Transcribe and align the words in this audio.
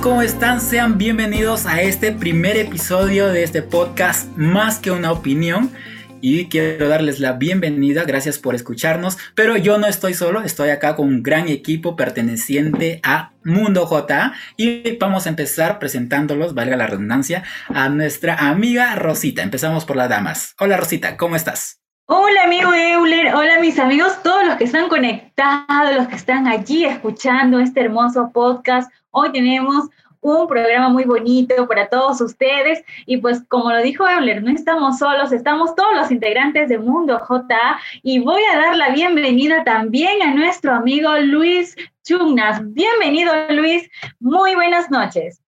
¿cómo 0.00 0.22
están? 0.22 0.60
Sean 0.60 0.96
bienvenidos 0.96 1.66
a 1.66 1.82
este 1.82 2.12
primer 2.12 2.56
episodio 2.56 3.26
de 3.32 3.42
este 3.42 3.62
podcast 3.62 4.28
Más 4.36 4.78
que 4.78 4.92
una 4.92 5.10
opinión. 5.10 5.72
Y 6.20 6.48
quiero 6.48 6.88
darles 6.88 7.18
la 7.18 7.32
bienvenida, 7.32 8.04
gracias 8.04 8.38
por 8.38 8.54
escucharnos. 8.54 9.18
Pero 9.34 9.56
yo 9.56 9.78
no 9.78 9.88
estoy 9.88 10.14
solo, 10.14 10.42
estoy 10.42 10.70
acá 10.70 10.94
con 10.94 11.08
un 11.08 11.24
gran 11.24 11.48
equipo 11.48 11.96
perteneciente 11.96 13.00
a 13.02 13.32
Mundo 13.44 13.86
J. 13.86 14.32
Y 14.56 14.98
vamos 14.98 15.26
a 15.26 15.30
empezar 15.30 15.80
presentándolos, 15.80 16.54
valga 16.54 16.76
la 16.76 16.86
redundancia, 16.86 17.42
a 17.74 17.88
nuestra 17.88 18.36
amiga 18.36 18.94
Rosita. 18.94 19.42
Empezamos 19.42 19.84
por 19.84 19.96
las 19.96 20.08
damas. 20.08 20.54
Hola 20.60 20.76
Rosita, 20.76 21.16
¿cómo 21.16 21.34
estás? 21.34 21.80
Hola 22.06 22.44
amigo 22.44 22.72
Euler, 22.72 23.34
hola 23.34 23.58
mis 23.60 23.78
amigos, 23.80 24.22
todos 24.22 24.46
los 24.46 24.56
que 24.56 24.64
están 24.64 24.88
conectados, 24.88 25.96
los 25.96 26.06
que 26.06 26.16
están 26.16 26.46
allí 26.46 26.84
escuchando 26.84 27.58
este 27.58 27.80
hermoso 27.80 28.30
podcast. 28.32 28.92
Hoy 29.14 29.30
tenemos 29.30 29.90
un 30.22 30.48
programa 30.48 30.88
muy 30.88 31.04
bonito 31.04 31.68
para 31.68 31.88
todos 31.88 32.22
ustedes 32.22 32.82
y 33.04 33.18
pues 33.18 33.42
como 33.48 33.70
lo 33.70 33.82
dijo 33.82 34.08
Euler, 34.08 34.42
no 34.42 34.50
estamos 34.50 34.98
solos, 34.98 35.32
estamos 35.32 35.74
todos 35.74 35.94
los 35.94 36.10
integrantes 36.10 36.70
de 36.70 36.78
Mundo 36.78 37.18
J 37.18 37.78
y 38.02 38.20
voy 38.20 38.40
a 38.50 38.56
dar 38.56 38.74
la 38.74 38.88
bienvenida 38.88 39.64
también 39.64 40.22
a 40.22 40.32
nuestro 40.32 40.72
amigo 40.72 41.10
Luis 41.18 41.76
Chugnas. 42.04 42.62
Bienvenido 42.72 43.34
Luis, 43.50 43.90
muy 44.18 44.54
buenas 44.54 44.90
noches. 44.90 45.42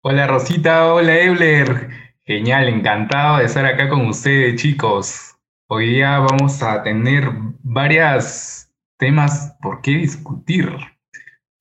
Hola 0.00 0.26
Rosita, 0.26 0.94
hola 0.94 1.18
Euler, 1.18 1.90
genial, 2.24 2.68
encantado 2.68 3.36
de 3.36 3.44
estar 3.44 3.66
acá 3.66 3.90
con 3.90 4.06
ustedes 4.06 4.62
chicos. 4.62 5.36
Hoy 5.66 5.90
día 5.90 6.20
vamos 6.20 6.62
a 6.62 6.82
tener 6.82 7.28
varios 7.62 8.70
temas 8.96 9.54
por 9.60 9.82
qué 9.82 9.90
discutir, 9.90 10.93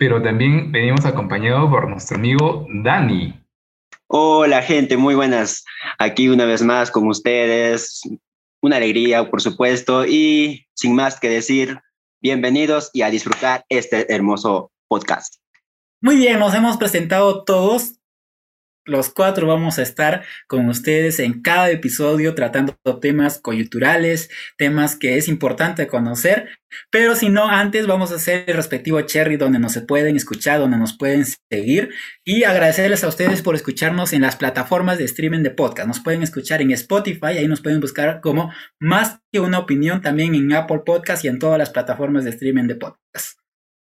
pero 0.03 0.21
también 0.21 0.69
venimos 0.69 1.05
acompañados 1.05 1.69
por 1.69 1.89
nuestro 1.89 2.17
amigo 2.17 2.67
Dani. 2.83 3.41
Hola 4.07 4.61
gente, 4.61 4.97
muy 4.97 5.15
buenas. 5.15 5.63
Aquí 5.97 6.27
una 6.27 6.43
vez 6.43 6.61
más 6.61 6.91
con 6.91 7.07
ustedes. 7.07 8.01
Una 8.61 8.75
alegría, 8.75 9.29
por 9.31 9.41
supuesto, 9.41 10.05
y 10.05 10.65
sin 10.73 10.93
más 10.93 11.21
que 11.21 11.29
decir, 11.29 11.79
bienvenidos 12.21 12.89
y 12.91 13.03
a 13.03 13.09
disfrutar 13.09 13.63
este 13.69 14.13
hermoso 14.13 14.73
podcast. 14.89 15.35
Muy 16.01 16.17
bien, 16.17 16.37
nos 16.37 16.53
hemos 16.53 16.75
presentado 16.75 17.45
todos 17.45 18.01
los 18.85 19.09
cuatro 19.09 19.47
vamos 19.47 19.79
a 19.79 19.81
estar 19.81 20.23
con 20.47 20.67
ustedes 20.67 21.19
en 21.19 21.41
cada 21.41 21.69
episodio 21.69 22.35
tratando 22.35 22.77
temas 23.01 23.39
coyunturales, 23.39 24.29
temas 24.57 24.95
que 24.95 25.17
es 25.17 25.27
importante 25.27 25.87
conocer, 25.87 26.49
pero 26.91 27.15
si 27.15 27.29
no, 27.29 27.47
antes 27.47 27.87
vamos 27.87 28.11
a 28.11 28.15
hacer 28.15 28.45
el 28.47 28.55
respectivo 28.55 29.01
cherry 29.01 29.37
donde 29.37 29.59
nos 29.59 29.77
pueden 29.87 30.15
escuchar, 30.15 30.59
donde 30.59 30.77
nos 30.77 30.97
pueden 30.97 31.25
seguir 31.51 31.91
y 32.23 32.43
agradecerles 32.43 33.03
a 33.03 33.07
ustedes 33.07 33.41
por 33.41 33.55
escucharnos 33.55 34.13
en 34.13 34.21
las 34.21 34.35
plataformas 34.35 34.97
de 34.97 35.05
streaming 35.05 35.43
de 35.43 35.51
podcast. 35.51 35.87
Nos 35.87 35.99
pueden 35.99 36.23
escuchar 36.23 36.61
en 36.61 36.71
Spotify, 36.71 37.37
ahí 37.37 37.47
nos 37.47 37.61
pueden 37.61 37.79
buscar 37.79 38.21
como 38.21 38.51
más 38.79 39.19
que 39.31 39.39
una 39.39 39.59
opinión 39.59 40.01
también 40.01 40.35
en 40.35 40.51
Apple 40.53 40.81
Podcast 40.85 41.23
y 41.23 41.27
en 41.27 41.39
todas 41.39 41.57
las 41.57 41.69
plataformas 41.69 42.23
de 42.23 42.31
streaming 42.31 42.67
de 42.67 42.75
podcast. 42.75 43.42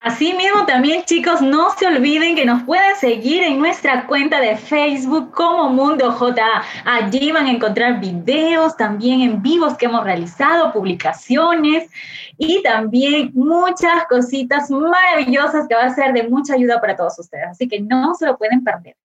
Asimismo, 0.06 0.67
también 0.67 1.03
chicos, 1.03 1.42
no 1.42 1.72
se 1.72 1.88
olviden 1.88 2.36
que 2.36 2.45
nos 2.45 2.61
pueden 2.61 2.95
seguir 2.95 3.42
en 3.42 3.58
nuestra 3.58 4.06
cuenta 4.06 4.39
de 4.39 4.56
Facebook 4.56 5.31
como 5.31 5.67
Mundo 5.70 6.11
J. 6.11 6.44
Allí 6.86 7.31
van 7.31 7.48
a 7.48 7.52
encontrar 7.52 8.00
videos 8.00 8.78
también 8.78 9.22
en 9.22 9.42
vivos 9.42 9.76
que 9.76 9.88
hemos 9.88 10.03
realizado, 10.03 10.72
publicaciones 10.72 11.89
y 12.38 12.61
también 12.61 13.32
muchas 13.33 14.05
cositas 14.08 14.70
maravillosas 14.70 15.67
que 15.67 15.73
va 15.73 15.86
a 15.86 15.95
ser 15.95 16.14
de 16.14 16.30
mucha 16.30 16.54
ayuda 16.54 16.80
para 16.80 16.95
todos 16.95 17.17
ustedes. 17.17 17.48
Así 17.49 17.67
que 17.67 17.82
no 17.82 18.14
se 18.14 18.27
lo 18.27 18.38
pueden 18.38 18.64
perder. 18.64 18.95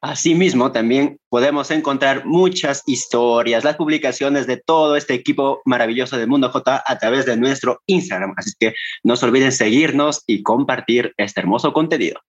Asimismo, 0.00 0.70
también 0.70 1.18
podemos 1.28 1.70
encontrar 1.70 2.26
muchas 2.26 2.82
historias, 2.86 3.64
las 3.64 3.76
publicaciones 3.76 4.46
de 4.46 4.58
todo 4.58 4.96
este 4.96 5.14
equipo 5.14 5.62
maravilloso 5.64 6.18
de 6.18 6.26
Mundo 6.26 6.50
J 6.50 6.82
a 6.86 6.98
través 6.98 7.26
de 7.26 7.36
nuestro 7.36 7.80
Instagram. 7.86 8.34
Así 8.36 8.52
que 8.58 8.74
no 9.02 9.16
se 9.16 9.26
olviden 9.26 9.52
seguirnos 9.52 10.22
y 10.26 10.42
compartir 10.42 11.14
este 11.16 11.40
hermoso 11.40 11.72
contenido. 11.72 12.20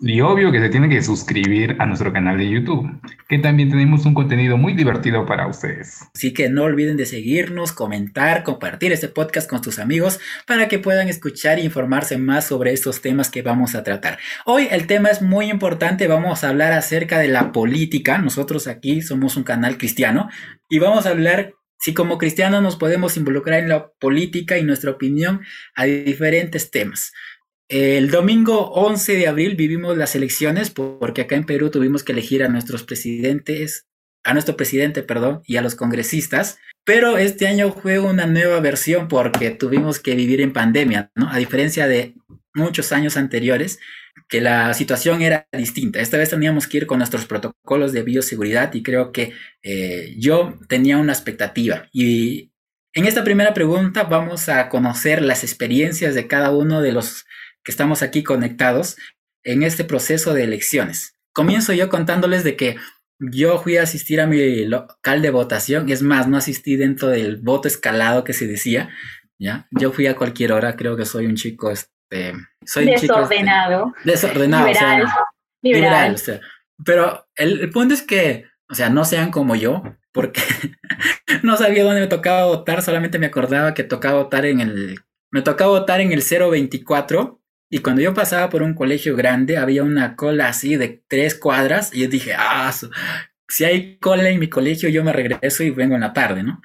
Y 0.00 0.20
obvio 0.20 0.50
que 0.50 0.58
se 0.58 0.68
tiene 0.68 0.88
que 0.88 1.00
suscribir 1.02 1.76
a 1.78 1.86
nuestro 1.86 2.12
canal 2.12 2.36
de 2.36 2.50
YouTube, 2.50 2.90
que 3.28 3.38
también 3.38 3.70
tenemos 3.70 4.04
un 4.04 4.14
contenido 4.14 4.56
muy 4.56 4.72
divertido 4.72 5.24
para 5.26 5.46
ustedes. 5.46 6.00
Así 6.14 6.34
que 6.34 6.48
no 6.48 6.64
olviden 6.64 6.96
de 6.96 7.06
seguirnos, 7.06 7.70
comentar, 7.70 8.42
compartir 8.42 8.90
este 8.90 9.08
podcast 9.08 9.48
con 9.48 9.62
tus 9.62 9.78
amigos 9.78 10.18
para 10.46 10.66
que 10.66 10.80
puedan 10.80 11.08
escuchar 11.08 11.58
e 11.58 11.64
informarse 11.64 12.18
más 12.18 12.46
sobre 12.46 12.72
estos 12.72 13.00
temas 13.00 13.30
que 13.30 13.42
vamos 13.42 13.76
a 13.76 13.84
tratar. 13.84 14.18
Hoy 14.44 14.66
el 14.70 14.88
tema 14.88 15.08
es 15.08 15.22
muy 15.22 15.50
importante, 15.50 16.08
vamos 16.08 16.42
a 16.42 16.48
hablar 16.48 16.72
acerca 16.72 17.20
de 17.20 17.28
la 17.28 17.52
política. 17.52 18.18
Nosotros 18.18 18.66
aquí 18.66 19.02
somos 19.02 19.36
un 19.36 19.44
canal 19.44 19.78
cristiano 19.78 20.28
y 20.68 20.80
vamos 20.80 21.06
a 21.06 21.10
hablar 21.10 21.54
si 21.82 21.94
como 21.94 22.16
cristianos 22.16 22.62
nos 22.62 22.76
podemos 22.76 23.16
involucrar 23.16 23.58
en 23.58 23.68
la 23.68 23.90
política 23.98 24.56
y 24.56 24.62
nuestra 24.62 24.92
opinión 24.92 25.40
a 25.74 25.84
diferentes 25.84 26.70
temas. 26.70 27.12
El 27.72 28.10
domingo 28.10 28.70
11 28.72 29.16
de 29.16 29.28
abril 29.28 29.56
vivimos 29.56 29.96
las 29.96 30.14
elecciones 30.14 30.68
porque 30.68 31.22
acá 31.22 31.36
en 31.36 31.46
Perú 31.46 31.70
tuvimos 31.70 32.04
que 32.04 32.12
elegir 32.12 32.44
a 32.44 32.48
nuestros 32.48 32.82
presidentes, 32.82 33.86
a 34.24 34.34
nuestro 34.34 34.58
presidente, 34.58 35.02
perdón, 35.02 35.40
y 35.46 35.56
a 35.56 35.62
los 35.62 35.74
congresistas. 35.74 36.58
Pero 36.84 37.16
este 37.16 37.46
año 37.46 37.72
fue 37.72 37.98
una 37.98 38.26
nueva 38.26 38.60
versión 38.60 39.08
porque 39.08 39.52
tuvimos 39.52 40.00
que 40.00 40.14
vivir 40.14 40.42
en 40.42 40.52
pandemia, 40.52 41.12
¿no? 41.14 41.30
A 41.30 41.38
diferencia 41.38 41.88
de 41.88 42.14
muchos 42.52 42.92
años 42.92 43.16
anteriores, 43.16 43.78
que 44.28 44.42
la 44.42 44.74
situación 44.74 45.22
era 45.22 45.48
distinta. 45.50 46.00
Esta 46.00 46.18
vez 46.18 46.28
teníamos 46.28 46.66
que 46.66 46.76
ir 46.76 46.86
con 46.86 46.98
nuestros 46.98 47.24
protocolos 47.24 47.94
de 47.94 48.02
bioseguridad 48.02 48.74
y 48.74 48.82
creo 48.82 49.12
que 49.12 49.32
eh, 49.62 50.14
yo 50.18 50.58
tenía 50.68 50.98
una 50.98 51.14
expectativa. 51.14 51.88
Y 51.90 52.52
en 52.92 53.06
esta 53.06 53.24
primera 53.24 53.54
pregunta 53.54 54.02
vamos 54.02 54.50
a 54.50 54.68
conocer 54.68 55.22
las 55.22 55.42
experiencias 55.42 56.14
de 56.14 56.26
cada 56.26 56.50
uno 56.50 56.82
de 56.82 56.92
los 56.92 57.24
que 57.64 57.72
estamos 57.72 58.02
aquí 58.02 58.22
conectados 58.22 58.96
en 59.44 59.62
este 59.62 59.84
proceso 59.84 60.34
de 60.34 60.44
elecciones. 60.44 61.16
Comienzo 61.32 61.72
yo 61.72 61.88
contándoles 61.88 62.44
de 62.44 62.56
que 62.56 62.76
yo 63.18 63.58
fui 63.58 63.76
a 63.76 63.82
asistir 63.82 64.20
a 64.20 64.26
mi 64.26 64.64
local 64.66 65.22
de 65.22 65.30
votación, 65.30 65.88
es 65.88 66.02
más, 66.02 66.28
no 66.28 66.36
asistí 66.36 66.76
dentro 66.76 67.08
del 67.08 67.36
voto 67.36 67.68
escalado 67.68 68.24
que 68.24 68.32
se 68.32 68.46
decía, 68.46 68.90
¿ya? 69.38 69.68
Yo 69.70 69.92
fui 69.92 70.06
a 70.06 70.16
cualquier 70.16 70.52
hora, 70.52 70.76
creo 70.76 70.96
que 70.96 71.04
soy 71.04 71.26
un 71.26 71.36
chico, 71.36 71.70
este, 71.70 72.34
soy 72.64 72.86
desordenado. 72.86 73.86
Un 73.86 73.92
chico, 73.92 74.04
desordenado, 74.04 74.66
liberal, 74.66 75.10
liberal. 75.62 76.16
pero 76.84 77.26
el, 77.36 77.60
el 77.60 77.70
punto 77.70 77.94
es 77.94 78.02
que, 78.02 78.46
o 78.68 78.74
sea, 78.74 78.90
no 78.90 79.04
sean 79.04 79.30
como 79.30 79.54
yo, 79.54 79.82
porque 80.12 80.42
no 81.42 81.56
sabía 81.56 81.84
dónde 81.84 82.00
me 82.00 82.06
tocaba 82.08 82.46
votar, 82.46 82.82
solamente 82.82 83.18
me 83.18 83.26
acordaba 83.26 83.74
que 83.74 83.84
tocaba 83.84 84.22
votar 84.22 84.46
en 84.46 84.60
el, 84.60 85.00
me 85.30 85.42
tocaba 85.42 85.70
votar 85.70 86.00
en 86.00 86.12
el 86.12 86.22
024 86.22 87.41
y 87.74 87.78
cuando 87.78 88.02
yo 88.02 88.12
pasaba 88.12 88.50
por 88.50 88.62
un 88.62 88.74
colegio 88.74 89.16
grande, 89.16 89.56
había 89.56 89.82
una 89.82 90.14
cola 90.14 90.48
así 90.48 90.76
de 90.76 91.02
tres 91.08 91.34
cuadras. 91.34 91.90
Y 91.94 92.02
yo 92.02 92.08
dije, 92.08 92.34
ah, 92.36 92.70
si 93.48 93.64
hay 93.64 93.96
cola 93.96 94.28
en 94.28 94.38
mi 94.38 94.50
colegio, 94.50 94.90
yo 94.90 95.02
me 95.02 95.10
regreso 95.10 95.62
y 95.62 95.70
vengo 95.70 95.94
en 95.94 96.02
la 96.02 96.12
tarde, 96.12 96.42
¿no? 96.42 96.60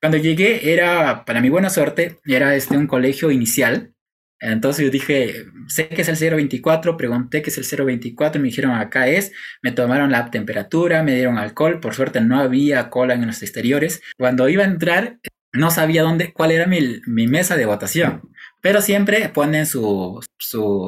Cuando 0.00 0.16
llegué, 0.16 0.72
era, 0.72 1.24
para 1.24 1.40
mi 1.40 1.48
buena 1.48 1.70
suerte, 1.70 2.20
era 2.24 2.54
este 2.54 2.76
un 2.76 2.86
colegio 2.86 3.32
inicial. 3.32 3.94
Entonces 4.38 4.84
yo 4.84 4.92
dije, 4.92 5.46
sé 5.66 5.88
que 5.88 6.02
es 6.02 6.08
el 6.08 6.36
024, 6.36 6.96
pregunté 6.96 7.42
qué 7.42 7.50
es 7.50 7.58
el 7.58 7.84
024, 7.84 8.40
me 8.40 8.46
dijeron 8.46 8.76
acá 8.76 9.08
es, 9.08 9.32
me 9.60 9.72
tomaron 9.72 10.12
la 10.12 10.30
temperatura, 10.30 11.02
me 11.02 11.16
dieron 11.16 11.36
alcohol, 11.36 11.80
por 11.80 11.96
suerte 11.96 12.20
no 12.20 12.38
había 12.38 12.90
cola 12.90 13.14
en 13.14 13.26
los 13.26 13.42
exteriores. 13.42 14.02
Cuando 14.16 14.48
iba 14.48 14.62
a 14.62 14.66
entrar, 14.66 15.18
no 15.52 15.72
sabía 15.72 16.04
dónde, 16.04 16.32
cuál 16.32 16.52
era 16.52 16.66
mi, 16.66 17.00
mi 17.06 17.26
mesa 17.26 17.56
de 17.56 17.66
votación. 17.66 18.30
Pero 18.64 18.80
siempre 18.80 19.28
ponen 19.28 19.66
su, 19.66 20.22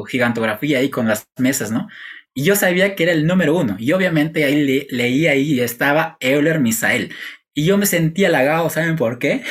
gigantografía 0.08 0.78
ahí 0.78 0.88
con 0.88 1.08
las 1.08 1.28
mesas, 1.37 1.70
¿no? 1.70 1.88
Y 2.32 2.43
yo 2.43 2.56
sabía 2.56 2.94
que 2.94 3.02
era 3.02 3.12
el 3.12 3.26
número 3.26 3.55
uno. 3.55 3.76
Y 3.78 3.93
obviamente 3.93 4.44
ahí 4.46 4.87
leí 4.90 5.26
ahí 5.26 5.52
y 5.52 5.61
estaba 5.61 6.17
Euler 6.20 6.58
Misael. 6.58 7.12
Y 7.52 7.67
yo 7.67 7.76
me 7.76 7.84
sentí 7.84 8.25
halagado, 8.25 8.70
¿saben 8.70 8.96
por 8.96 9.19
qué? 9.19 9.43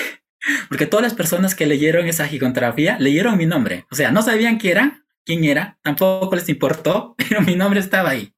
Porque 0.69 0.87
todas 0.87 1.03
las 1.03 1.13
personas 1.13 1.53
que 1.53 1.67
leyeron 1.67 2.07
esa 2.07 2.27
gigantografía 2.27 2.97
leyeron 2.99 3.37
mi 3.37 3.45
nombre. 3.45 3.85
O 3.91 3.95
sea, 3.95 4.09
no 4.09 4.23
sabían 4.23 4.57
quién 4.57 4.71
era, 4.71 5.05
quién 5.23 5.43
era, 5.43 5.77
tampoco 5.83 6.35
les 6.35 6.49
importó, 6.49 7.13
pero 7.29 7.43
mi 7.43 7.55
nombre 7.55 7.79
estaba 7.79 8.09
ahí. 8.09 8.33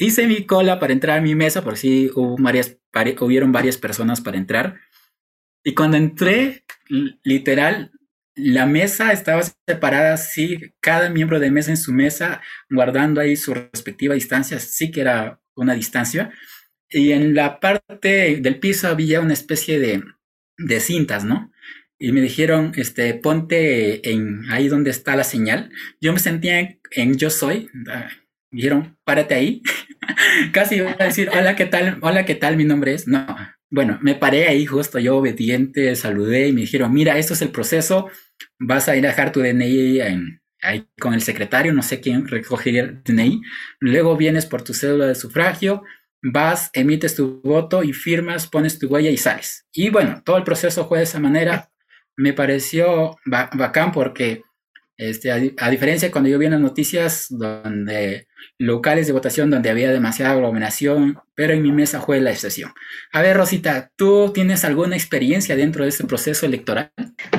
Hice 0.00 0.26
mi 0.26 0.46
cola 0.46 0.80
para 0.80 0.92
entrar 0.92 1.18
a 1.18 1.22
mi 1.22 1.36
mesa, 1.36 1.62
por 1.62 1.76
si 1.76 2.10
hubo 2.12 2.36
varias, 2.40 2.76
hubieron 3.20 3.52
varias 3.52 3.78
personas 3.78 4.20
para 4.20 4.36
entrar. 4.36 4.80
Y 5.62 5.74
cuando 5.74 5.96
entré, 5.96 6.64
literal, 7.22 7.92
la 8.36 8.66
mesa 8.66 9.12
estaba 9.12 9.42
separada, 9.66 10.16
sí, 10.16 10.74
cada 10.80 11.08
miembro 11.08 11.38
de 11.38 11.50
mesa 11.50 11.70
en 11.70 11.76
su 11.76 11.92
mesa, 11.92 12.42
guardando 12.68 13.20
ahí 13.20 13.36
su 13.36 13.54
respectiva 13.54 14.14
distancia, 14.14 14.58
sí 14.58 14.90
que 14.90 15.00
era 15.02 15.40
una 15.54 15.74
distancia. 15.74 16.32
Y 16.90 17.12
en 17.12 17.34
la 17.34 17.60
parte 17.60 18.38
del 18.40 18.58
piso 18.58 18.88
había 18.88 19.20
una 19.20 19.32
especie 19.32 19.78
de, 19.78 20.02
de 20.58 20.80
cintas, 20.80 21.24
¿no? 21.24 21.52
Y 21.98 22.12
me 22.12 22.20
dijeron, 22.20 22.72
este, 22.76 23.14
ponte 23.14 24.10
en 24.10 24.50
ahí 24.50 24.68
donde 24.68 24.90
está 24.90 25.16
la 25.16 25.24
señal. 25.24 25.70
Yo 26.00 26.12
me 26.12 26.18
sentía 26.18 26.78
en, 26.90 27.14
Yo 27.16 27.30
Soy, 27.30 27.70
dijeron, 28.50 28.98
párate 29.04 29.34
ahí. 29.34 29.62
Casi 30.52 30.76
iba 30.76 30.96
a 30.98 31.04
decir, 31.04 31.30
hola, 31.32 31.56
¿qué 31.56 31.66
tal? 31.66 31.98
Hola, 32.02 32.24
¿qué 32.24 32.34
tal? 32.34 32.56
Mi 32.56 32.64
nombre 32.64 32.94
es. 32.94 33.06
No, 33.06 33.26
bueno, 33.74 33.98
me 34.02 34.14
paré 34.14 34.46
ahí 34.46 34.66
justo, 34.66 35.00
yo 35.00 35.16
obediente, 35.16 35.96
saludé 35.96 36.46
y 36.46 36.52
me 36.52 36.60
dijeron, 36.60 36.92
mira, 36.92 37.18
esto 37.18 37.34
es 37.34 37.42
el 37.42 37.50
proceso, 37.50 38.08
vas 38.58 38.88
a 38.88 38.96
ir 38.96 39.06
a 39.06 39.10
dejar 39.10 39.32
tu 39.32 39.40
DNI 39.40 40.00
ahí 40.62 40.88
con 40.98 41.14
el 41.14 41.22
secretario, 41.22 41.72
no 41.72 41.82
sé 41.82 42.00
quién 42.00 42.26
recogería 42.26 42.82
el 42.82 43.02
DNI, 43.02 43.42
luego 43.80 44.16
vienes 44.16 44.46
por 44.46 44.62
tu 44.62 44.72
cédula 44.72 45.06
de 45.06 45.14
sufragio, 45.14 45.82
vas, 46.22 46.70
emites 46.72 47.14
tu 47.14 47.40
voto 47.42 47.82
y 47.82 47.92
firmas, 47.92 48.46
pones 48.46 48.78
tu 48.78 48.88
huella 48.88 49.10
y 49.10 49.16
sales. 49.16 49.66
Y 49.72 49.90
bueno, 49.90 50.22
todo 50.24 50.38
el 50.38 50.44
proceso 50.44 50.88
fue 50.88 50.98
de 50.98 51.04
esa 51.04 51.20
manera. 51.20 51.70
Me 52.16 52.32
pareció 52.32 53.16
bacán 53.26 53.92
porque 53.92 54.42
este, 54.96 55.32
a, 55.32 55.70
diferencia 55.70 56.10
cuando 56.12 56.30
yo 56.30 56.38
vi 56.38 56.46
en 56.46 56.52
las 56.52 56.60
noticias 56.60 57.26
donde 57.30 58.28
locales 58.58 59.06
de 59.06 59.12
votación 59.12 59.50
donde 59.50 59.70
había 59.70 59.90
demasiada 59.90 60.32
aglomeración, 60.32 61.18
pero 61.34 61.54
en 61.54 61.62
mi 61.62 61.72
mesa 61.72 62.00
fue 62.00 62.20
la 62.20 62.30
excepción. 62.30 62.72
A 63.12 63.22
ver, 63.22 63.36
Rosita, 63.36 63.90
¿tú 63.96 64.32
tienes 64.32 64.64
alguna 64.64 64.94
experiencia 64.94 65.56
dentro 65.56 65.82
de 65.82 65.90
este 65.90 66.04
proceso 66.04 66.46
electoral? 66.46 66.90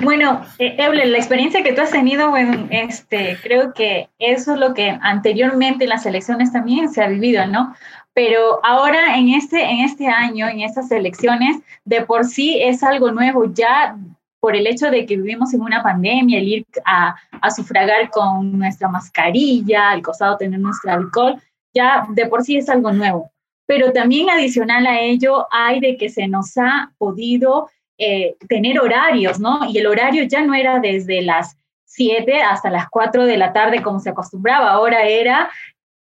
Bueno, 0.01 0.45
eh, 0.59 0.75
la 0.77 1.17
experiencia 1.17 1.63
que 1.63 1.71
tú 1.71 1.81
has 1.81 1.91
tenido, 1.91 2.29
bueno, 2.29 2.67
este, 2.71 3.37
creo 3.41 3.73
que 3.73 4.09
eso 4.19 4.53
es 4.53 4.59
lo 4.59 4.73
que 4.73 4.97
anteriormente 5.01 5.85
en 5.85 5.91
las 5.91 6.05
elecciones 6.05 6.51
también 6.51 6.91
se 6.91 7.01
ha 7.01 7.07
vivido, 7.07 7.45
¿no? 7.47 7.73
Pero 8.13 8.59
ahora 8.63 9.17
en 9.17 9.29
este, 9.29 9.63
en 9.63 9.81
este 9.81 10.07
año, 10.07 10.47
en 10.47 10.61
estas 10.61 10.91
elecciones, 10.91 11.57
de 11.83 12.01
por 12.01 12.25
sí 12.25 12.61
es 12.61 12.81
algo 12.83 13.11
nuevo. 13.11 13.53
Ya 13.53 13.97
por 14.45 14.55
el 14.55 14.67
hecho 14.67 14.91
de 14.91 15.07
que 15.07 15.17
vivimos 15.17 15.55
en 15.55 15.61
una 15.61 15.81
pandemia, 15.81 16.37
el 16.37 16.47
ir 16.47 16.65
a, 16.85 17.15
sufragar 17.49 18.11
con 18.11 18.59
nuestra 18.59 18.87
mascarilla, 18.87 19.89
al 19.89 20.03
costado 20.03 20.37
tener 20.37 20.59
nuestro 20.59 20.91
alcohol, 20.91 21.41
ya 21.73 22.05
de 22.09 22.27
por 22.27 22.43
sí 22.43 22.55
es 22.55 22.69
algo 22.69 22.91
nuevo. 22.91 23.31
Pero 23.65 23.91
también 23.91 24.29
adicional 24.29 24.85
a 24.85 24.99
ello 24.99 25.47
hay 25.49 25.79
de 25.79 25.97
que 25.97 26.09
se 26.09 26.27
nos 26.27 26.55
ha 26.59 26.91
podido 26.99 27.71
eh, 27.97 28.35
tener 28.47 28.79
horarios, 28.79 29.39
¿no? 29.39 29.65
Y 29.67 29.79
el 29.79 29.87
horario 29.87 30.25
ya 30.25 30.45
no 30.45 30.53
era 30.53 30.79
desde 30.79 31.23
las 31.23 31.57
7 31.85 32.43
hasta 32.43 32.69
las 32.69 32.87
4 32.91 33.25
de 33.25 33.37
la 33.37 33.51
tarde 33.51 33.81
como 33.81 33.99
se 33.99 34.11
acostumbraba, 34.11 34.69
ahora 34.69 35.07
era, 35.07 35.49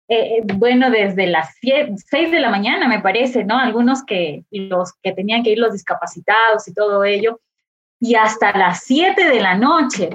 eh, 0.06 0.42
bueno, 0.56 0.90
desde 0.90 1.28
las 1.28 1.56
6 1.62 2.30
de 2.30 2.40
la 2.40 2.50
mañana, 2.50 2.88
me 2.88 3.00
parece, 3.00 3.42
¿no? 3.42 3.58
Algunos 3.58 4.04
que 4.04 4.44
los 4.50 4.92
que 5.02 5.12
tenían 5.12 5.42
que 5.42 5.52
ir 5.52 5.58
los 5.58 5.72
discapacitados 5.72 6.68
y 6.68 6.74
todo 6.74 7.04
ello, 7.04 7.40
y 8.04 8.16
hasta 8.16 8.52
las 8.52 8.84
7 8.84 9.24
de 9.30 9.40
la 9.40 9.54
noche. 9.54 10.10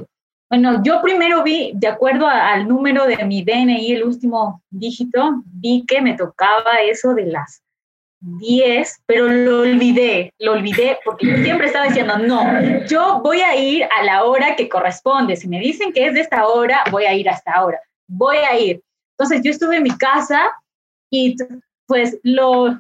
Bueno, 0.48 0.84
yo 0.84 1.02
primero 1.02 1.42
vi, 1.42 1.72
de 1.74 1.88
acuerdo 1.88 2.28
al 2.28 2.68
número 2.68 3.08
de 3.08 3.26
mi 3.26 3.44
DNI, 3.44 3.94
el 3.94 4.04
último 4.04 4.62
dígito, 4.70 5.42
vi 5.46 5.86
que 5.88 6.00
me 6.00 6.16
tocaba 6.16 6.82
eso 6.84 7.16
de 7.16 7.26
las 7.26 7.64
10, 8.20 9.04
pero 9.08 9.28
lo 9.28 9.62
olvidé, 9.62 10.32
lo 10.38 10.52
olvidé 10.52 11.00
porque 11.04 11.26
yo 11.26 11.38
siempre 11.38 11.66
estaba 11.66 11.88
diciendo, 11.88 12.20
no, 12.20 12.86
yo 12.86 13.22
voy 13.24 13.42
a 13.42 13.56
ir 13.56 13.86
a 13.86 14.04
la 14.04 14.24
hora 14.26 14.56
que 14.56 14.70
corresponde. 14.70 15.36
Si 15.36 15.48
me 15.48 15.60
dicen 15.60 15.92
que 15.92 16.06
es 16.06 16.14
de 16.14 16.22
esta 16.22 16.48
hora, 16.48 16.84
voy 16.92 17.06
a 17.06 17.16
ir 17.16 17.28
hasta 17.28 17.54
ahora, 17.54 17.80
voy 18.08 18.38
a 18.38 18.56
ir. 18.60 18.84
Entonces 19.18 19.42
yo 19.44 19.50
estuve 19.50 19.78
en 19.78 19.84
mi 19.84 19.98
casa 19.98 20.52
y 21.10 21.36
pues 21.88 22.20
lo, 22.22 22.80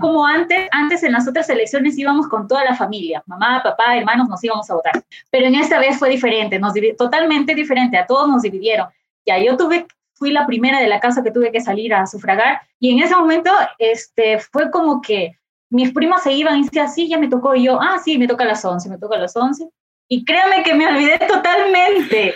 como 0.00 0.26
antes, 0.26 0.68
antes 0.72 1.02
en 1.02 1.12
las 1.12 1.28
otras 1.28 1.48
elecciones 1.48 1.98
íbamos 1.98 2.28
con 2.28 2.46
toda 2.46 2.64
la 2.64 2.74
familia, 2.74 3.22
mamá, 3.26 3.62
papá, 3.62 3.96
hermanos, 3.96 4.28
nos 4.28 4.42
íbamos 4.42 4.68
a 4.70 4.74
votar. 4.74 5.04
Pero 5.30 5.46
en 5.46 5.54
esta 5.54 5.78
vez 5.78 5.98
fue 5.98 6.10
diferente, 6.10 6.58
nos 6.58 6.74
totalmente 6.96 7.54
diferente, 7.54 7.96
a 7.96 8.06
todos 8.06 8.28
nos 8.28 8.42
dividieron. 8.42 8.88
Ya 9.24 9.38
yo 9.38 9.56
tuve, 9.56 9.86
fui 10.14 10.30
la 10.30 10.46
primera 10.46 10.80
de 10.80 10.88
la 10.88 11.00
casa 11.00 11.22
que 11.22 11.30
tuve 11.30 11.52
que 11.52 11.60
salir 11.60 11.94
a 11.94 12.06
sufragar 12.06 12.60
y 12.78 12.92
en 12.92 13.02
ese 13.02 13.16
momento 13.16 13.50
este, 13.78 14.38
fue 14.38 14.70
como 14.70 15.00
que 15.00 15.36
mis 15.70 15.92
primas 15.92 16.22
se 16.22 16.32
iban 16.32 16.58
y 16.58 16.62
decían, 16.64 16.90
sí, 16.90 17.08
ya 17.08 17.18
me 17.18 17.28
tocó 17.28 17.54
y 17.54 17.64
yo, 17.64 17.80
ah, 17.80 17.98
sí, 18.02 18.18
me 18.18 18.28
toca 18.28 18.44
a 18.44 18.48
las 18.48 18.64
11, 18.64 18.88
me 18.88 18.98
toca 18.98 19.16
a 19.16 19.20
las 19.20 19.36
11. 19.36 19.68
Y 20.08 20.24
créanme 20.24 20.62
que 20.62 20.74
me 20.74 20.86
olvidé 20.86 21.18
totalmente. 21.18 22.34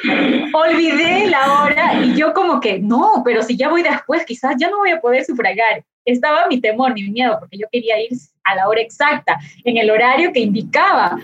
Olvidé 0.53 1.29
la 1.29 1.63
hora 1.63 1.95
y 2.03 2.17
yo 2.17 2.33
como 2.33 2.61
que, 2.61 2.81
no, 2.81 3.23
pero 3.25 3.43
si 3.43 3.57
ya 3.57 3.69
voy 3.69 3.83
después, 3.83 4.25
quizás 4.25 4.57
ya 4.59 4.69
no 4.71 4.79
voy 4.79 4.91
a 4.91 5.01
poder 5.01 5.25
sufragar 5.25 5.85
estaba 6.05 6.47
mi 6.47 6.61
temor, 6.61 6.95
mi 6.95 7.11
miedo, 7.11 7.39
porque 7.39 7.59
yo 7.59 7.67
quería 7.71 8.01
ir 8.01 8.11
a 8.45 8.55
la 8.55 8.69
hora 8.69 8.81
exacta, 8.81 9.39
en 9.65 9.77
el 9.77 9.91
horario 9.91 10.33
que 10.33 10.41
indicaba. 10.41 11.19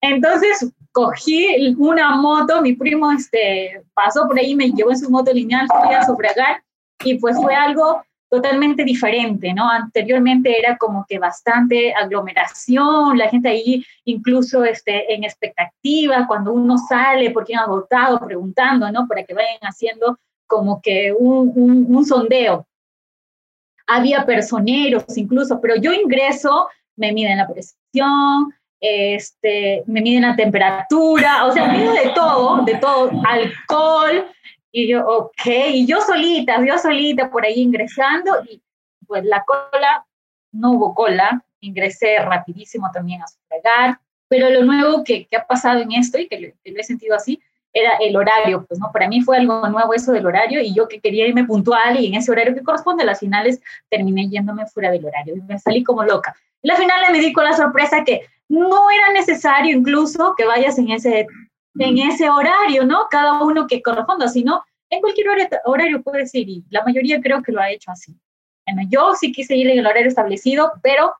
Entonces 0.00 0.72
cogí 0.92 1.74
una 1.78 2.16
moto, 2.16 2.60
mi 2.62 2.72
primo 2.74 3.12
este, 3.12 3.82
pasó 3.94 4.26
por 4.26 4.38
ahí, 4.38 4.54
me 4.54 4.70
llevó 4.70 4.90
en 4.90 4.98
su 4.98 5.10
moto 5.10 5.32
lineal, 5.32 5.66
fui 5.84 5.94
a 5.94 6.04
sufragar 6.04 6.62
y 7.04 7.18
pues 7.18 7.36
fue 7.36 7.54
algo 7.54 8.02
totalmente 8.30 8.84
diferente, 8.84 9.52
¿no? 9.52 9.68
Anteriormente 9.68 10.56
era 10.56 10.78
como 10.78 11.04
que 11.06 11.18
bastante 11.18 11.92
aglomeración, 11.92 13.18
la 13.18 13.28
gente 13.28 13.48
ahí 13.48 13.84
incluso 14.04 14.64
este, 14.64 15.12
en 15.12 15.24
expectativa, 15.24 16.26
cuando 16.28 16.52
uno 16.52 16.78
sale, 16.78 17.30
por 17.32 17.44
quién 17.44 17.58
ha 17.58 17.66
votado, 17.66 18.20
preguntando, 18.20 18.90
¿no? 18.92 19.08
Para 19.08 19.24
que 19.24 19.34
vayan 19.34 19.58
haciendo 19.62 20.18
como 20.46 20.80
que 20.80 21.12
un, 21.12 21.52
un, 21.88 22.04
sondeo 22.04 22.66
había 23.86 24.24
personeros 24.24 25.04
incluso, 25.16 25.60
pero 25.60 25.74
yo 25.76 25.92
ingreso, 25.92 26.68
me 26.96 27.12
miden 27.12 27.38
la 27.38 27.48
presión, 27.48 28.52
este, 28.80 29.82
me 29.86 30.02
miden 30.02 30.22
la 30.22 30.36
temperatura, 30.36 31.46
o 31.46 31.52
sea, 31.52 31.66
miden 31.66 31.94
de 31.94 32.10
todo, 32.14 32.62
de 32.62 32.74
todo, 32.76 33.10
alcohol, 33.26 34.26
y 34.72 34.88
yo, 34.88 35.06
ok, 35.06 35.46
y 35.72 35.86
yo 35.86 36.00
solita, 36.00 36.64
yo 36.64 36.78
solita 36.78 37.30
por 37.30 37.44
ahí 37.44 37.60
ingresando, 37.60 38.42
y 38.48 38.62
pues 39.06 39.24
la 39.24 39.44
cola, 39.44 40.06
no 40.52 40.72
hubo 40.72 40.94
cola, 40.94 41.44
ingresé 41.60 42.18
rapidísimo 42.18 42.90
también 42.92 43.22
a 43.22 43.26
sufragar, 43.26 43.98
pero 44.28 44.48
lo 44.50 44.64
nuevo 44.64 45.02
que, 45.04 45.26
que 45.26 45.36
ha 45.36 45.46
pasado 45.46 45.80
en 45.80 45.92
esto 45.92 46.18
y 46.18 46.28
que 46.28 46.54
lo 46.64 46.80
he 46.80 46.84
sentido 46.84 47.16
así, 47.16 47.40
era 47.72 47.96
el 48.00 48.16
horario, 48.16 48.64
pues 48.66 48.80
no, 48.80 48.90
para 48.92 49.08
mí 49.08 49.20
fue 49.20 49.36
algo 49.36 49.68
nuevo 49.68 49.94
eso 49.94 50.12
del 50.12 50.26
horario 50.26 50.60
y 50.60 50.74
yo 50.74 50.88
que 50.88 51.00
quería 51.00 51.26
irme 51.26 51.44
puntual 51.44 52.00
y 52.00 52.06
en 52.06 52.14
ese 52.14 52.30
horario 52.30 52.54
que 52.54 52.62
corresponde 52.62 53.04
a 53.04 53.06
las 53.06 53.20
finales 53.20 53.60
terminé 53.88 54.28
yéndome 54.28 54.66
fuera 54.66 54.90
del 54.90 55.04
horario 55.04 55.36
y 55.36 55.40
me 55.42 55.58
salí 55.58 55.84
como 55.84 56.02
loca. 56.04 56.34
La 56.62 56.76
final 56.76 57.00
me 57.12 57.20
di 57.20 57.32
con 57.32 57.44
la 57.44 57.52
sorpresa 57.52 58.04
que 58.04 58.22
no 58.48 58.90
era 58.90 59.12
necesario 59.12 59.76
incluso 59.76 60.34
que 60.36 60.44
vayas 60.44 60.78
en 60.78 60.90
ese, 60.90 61.26
en 61.78 61.98
ese 61.98 62.28
horario, 62.28 62.84
¿no? 62.84 63.06
Cada 63.10 63.42
uno 63.42 63.66
que 63.66 63.82
corresponda, 63.82 64.28
sino 64.28 64.62
en 64.90 65.00
cualquier 65.00 65.28
horario, 65.64 66.02
puedes 66.02 66.34
ir 66.34 66.48
y 66.48 66.64
la 66.70 66.84
mayoría 66.84 67.20
creo 67.20 67.42
que 67.42 67.52
lo 67.52 67.60
ha 67.60 67.70
hecho 67.70 67.92
así. 67.92 68.14
Bueno, 68.66 68.88
yo 68.90 69.14
sí 69.14 69.32
quise 69.32 69.56
ir 69.56 69.68
en 69.68 69.78
el 69.78 69.86
horario 69.86 70.08
establecido, 70.08 70.72
pero 70.82 71.14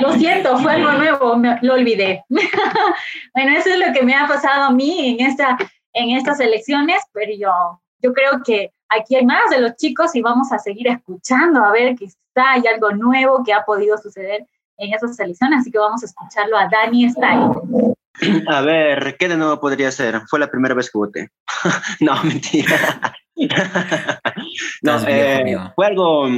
lo 0.00 0.12
siento, 0.14 0.56
fue 0.58 0.72
algo 0.72 0.92
nuevo, 0.92 1.40
lo 1.60 1.74
olvidé. 1.74 2.24
bueno, 3.34 3.56
eso 3.56 3.70
es 3.70 3.78
lo 3.78 3.92
que 3.92 4.02
me 4.02 4.14
ha 4.14 4.26
pasado 4.26 4.64
a 4.64 4.70
mí 4.70 5.16
en, 5.18 5.26
esta, 5.26 5.58
en 5.92 6.16
estas 6.16 6.40
elecciones, 6.40 7.02
pero 7.12 7.32
yo, 7.36 7.80
yo 8.00 8.12
creo 8.12 8.42
que 8.44 8.72
aquí 8.88 9.16
hay 9.16 9.26
más 9.26 9.50
de 9.50 9.60
los 9.60 9.76
chicos 9.76 10.14
y 10.14 10.22
vamos 10.22 10.50
a 10.52 10.58
seguir 10.58 10.88
escuchando 10.88 11.64
a 11.64 11.72
ver 11.72 11.94
quizá 11.96 12.16
hay 12.34 12.66
algo 12.66 12.92
nuevo 12.92 13.42
que 13.44 13.52
ha 13.52 13.64
podido 13.64 13.98
suceder 13.98 14.46
en 14.78 14.92
esas 14.92 15.18
elecciones, 15.20 15.60
así 15.60 15.70
que 15.70 15.78
vamos 15.78 16.02
a 16.02 16.06
escucharlo 16.06 16.56
a 16.56 16.68
Dani 16.68 17.08
Style. 17.10 17.93
A 18.48 18.60
ver, 18.60 19.16
¿qué 19.18 19.28
de 19.28 19.36
nuevo 19.36 19.60
podría 19.60 19.90
ser? 19.90 20.20
Fue 20.28 20.38
la 20.38 20.50
primera 20.50 20.74
vez 20.74 20.90
que 20.90 20.98
voté. 20.98 21.28
no, 22.00 22.22
mentira. 22.24 23.14
no, 24.82 25.08
eh, 25.08 25.56
fue, 25.74 25.86
algo, 25.86 26.28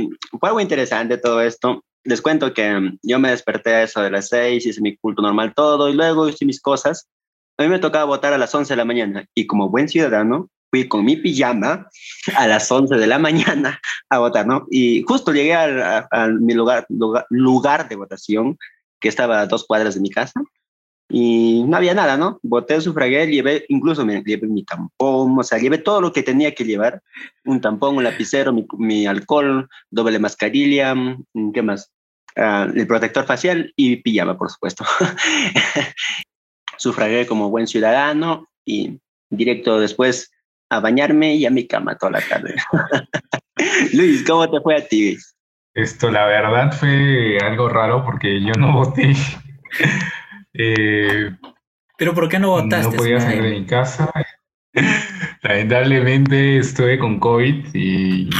fue 0.40 0.49
algo 0.49 0.61
interesante 0.61 1.18
todo 1.18 1.42
esto 1.42 1.83
les 2.06 2.23
cuento 2.23 2.54
que 2.54 2.92
yo 3.02 3.18
me 3.18 3.30
desperté 3.30 3.75
a 3.75 3.83
eso 3.83 4.00
de 4.00 4.11
las 4.11 4.28
seis, 4.28 4.64
hice 4.64 4.80
mi 4.80 4.97
culto 4.97 5.23
normal 5.23 5.52
todo 5.54 5.88
y 5.88 5.95
luego 5.95 6.28
hice 6.28 6.45
mis 6.45 6.61
cosas. 6.61 7.09
A 7.59 7.62
mí 7.62 7.68
me 7.68 7.78
tocaba 7.78 8.04
votar 8.04 8.33
a 8.33 8.38
las 8.38 8.54
11 8.54 8.73
de 8.73 8.76
la 8.76 8.85
mañana 8.85 9.26
y 9.35 9.47
como 9.47 9.68
buen 9.68 9.88
ciudadano 9.88 10.49
fui 10.71 10.88
con 10.88 11.04
mi 11.04 11.16
pijama 11.16 11.88
a 12.37 12.47
las 12.47 12.71
11 12.71 12.97
de 12.97 13.06
la 13.06 13.18
mañana 13.18 13.80
a 14.09 14.18
votar, 14.18 14.47
¿no? 14.47 14.66
Y 14.71 15.02
justo 15.02 15.33
llegué 15.33 15.54
a, 15.54 16.09
mi 16.40 16.54
lugar, 16.54 16.87
lugar, 17.30 17.88
de 17.88 17.97
votación 17.97 18.56
que 19.00 19.09
estaba 19.09 19.40
a 19.40 19.47
dos 19.47 19.66
cuadras 19.66 19.95
de 19.95 20.00
mi 20.00 20.11
casa 20.11 20.40
y 21.08 21.62
no 21.64 21.76
había 21.76 21.94
nada, 21.94 22.16
¿no? 22.16 22.40
Voté, 22.42 22.80
sufragué, 22.80 23.26
llevé, 23.26 23.64
incluso 23.68 24.04
llevé 24.04 24.48
mi 24.48 24.64
tampón, 24.64 25.38
o 25.38 25.42
sea, 25.42 25.58
llevé 25.58 25.78
todo 25.78 26.00
lo 26.00 26.12
que 26.12 26.22
tenía 26.22 26.54
que 26.54 26.64
llevar, 26.64 27.02
un 27.44 27.60
tampón, 27.60 27.96
un 27.96 28.04
lapicero, 28.04 28.52
mi, 28.52 28.66
mi 28.78 29.06
alcohol, 29.06 29.68
doble 29.90 30.18
mascarilla, 30.18 30.94
¿qué 31.54 31.62
más? 31.62 31.92
Ah, 32.36 32.68
el 32.75 32.86
protector 32.86 33.25
facial 33.25 33.72
y 33.76 33.96
pijama, 33.96 34.36
por 34.36 34.50
supuesto. 34.50 34.84
Sufragué 36.76 37.26
como 37.26 37.48
buen 37.48 37.66
ciudadano 37.66 38.48
y 38.64 39.00
directo 39.30 39.80
después 39.80 40.30
a 40.68 40.80
bañarme 40.80 41.34
y 41.36 41.46
a 41.46 41.50
mi 41.50 41.66
cama 41.66 41.96
toda 41.96 42.12
la 42.12 42.20
tarde. 42.20 42.56
Luis, 43.94 44.25
¿cómo 44.26 44.50
te 44.50 44.60
fue 44.60 44.76
a 44.76 44.86
ti? 44.86 45.16
Esto, 45.75 46.10
la 46.10 46.26
verdad, 46.26 46.72
fue 46.72 47.38
algo 47.38 47.68
raro 47.68 48.04
porque 48.04 48.42
yo 48.42 48.52
no 48.58 48.72
voté. 48.72 49.14
Eh, 50.58 51.30
¿Pero 51.98 52.14
por 52.14 52.28
qué 52.28 52.38
no 52.38 52.50
votaste? 52.50 52.90
No 52.90 52.96
podía 52.96 53.20
salir 53.20 53.42
de 53.42 53.50
mi 53.50 53.66
casa. 53.66 54.10
Lamentablemente 55.42 56.58
estuve 56.58 56.98
con 56.98 57.18
COVID 57.18 57.75
y 57.75 58.30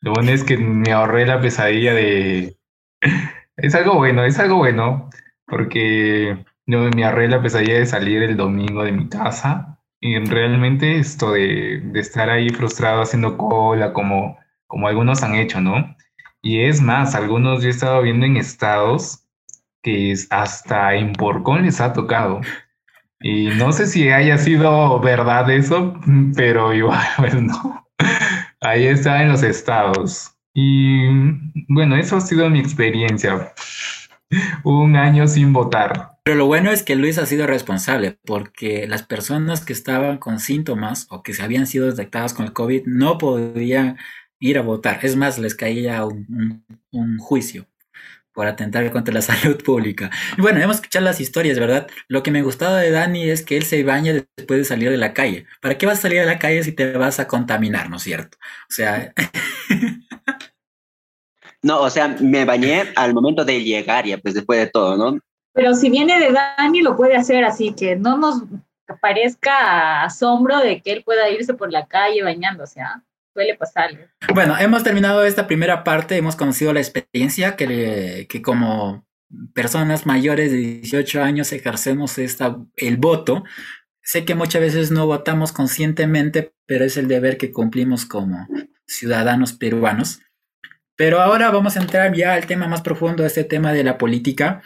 lo 0.00 0.12
bueno 0.12 0.30
es 0.30 0.44
que 0.44 0.56
me 0.56 0.92
ahorré 0.92 1.26
la 1.26 1.40
pesadilla 1.40 1.94
de... 1.94 2.56
Es 3.60 3.74
algo 3.74 3.94
bueno, 3.94 4.24
es 4.24 4.38
algo 4.38 4.58
bueno, 4.58 5.10
porque 5.44 6.44
yo 6.66 6.88
me 6.94 7.04
ahorré 7.04 7.26
la 7.26 7.42
pesadilla 7.42 7.80
de 7.80 7.86
salir 7.86 8.22
el 8.22 8.36
domingo 8.36 8.84
de 8.84 8.92
mi 8.92 9.08
casa 9.08 9.80
y 9.98 10.16
realmente 10.16 11.00
esto 11.00 11.32
de, 11.32 11.80
de 11.82 11.98
estar 11.98 12.30
ahí 12.30 12.50
frustrado 12.50 13.02
haciendo 13.02 13.36
cola 13.36 13.92
como, 13.92 14.38
como 14.68 14.86
algunos 14.86 15.24
han 15.24 15.34
hecho, 15.34 15.60
¿no? 15.60 15.96
Y 16.40 16.60
es 16.60 16.80
más, 16.80 17.16
algunos 17.16 17.60
yo 17.60 17.66
he 17.66 17.72
estado 17.72 18.00
viendo 18.02 18.26
en 18.26 18.36
estados 18.36 19.27
que 19.82 20.14
hasta 20.30 20.94
en 20.94 21.12
Porcón 21.12 21.62
les 21.64 21.80
ha 21.80 21.92
tocado. 21.92 22.40
Y 23.20 23.46
no 23.48 23.72
sé 23.72 23.86
si 23.86 24.08
haya 24.10 24.38
sido 24.38 25.00
verdad 25.00 25.50
eso, 25.50 25.98
pero 26.36 26.72
igual, 26.74 27.06
pues 27.18 27.34
no. 27.40 27.86
Ahí 28.60 28.86
está 28.86 29.22
en 29.22 29.30
los 29.30 29.42
estados. 29.42 30.32
Y 30.54 31.08
bueno, 31.68 31.96
eso 31.96 32.16
ha 32.16 32.20
sido 32.20 32.48
mi 32.50 32.58
experiencia. 32.58 33.52
Un 34.64 34.96
año 34.96 35.26
sin 35.26 35.52
votar. 35.52 36.18
Pero 36.24 36.36
lo 36.36 36.46
bueno 36.46 36.70
es 36.70 36.82
que 36.82 36.96
Luis 36.96 37.16
ha 37.18 37.26
sido 37.26 37.46
responsable 37.46 38.18
porque 38.26 38.86
las 38.86 39.02
personas 39.02 39.64
que 39.64 39.72
estaban 39.72 40.18
con 40.18 40.40
síntomas 40.40 41.06
o 41.10 41.22
que 41.22 41.32
se 41.32 41.42
habían 41.42 41.66
sido 41.66 41.86
detectadas 41.86 42.34
con 42.34 42.44
el 42.44 42.52
COVID 42.52 42.82
no 42.86 43.16
podían 43.16 43.96
ir 44.38 44.58
a 44.58 44.62
votar. 44.62 44.98
Es 45.02 45.16
más, 45.16 45.38
les 45.38 45.54
caía 45.54 46.04
un, 46.04 46.64
un 46.90 47.18
juicio 47.18 47.66
por 48.38 48.46
atentar 48.46 48.88
contra 48.92 49.12
la 49.12 49.20
salud 49.32 49.60
pública. 49.64 50.10
Y 50.36 50.42
bueno, 50.42 50.60
hemos 50.60 50.76
escuchado 50.76 51.04
las 51.04 51.20
historias, 51.20 51.58
¿verdad? 51.58 51.88
Lo 52.06 52.22
que 52.22 52.30
me 52.30 52.42
gustaba 52.42 52.76
de 52.76 52.92
Dani 52.92 53.28
es 53.28 53.42
que 53.42 53.56
él 53.56 53.64
se 53.64 53.82
baña 53.82 54.12
después 54.12 54.60
de 54.60 54.64
salir 54.64 54.92
de 54.92 54.96
la 54.96 55.12
calle. 55.12 55.46
¿Para 55.60 55.76
qué 55.76 55.86
vas 55.86 55.98
a 55.98 56.02
salir 56.02 56.20
de 56.20 56.26
la 56.26 56.38
calle 56.38 56.62
si 56.62 56.70
te 56.70 56.96
vas 56.96 57.18
a 57.18 57.26
contaminar, 57.26 57.90
¿no 57.90 57.96
es 57.96 58.04
cierto? 58.04 58.38
O 58.70 58.72
sea... 58.72 59.12
no, 61.62 61.80
o 61.80 61.90
sea, 61.90 62.14
me 62.20 62.44
bañé 62.44 62.84
al 62.94 63.12
momento 63.12 63.44
de 63.44 63.60
llegar 63.60 64.06
ya, 64.06 64.18
pues 64.18 64.34
después 64.34 64.60
de 64.60 64.68
todo, 64.68 64.96
¿no? 64.96 65.18
Pero 65.52 65.74
si 65.74 65.90
viene 65.90 66.20
de 66.20 66.30
Dani, 66.30 66.80
lo 66.80 66.96
puede 66.96 67.16
hacer, 67.16 67.44
así 67.44 67.72
que 67.72 67.96
no 67.96 68.18
nos 68.18 68.44
parezca 69.00 70.04
asombro 70.04 70.58
de 70.58 70.80
que 70.80 70.92
él 70.92 71.02
pueda 71.02 71.28
irse 71.28 71.54
por 71.54 71.72
la 71.72 71.86
calle 71.86 72.22
bañándose, 72.22 72.82
¿ah? 72.82 73.02
Suele 73.38 73.54
pasarle. 73.54 74.08
Bueno, 74.34 74.58
hemos 74.58 74.82
terminado 74.82 75.24
esta 75.24 75.46
primera 75.46 75.84
parte, 75.84 76.16
hemos 76.16 76.34
conocido 76.34 76.72
la 76.72 76.80
experiencia 76.80 77.54
que, 77.54 78.26
que 78.28 78.42
como 78.42 79.06
personas 79.54 80.06
mayores 80.06 80.50
de 80.50 80.58
18 80.58 81.22
años 81.22 81.52
ejercemos 81.52 82.18
esta, 82.18 82.58
el 82.74 82.96
voto. 82.96 83.44
Sé 84.02 84.24
que 84.24 84.34
muchas 84.34 84.60
veces 84.60 84.90
no 84.90 85.06
votamos 85.06 85.52
conscientemente, 85.52 86.52
pero 86.66 86.84
es 86.84 86.96
el 86.96 87.06
deber 87.06 87.38
que 87.38 87.52
cumplimos 87.52 88.06
como 88.06 88.48
ciudadanos 88.88 89.52
peruanos. 89.52 90.20
Pero 90.96 91.20
ahora 91.20 91.52
vamos 91.52 91.76
a 91.76 91.80
entrar 91.80 92.12
ya 92.16 92.34
al 92.34 92.46
tema 92.46 92.66
más 92.66 92.82
profundo, 92.82 93.24
este 93.24 93.44
tema 93.44 93.72
de 93.72 93.84
la 93.84 93.98
política. 93.98 94.62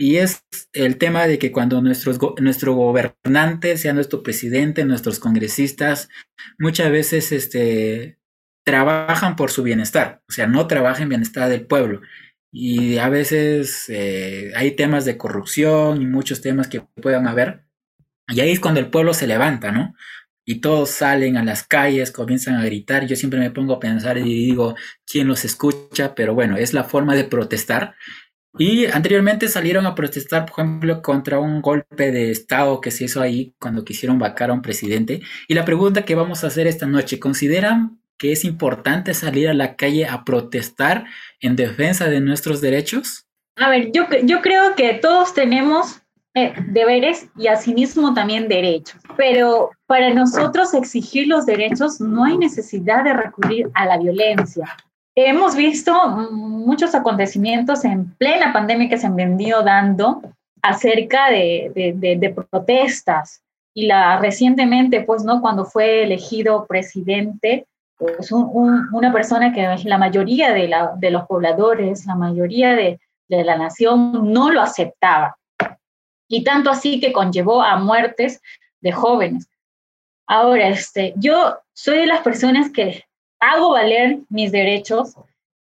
Y 0.00 0.16
es 0.16 0.46
el 0.72 0.96
tema 0.96 1.26
de 1.26 1.38
que 1.38 1.52
cuando 1.52 1.82
nuestros, 1.82 2.18
nuestro 2.40 2.72
gobernante, 2.72 3.76
sea 3.76 3.92
nuestro 3.92 4.22
presidente, 4.22 4.86
nuestros 4.86 5.20
congresistas, 5.20 6.08
muchas 6.58 6.90
veces 6.90 7.32
este, 7.32 8.18
trabajan 8.64 9.36
por 9.36 9.50
su 9.50 9.62
bienestar, 9.62 10.22
o 10.26 10.32
sea, 10.32 10.46
no 10.46 10.66
trabajan 10.66 11.02
en 11.02 11.08
bienestar 11.10 11.50
del 11.50 11.66
pueblo. 11.66 12.00
Y 12.50 12.96
a 12.96 13.10
veces 13.10 13.90
eh, 13.90 14.52
hay 14.56 14.70
temas 14.70 15.04
de 15.04 15.18
corrupción 15.18 16.00
y 16.00 16.06
muchos 16.06 16.40
temas 16.40 16.66
que 16.68 16.80
puedan 16.80 17.28
haber. 17.28 17.64
Y 18.28 18.40
ahí 18.40 18.52
es 18.52 18.60
cuando 18.60 18.80
el 18.80 18.88
pueblo 18.88 19.12
se 19.12 19.26
levanta, 19.26 19.70
¿no? 19.70 19.94
Y 20.46 20.62
todos 20.62 20.88
salen 20.88 21.36
a 21.36 21.44
las 21.44 21.62
calles, 21.62 22.10
comienzan 22.10 22.54
a 22.54 22.64
gritar. 22.64 23.06
Yo 23.06 23.16
siempre 23.16 23.38
me 23.38 23.50
pongo 23.50 23.74
a 23.74 23.80
pensar 23.80 24.16
y 24.16 24.22
digo, 24.22 24.76
¿quién 25.06 25.28
los 25.28 25.44
escucha? 25.44 26.14
Pero 26.14 26.34
bueno, 26.34 26.56
es 26.56 26.72
la 26.72 26.84
forma 26.84 27.14
de 27.14 27.24
protestar. 27.24 27.96
Y 28.58 28.86
anteriormente 28.86 29.48
salieron 29.48 29.86
a 29.86 29.94
protestar, 29.94 30.44
por 30.44 30.60
ejemplo, 30.60 31.02
contra 31.02 31.38
un 31.38 31.62
golpe 31.62 32.10
de 32.10 32.30
Estado 32.30 32.80
que 32.80 32.90
se 32.90 33.04
hizo 33.04 33.20
ahí 33.20 33.54
cuando 33.60 33.84
quisieron 33.84 34.18
vacar 34.18 34.50
a 34.50 34.54
un 34.54 34.62
presidente. 34.62 35.20
Y 35.46 35.54
la 35.54 35.64
pregunta 35.64 36.04
que 36.04 36.16
vamos 36.16 36.42
a 36.42 36.48
hacer 36.48 36.66
esta 36.66 36.86
noche, 36.86 37.20
¿consideran 37.20 38.00
que 38.18 38.32
es 38.32 38.44
importante 38.44 39.14
salir 39.14 39.48
a 39.48 39.54
la 39.54 39.76
calle 39.76 40.06
a 40.06 40.24
protestar 40.24 41.06
en 41.40 41.56
defensa 41.56 42.08
de 42.08 42.20
nuestros 42.20 42.60
derechos? 42.60 43.26
A 43.56 43.70
ver, 43.70 43.92
yo, 43.92 44.06
creo 44.42 44.74
que 44.74 44.94
todos 44.94 45.32
tenemos 45.32 46.02
eh, 46.34 46.52
deberes 46.68 47.28
y 47.36 47.46
asimismo 47.46 48.14
también 48.14 48.48
derechos, 48.48 49.00
pero 49.16 49.70
para 49.86 50.12
nosotros 50.12 50.74
exigir 50.74 51.28
los 51.28 51.46
derechos 51.46 52.00
no 52.00 52.24
hay 52.24 52.36
necesidad 52.36 53.04
de 53.04 53.14
recurrir 53.14 53.70
a 53.74 53.86
la 53.86 53.98
violencia. 53.98 54.76
Hemos 55.14 55.56
visto 55.56 56.08
muchos 56.08 56.94
acontecimientos 56.94 57.84
en 57.84 58.14
plena 58.14 58.52
pandemia 58.52 58.88
que 58.88 58.98
se 58.98 59.06
han 59.06 59.16
venido 59.16 59.62
dando 59.62 60.22
acerca 60.62 61.30
de, 61.30 62.34
protestas. 62.50 63.42
Y 63.74 63.86
la, 63.86 64.18
recientemente, 64.18 65.02
pues, 65.02 65.24
¿no? 65.24 65.40
Cuando 65.40 65.64
fue 65.64 66.02
elegido 66.04 66.66
presidente, 66.66 67.66
pues 67.96 68.32
una 68.32 69.12
persona 69.12 69.52
que 69.52 69.76
la 69.84 69.98
mayoría 69.98 70.52
de 70.52 71.10
los 71.10 71.26
pobladores, 71.26 72.06
la 72.06 72.14
mayoría 72.14 72.74
de, 72.74 72.98
de 73.28 73.44
la 73.44 73.56
nación 73.56 74.32
no 74.32 74.50
lo 74.50 74.60
aceptaba. 74.60 75.36
Y 76.28 76.44
tanto 76.44 76.70
así 76.70 77.00
que 77.00 77.12
conllevó 77.12 77.62
a 77.62 77.76
muertes 77.76 78.40
de 78.80 78.92
jóvenes. 78.92 79.48
Ahora, 80.26 80.68
este, 80.68 81.14
yo 81.16 81.58
soy 81.72 81.98
de 81.98 82.06
las 82.06 82.20
personas 82.20 82.70
que 82.70 83.04
hago 83.40 83.70
valer 83.70 84.20
mis 84.28 84.52
derechos, 84.52 85.16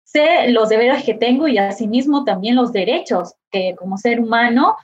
sé 0.04 0.49
los 0.50 0.68
deberes 0.68 1.04
que 1.04 1.14
tengo 1.14 1.49
y 1.49 1.58
asimismo 1.58 2.25
también 2.25 2.56
los 2.56 2.73
derechos 2.73 3.35
que 3.50 3.75
como 3.76 3.97
ser 3.97 4.20
humano 4.20 4.76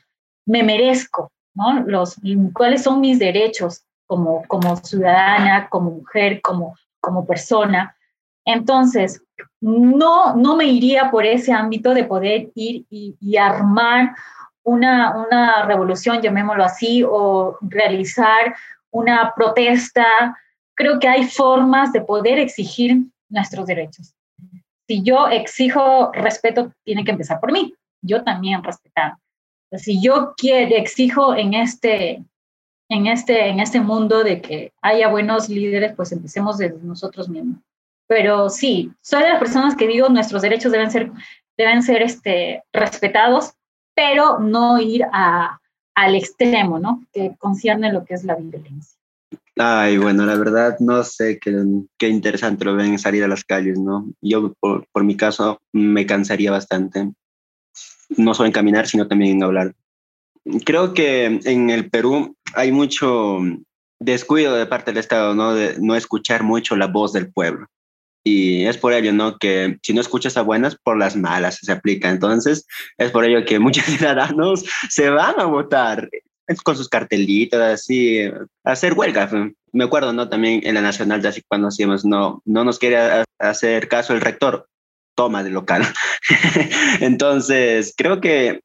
me 0.47 0.63
merezco, 0.63 1.31
¿no? 1.55 1.81
Los, 1.81 2.17
¿Cuáles 2.53 2.83
son 2.83 3.01
mis 3.01 3.19
derechos 3.19 3.85
como, 4.07 4.45
como 4.47 4.77
ciudadana, 4.77 5.69
como 5.69 5.91
mujer, 5.91 6.41
como, 6.43 6.77
como 7.01 7.27
persona? 7.27 7.97
Entonces, 8.45 9.23
no, 9.61 10.37
no 10.37 10.57
me 10.57 10.67
iría 10.67 11.11
por 11.11 11.25
ese 11.25 11.53
ámbito 11.53 11.95
de 11.95 12.05
poder 12.05 12.51
ir 12.55 12.85
y, 12.91 13.17
y 13.19 13.37
armar 13.37 14.15
una, 14.63 15.17
una 15.27 15.65
revolución, 15.65 16.21
llamémoslo 16.21 16.65
así, 16.65 17.03
o 17.03 17.57
realizar 17.63 18.55
una 18.91 19.33
protesta 19.35 20.37
creo 20.75 20.99
que 20.99 21.09
hay 21.09 21.25
formas 21.25 21.93
de 21.93 22.01
poder 22.01 22.39
exigir 22.39 22.99
nuestros 23.29 23.67
derechos. 23.67 24.15
Si 24.87 25.03
yo 25.03 25.29
exijo 25.29 26.13
respeto, 26.13 26.73
tiene 26.85 27.05
que 27.05 27.13
empezar 27.13 27.41
por 27.41 27.53
mí. 27.53 27.75
Yo 28.03 28.23
también 28.23 28.63
respetar. 28.63 29.15
Si 29.73 30.03
yo 30.03 30.35
quiero, 30.37 30.77
exijo 30.77 31.35
en 31.35 31.55
este, 31.55 32.23
en, 32.89 33.07
este, 33.07 33.49
en 33.49 33.61
este 33.61 33.81
mundo 33.81 34.23
de 34.23 34.41
que 34.41 34.73
haya 34.83 35.09
buenos 35.09 35.49
líderes, 35.49 35.95
pues 35.95 36.13
empecemos 36.13 36.59
de 36.59 36.75
nosotros 36.83 37.29
mismos. 37.29 37.59
Pero 38.07 38.51
sí, 38.51 38.93
soy 39.01 39.23
de 39.23 39.31
las 39.31 39.39
personas 39.39 39.75
que 39.75 39.89
digo 39.89 40.09
nuestros 40.09 40.43
derechos 40.43 40.71
deben 40.71 40.91
ser, 40.91 41.11
deben 41.57 41.83
ser 41.83 42.03
este, 42.03 42.63
respetados, 42.73 43.55
pero 43.95 44.39
no 44.39 44.79
ir 44.79 45.07
a, 45.13 45.59
al 45.95 46.15
extremo, 46.15 46.79
¿no? 46.79 47.03
Que 47.13 47.35
concierne 47.39 47.93
lo 47.93 48.05
que 48.05 48.15
es 48.15 48.25
la 48.25 48.35
violencia. 48.35 48.99
Ay, 49.57 49.99
bueno, 49.99 50.27
la 50.27 50.37
verdad 50.37 50.77
no 50.81 51.05
sé 51.05 51.39
qué, 51.39 51.55
qué 51.97 52.09
interesante 52.09 52.65
lo 52.65 52.75
ven 52.75 52.99
salir 52.99 53.23
a 53.23 53.29
las 53.29 53.45
calles, 53.45 53.79
¿no? 53.79 54.11
Yo, 54.21 54.53
por, 54.55 54.87
por, 54.91 55.05
mi 55.05 55.17
caso, 55.17 55.61
me 55.73 56.07
cansaría 56.07 56.51
bastante, 56.51 57.13
no 58.17 58.35
solo 58.35 58.49
en 58.49 58.53
caminar, 58.53 58.89
sino 58.89 59.07
también 59.07 59.37
en 59.37 59.43
hablar. 59.45 59.75
Creo 60.65 60.93
que 60.93 61.41
en 61.45 61.71
el 61.71 61.89
Perú 61.89 62.37
hay 62.55 62.73
mucho 62.73 63.39
descuido 64.01 64.55
de 64.57 64.67
parte 64.67 64.91
del 64.91 64.99
Estado, 64.99 65.35
¿no? 65.35 65.55
De 65.55 65.77
no 65.81 65.95
escuchar 65.95 66.43
mucho 66.43 66.77
la 66.77 66.89
voz 66.89 67.13
del 67.13 67.33
pueblo. 67.33 67.69
Y 68.25 68.65
es 68.65 68.79
por 68.79 68.93
ello, 68.93 69.13
¿no? 69.13 69.39
Que 69.39 69.79
si 69.83 69.93
no 69.93 70.01
escuchas 70.01 70.37
a 70.37 70.43
buenas, 70.43 70.77
por 70.77 70.97
las 70.97 71.15
malas 71.15 71.59
se 71.63 71.71
aplica. 71.71 72.11
Entonces, 72.11 72.67
es 72.97 73.11
por 73.11 73.25
ello 73.25 73.45
que 73.45 73.59
muchos 73.59 73.85
ciudadanos 73.85 74.65
se 74.89 75.11
van 75.11 75.39
a 75.39 75.45
votar 75.45 76.09
con 76.63 76.77
sus 76.77 76.89
cartelitos, 76.89 77.61
así, 77.61 78.21
hacer 78.65 78.95
huelga. 78.95 79.29
Me 79.73 79.85
acuerdo, 79.85 80.13
¿no? 80.13 80.29
También 80.29 80.61
en 80.65 80.75
la 80.75 80.81
Nacional, 80.81 81.23
de 81.23 81.29
así 81.29 81.43
cuando 81.49 81.69
hacíamos, 81.69 82.05
no, 82.05 82.43
no 82.45 82.65
nos 82.65 82.79
quería 82.79 83.25
hacer 83.39 83.89
caso 83.89 84.13
el 84.15 84.21
rector, 84.21 84.69
toma 85.15 85.43
de 85.43 85.51
local. 85.51 85.83
Entonces, 87.01 87.95
creo 87.97 88.21
que 88.21 88.61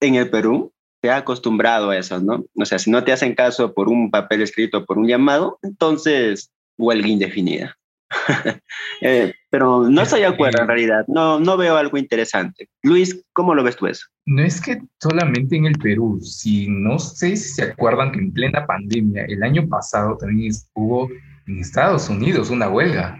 en 0.00 0.14
el 0.16 0.30
Perú 0.30 0.72
se 1.02 1.10
ha 1.10 1.18
acostumbrado 1.18 1.90
a 1.90 1.98
eso, 1.98 2.20
¿no? 2.20 2.44
O 2.56 2.64
sea, 2.64 2.78
si 2.78 2.90
no 2.90 3.04
te 3.04 3.12
hacen 3.12 3.34
caso 3.34 3.74
por 3.74 3.88
un 3.88 4.10
papel 4.10 4.42
escrito, 4.42 4.84
por 4.84 4.98
un 4.98 5.06
llamado, 5.06 5.58
entonces 5.62 6.50
huelga 6.78 7.08
indefinida. 7.08 7.76
Eh, 9.00 9.34
pero 9.50 9.90
no 9.90 10.02
estoy 10.02 10.20
de 10.20 10.26
acuerdo 10.26 10.62
en 10.62 10.68
realidad, 10.68 11.04
no, 11.08 11.38
no 11.38 11.56
veo 11.56 11.76
algo 11.76 11.98
interesante. 11.98 12.68
Luis, 12.82 13.22
¿cómo 13.34 13.54
lo 13.54 13.62
ves 13.62 13.76
tú 13.76 13.86
eso? 13.86 14.06
No 14.24 14.42
es 14.42 14.60
que 14.60 14.80
solamente 15.02 15.56
en 15.56 15.66
el 15.66 15.76
Perú, 15.78 16.20
si 16.22 16.68
no 16.68 16.98
sé 16.98 17.36
si 17.36 17.54
se 17.54 17.64
acuerdan 17.64 18.12
que 18.12 18.20
en 18.20 18.32
plena 18.32 18.64
pandemia, 18.66 19.24
el 19.24 19.42
año 19.42 19.68
pasado 19.68 20.16
también 20.16 20.52
hubo 20.74 21.10
en 21.46 21.58
Estados 21.58 22.08
Unidos 22.08 22.48
una 22.50 22.68
huelga. 22.68 23.18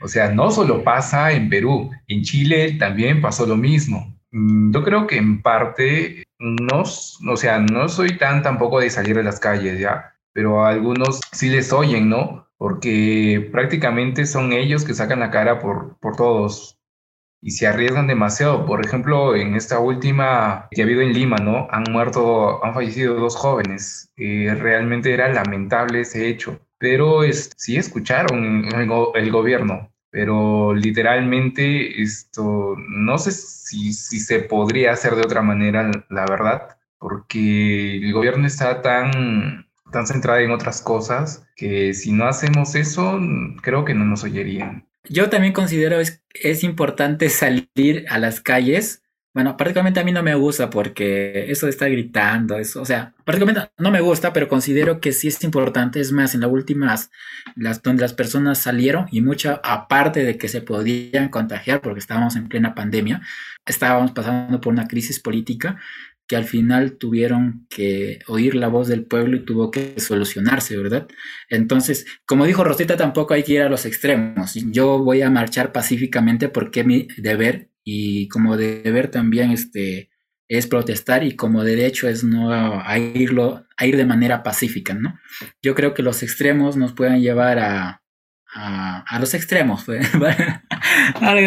O 0.00 0.06
sea, 0.06 0.30
no 0.30 0.50
solo 0.50 0.84
pasa 0.84 1.32
en 1.32 1.48
Perú, 1.48 1.90
en 2.06 2.22
Chile 2.22 2.76
también 2.78 3.20
pasó 3.20 3.46
lo 3.46 3.56
mismo. 3.56 4.14
Mm, 4.30 4.72
yo 4.72 4.84
creo 4.84 5.06
que 5.06 5.16
en 5.16 5.42
parte, 5.42 6.24
no, 6.38 6.82
o 6.82 7.36
sea, 7.36 7.58
no 7.58 7.88
soy 7.88 8.16
tan 8.18 8.42
tampoco 8.42 8.80
de 8.80 8.90
salir 8.90 9.16
de 9.16 9.24
las 9.24 9.40
calles 9.40 9.80
ya, 9.80 10.14
pero 10.32 10.64
a 10.64 10.70
algunos 10.70 11.20
sí 11.32 11.48
les 11.48 11.72
oyen, 11.72 12.08
¿no? 12.08 12.46
Porque 12.64 13.46
prácticamente 13.52 14.24
son 14.24 14.54
ellos 14.54 14.86
que 14.86 14.94
sacan 14.94 15.20
la 15.20 15.30
cara 15.30 15.58
por, 15.58 15.98
por 15.98 16.16
todos 16.16 16.78
y 17.42 17.50
se 17.50 17.66
arriesgan 17.66 18.06
demasiado. 18.06 18.64
Por 18.64 18.82
ejemplo, 18.82 19.36
en 19.36 19.54
esta 19.54 19.80
última 19.80 20.68
que 20.70 20.80
ha 20.80 20.86
habido 20.86 21.02
en 21.02 21.12
Lima, 21.12 21.36
¿no? 21.36 21.68
Han 21.70 21.84
muerto, 21.90 22.64
han 22.64 22.72
fallecido 22.72 23.16
dos 23.16 23.36
jóvenes. 23.36 24.10
realmente 24.16 25.12
era 25.12 25.30
lamentable 25.30 26.00
ese 26.00 26.26
hecho. 26.26 26.58
Pero 26.78 27.22
es, 27.22 27.50
sí 27.54 27.76
escucharon 27.76 28.64
el, 28.64 28.90
el, 29.14 29.30
gobierno, 29.30 29.92
pero 30.08 30.72
literalmente 30.72 32.00
esto, 32.00 32.76
no 32.78 33.18
sé 33.18 33.32
si, 33.32 33.92
si 33.92 34.20
se 34.20 34.40
podría 34.40 34.92
hacer 34.92 35.16
de 35.16 35.22
otra 35.26 35.42
manera, 35.42 35.90
la 36.08 36.24
verdad, 36.24 36.78
porque 36.98 37.98
el 37.98 38.10
gobierno 38.14 38.46
está 38.46 38.80
tan 38.80 39.66
tan 39.92 40.06
centrada 40.06 40.40
en 40.40 40.50
otras 40.50 40.82
cosas 40.82 41.46
que 41.56 41.94
si 41.94 42.12
no 42.12 42.26
hacemos 42.26 42.74
eso, 42.74 43.20
creo 43.62 43.84
que 43.84 43.94
no 43.94 44.04
nos 44.04 44.24
oyerían. 44.24 44.86
Yo 45.08 45.28
también 45.28 45.52
considero 45.52 46.00
es, 46.00 46.22
es 46.32 46.64
importante 46.64 47.28
salir 47.28 48.06
a 48.08 48.18
las 48.18 48.40
calles. 48.40 49.02
Bueno, 49.34 49.56
prácticamente 49.56 49.98
a 49.98 50.04
mí 50.04 50.12
no 50.12 50.22
me 50.22 50.36
gusta 50.36 50.70
porque 50.70 51.50
eso 51.50 51.66
de 51.66 51.70
estar 51.70 51.90
gritando, 51.90 52.56
eso, 52.56 52.80
o 52.80 52.84
sea, 52.84 53.14
prácticamente 53.24 53.68
no 53.78 53.90
me 53.90 54.00
gusta, 54.00 54.32
pero 54.32 54.48
considero 54.48 55.00
que 55.00 55.12
sí 55.12 55.26
es 55.26 55.42
importante. 55.42 55.98
Es 56.00 56.12
más, 56.12 56.34
en 56.34 56.42
las 56.42 56.50
últimas, 56.50 57.10
las, 57.56 57.82
donde 57.82 58.02
las 58.02 58.14
personas 58.14 58.58
salieron 58.58 59.06
y 59.10 59.20
mucha, 59.20 59.60
aparte 59.64 60.24
de 60.24 60.38
que 60.38 60.48
se 60.48 60.60
podían 60.60 61.28
contagiar 61.30 61.80
porque 61.80 61.98
estábamos 61.98 62.36
en 62.36 62.48
plena 62.48 62.76
pandemia, 62.76 63.22
estábamos 63.66 64.12
pasando 64.12 64.60
por 64.60 64.72
una 64.72 64.86
crisis 64.86 65.18
política, 65.18 65.80
que 66.26 66.36
al 66.36 66.44
final 66.44 66.96
tuvieron 66.96 67.66
que 67.68 68.20
oír 68.28 68.54
la 68.54 68.68
voz 68.68 68.88
del 68.88 69.04
pueblo 69.04 69.36
y 69.36 69.44
tuvo 69.44 69.70
que 69.70 70.00
solucionarse, 70.00 70.76
¿verdad? 70.76 71.06
Entonces, 71.50 72.06
como 72.26 72.46
dijo 72.46 72.64
Rosita, 72.64 72.96
tampoco 72.96 73.34
hay 73.34 73.42
que 73.42 73.54
ir 73.54 73.62
a 73.62 73.68
los 73.68 73.84
extremos. 73.84 74.54
Yo 74.54 74.98
voy 74.98 75.22
a 75.22 75.30
marchar 75.30 75.72
pacíficamente 75.72 76.48
porque 76.48 76.84
mi 76.84 77.08
deber 77.18 77.70
y 77.84 78.28
como 78.28 78.56
deber 78.56 79.08
también 79.10 79.50
este, 79.50 80.10
es 80.48 80.66
protestar 80.66 81.24
y 81.24 81.36
como 81.36 81.62
derecho 81.64 82.08
es 82.08 82.24
no 82.24 82.50
irlo, 83.14 83.66
a 83.76 83.86
ir 83.86 83.96
de 83.96 84.06
manera 84.06 84.42
pacífica, 84.42 84.94
¿no? 84.94 85.18
Yo 85.62 85.74
creo 85.74 85.92
que 85.92 86.02
los 86.02 86.22
extremos 86.22 86.76
nos 86.76 86.92
pueden 86.92 87.20
llevar 87.20 87.58
a, 87.58 88.02
a, 88.54 89.18
los 89.20 89.34
extremos, 89.34 89.86
a 89.88 91.34
la 91.34 91.40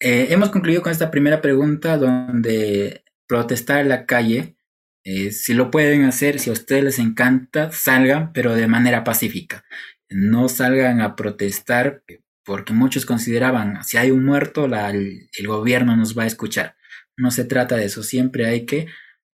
eh, 0.00 0.26
hemos 0.30 0.50
concluido 0.50 0.82
con 0.82 0.92
esta 0.92 1.10
primera 1.10 1.40
pregunta 1.40 1.96
donde 1.96 3.04
protestar 3.26 3.80
en 3.80 3.88
la 3.88 4.06
calle. 4.06 4.56
Eh, 5.04 5.30
si 5.30 5.54
lo 5.54 5.70
pueden 5.70 6.04
hacer, 6.04 6.38
si 6.38 6.50
a 6.50 6.52
ustedes 6.52 6.84
les 6.84 6.98
encanta, 6.98 7.70
salgan, 7.72 8.32
pero 8.32 8.54
de 8.54 8.66
manera 8.66 9.04
pacífica. 9.04 9.64
No 10.08 10.48
salgan 10.48 11.00
a 11.00 11.16
protestar 11.16 12.02
porque 12.44 12.72
muchos 12.72 13.06
consideraban, 13.06 13.82
si 13.84 13.96
hay 13.96 14.12
un 14.12 14.24
muerto, 14.24 14.66
el 14.66 15.46
gobierno 15.46 15.96
nos 15.96 16.16
va 16.16 16.22
a 16.22 16.28
escuchar. 16.28 16.76
No 17.16 17.32
se 17.32 17.44
trata 17.44 17.76
de 17.76 17.86
eso, 17.86 18.04
siempre 18.04 18.46
hay 18.46 18.66
que 18.66 18.86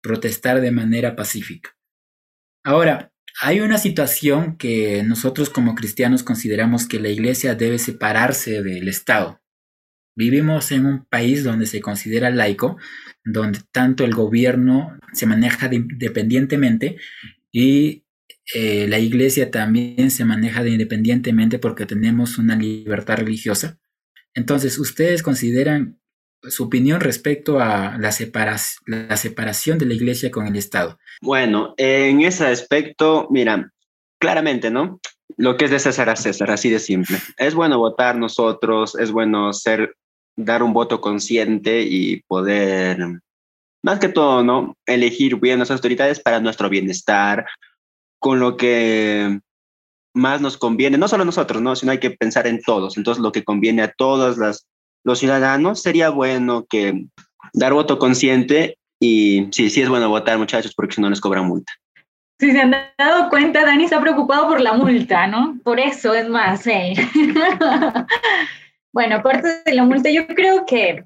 protestar 0.01 0.61
de 0.61 0.71
manera 0.71 1.15
pacífica. 1.15 1.75
Ahora, 2.63 3.11
hay 3.41 3.59
una 3.59 3.77
situación 3.77 4.57
que 4.57 5.03
nosotros 5.03 5.49
como 5.49 5.75
cristianos 5.75 6.23
consideramos 6.23 6.87
que 6.87 6.99
la 6.99 7.09
iglesia 7.09 7.55
debe 7.55 7.79
separarse 7.79 8.61
del 8.61 8.87
Estado. 8.87 9.40
Vivimos 10.21 10.71
en 10.71 10.85
un 10.85 11.05
país 11.05 11.43
donde 11.43 11.65
se 11.65 11.81
considera 11.81 12.29
laico, 12.29 12.77
donde 13.25 13.57
tanto 13.71 14.05
el 14.05 14.13
gobierno 14.13 14.99
se 15.13 15.25
maneja 15.25 15.67
independientemente 15.73 16.97
y 17.51 18.03
eh, 18.53 18.85
la 18.87 18.99
iglesia 18.99 19.49
también 19.49 20.11
se 20.11 20.23
maneja 20.23 20.61
de 20.61 20.69
independientemente 20.69 21.57
porque 21.57 21.87
tenemos 21.87 22.37
una 22.37 22.55
libertad 22.55 23.17
religiosa. 23.17 23.79
Entonces, 24.35 24.77
¿ustedes 24.77 25.23
consideran 25.23 25.99
su 26.43 26.65
opinión 26.65 27.01
respecto 27.01 27.59
a 27.59 27.97
la, 27.97 28.11
la 28.85 29.17
separación 29.17 29.79
de 29.79 29.85
la 29.87 29.95
iglesia 29.95 30.29
con 30.29 30.45
el 30.45 30.55
Estado? 30.55 30.99
Bueno, 31.23 31.73
en 31.77 32.21
ese 32.21 32.45
aspecto, 32.45 33.27
mira, 33.31 33.73
claramente, 34.19 34.69
¿no? 34.69 35.01
Lo 35.37 35.57
que 35.57 35.65
es 35.65 35.71
de 35.71 35.79
César 35.79 36.09
a 36.09 36.15
César, 36.15 36.51
así 36.51 36.69
de 36.69 36.77
simple. 36.77 37.17
Es 37.37 37.55
bueno 37.55 37.79
votar 37.79 38.17
nosotros, 38.17 38.93
es 38.99 39.11
bueno 39.11 39.51
ser 39.51 39.95
dar 40.35 40.63
un 40.63 40.73
voto 40.73 41.01
consciente 41.01 41.81
y 41.81 42.21
poder, 42.23 42.99
más 43.83 43.99
que 43.99 44.09
todo, 44.09 44.43
¿no? 44.43 44.75
Elegir 44.85 45.37
bien 45.37 45.59
las 45.59 45.71
autoridades 45.71 46.19
para 46.19 46.39
nuestro 46.39 46.69
bienestar, 46.69 47.45
con 48.19 48.39
lo 48.39 48.57
que 48.57 49.39
más 50.13 50.41
nos 50.41 50.57
conviene, 50.57 50.97
no 50.97 51.07
solo 51.07 51.23
a 51.23 51.25
nosotros, 51.25 51.61
¿no? 51.61 51.75
Sino 51.75 51.91
hay 51.91 51.99
que 51.99 52.11
pensar 52.11 52.47
en 52.47 52.61
todos. 52.61 52.97
Entonces, 52.97 53.21
lo 53.21 53.31
que 53.31 53.43
conviene 53.43 53.81
a 53.81 53.91
todos 53.91 54.37
las, 54.37 54.67
los 55.03 55.19
ciudadanos 55.19 55.81
sería 55.81 56.09
bueno 56.09 56.65
que 56.69 57.05
dar 57.53 57.73
voto 57.73 57.97
consciente 57.97 58.77
y 58.99 59.47
sí, 59.51 59.69
sí 59.69 59.81
es 59.81 59.89
bueno 59.89 60.09
votar, 60.09 60.37
muchachos, 60.37 60.73
porque 60.75 60.95
si 60.95 61.01
no 61.01 61.09
les 61.09 61.21
cobran 61.21 61.47
multa. 61.47 61.71
Si 62.39 62.51
se 62.51 62.59
han 62.59 62.75
dado 62.97 63.29
cuenta, 63.29 63.65
Dani 63.65 63.83
está 63.83 64.01
preocupado 64.01 64.47
por 64.47 64.61
la 64.61 64.73
multa, 64.73 65.27
¿no? 65.27 65.59
Por 65.63 65.79
eso 65.79 66.13
es 66.13 66.27
más. 66.29 66.65
¿eh? 66.67 66.93
Bueno, 68.93 69.17
aparte 69.17 69.63
de 69.65 69.73
la 69.73 69.85
multa, 69.85 70.09
yo 70.09 70.27
creo 70.27 70.65
que 70.65 71.03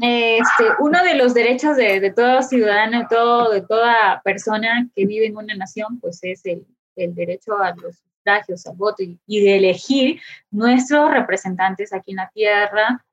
este, 0.00 0.64
uno 0.78 1.02
de 1.02 1.16
los 1.16 1.34
derechos 1.34 1.76
de, 1.76 2.00
de 2.00 2.10
todo 2.10 2.42
ciudadano, 2.42 3.00
de, 3.00 3.06
todo, 3.10 3.50
de 3.50 3.60
toda 3.60 4.22
persona 4.24 4.88
que 4.94 5.04
vive 5.04 5.26
en 5.26 5.36
una 5.36 5.54
nación, 5.54 6.00
pues 6.00 6.20
es 6.22 6.46
el, 6.46 6.66
el 6.96 7.14
derecho 7.14 7.58
a 7.58 7.74
los 7.74 7.96
sufragios, 7.98 8.66
al 8.66 8.76
voto 8.76 9.02
y, 9.02 9.40
de 9.40 9.56
elegir 9.58 10.20
nuestros 10.50 11.10
representantes 11.10 11.92
aquí 11.92 12.12
en 12.12 12.16
la 12.16 12.30
tierra. 12.30 13.04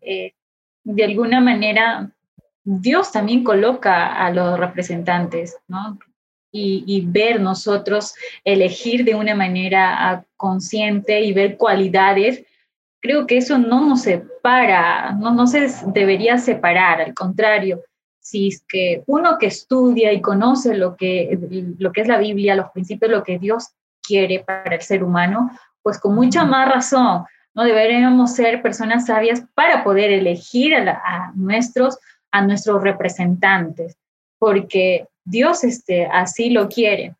Eh, 0.00 0.32
de 0.84 1.04
alguna 1.04 1.40
manera, 1.40 2.08
Dios 2.62 3.10
también 3.10 3.42
coloca 3.42 4.14
a 4.14 4.30
los 4.30 4.60
representantes, 4.60 5.56
¿no? 5.66 5.98
Y, 6.52 6.84
y, 6.86 7.00
ver 7.00 7.40
nosotros 7.40 8.14
elegir 8.44 9.04
de 9.04 9.14
una 9.14 9.34
manera 9.34 10.10
ah, 10.10 10.24
consciente 10.36 11.22
y 11.22 11.32
ver 11.32 11.56
cualidades 11.56 12.44
creo 13.02 13.26
que 13.26 13.36
eso 13.36 13.58
no 13.58 13.84
nos 13.84 14.02
separa, 14.02 15.12
no, 15.12 15.32
no 15.32 15.46
se 15.46 15.68
debería 15.88 16.38
separar, 16.38 17.02
al 17.02 17.12
contrario, 17.12 17.82
si 18.20 18.48
es 18.48 18.64
que 18.66 19.02
uno 19.06 19.36
que 19.38 19.46
estudia 19.46 20.12
y 20.12 20.20
conoce 20.20 20.74
lo 20.74 20.96
que, 20.96 21.36
lo 21.78 21.90
que 21.90 22.00
es 22.02 22.06
la 22.06 22.18
Biblia, 22.18 22.54
los 22.54 22.70
principios, 22.70 23.10
lo 23.10 23.24
que 23.24 23.40
Dios 23.40 23.70
quiere 24.00 24.44
para 24.46 24.76
el 24.76 24.80
ser 24.80 25.02
humano, 25.02 25.50
pues 25.82 25.98
con 25.98 26.14
mucha 26.14 26.44
más 26.44 26.72
razón, 26.72 27.24
¿no? 27.54 27.64
Deberíamos 27.64 28.34
ser 28.34 28.62
personas 28.62 29.06
sabias 29.06 29.42
para 29.54 29.82
poder 29.82 30.12
elegir 30.12 30.74
a, 30.76 31.32
nuestros, 31.34 31.98
a 32.30 32.42
nuestros 32.42 32.82
representantes, 32.82 33.96
porque 34.38 35.08
Dios 35.24 35.64
este, 35.64 36.06
así 36.06 36.50
lo 36.50 36.68
quiere. 36.68 37.16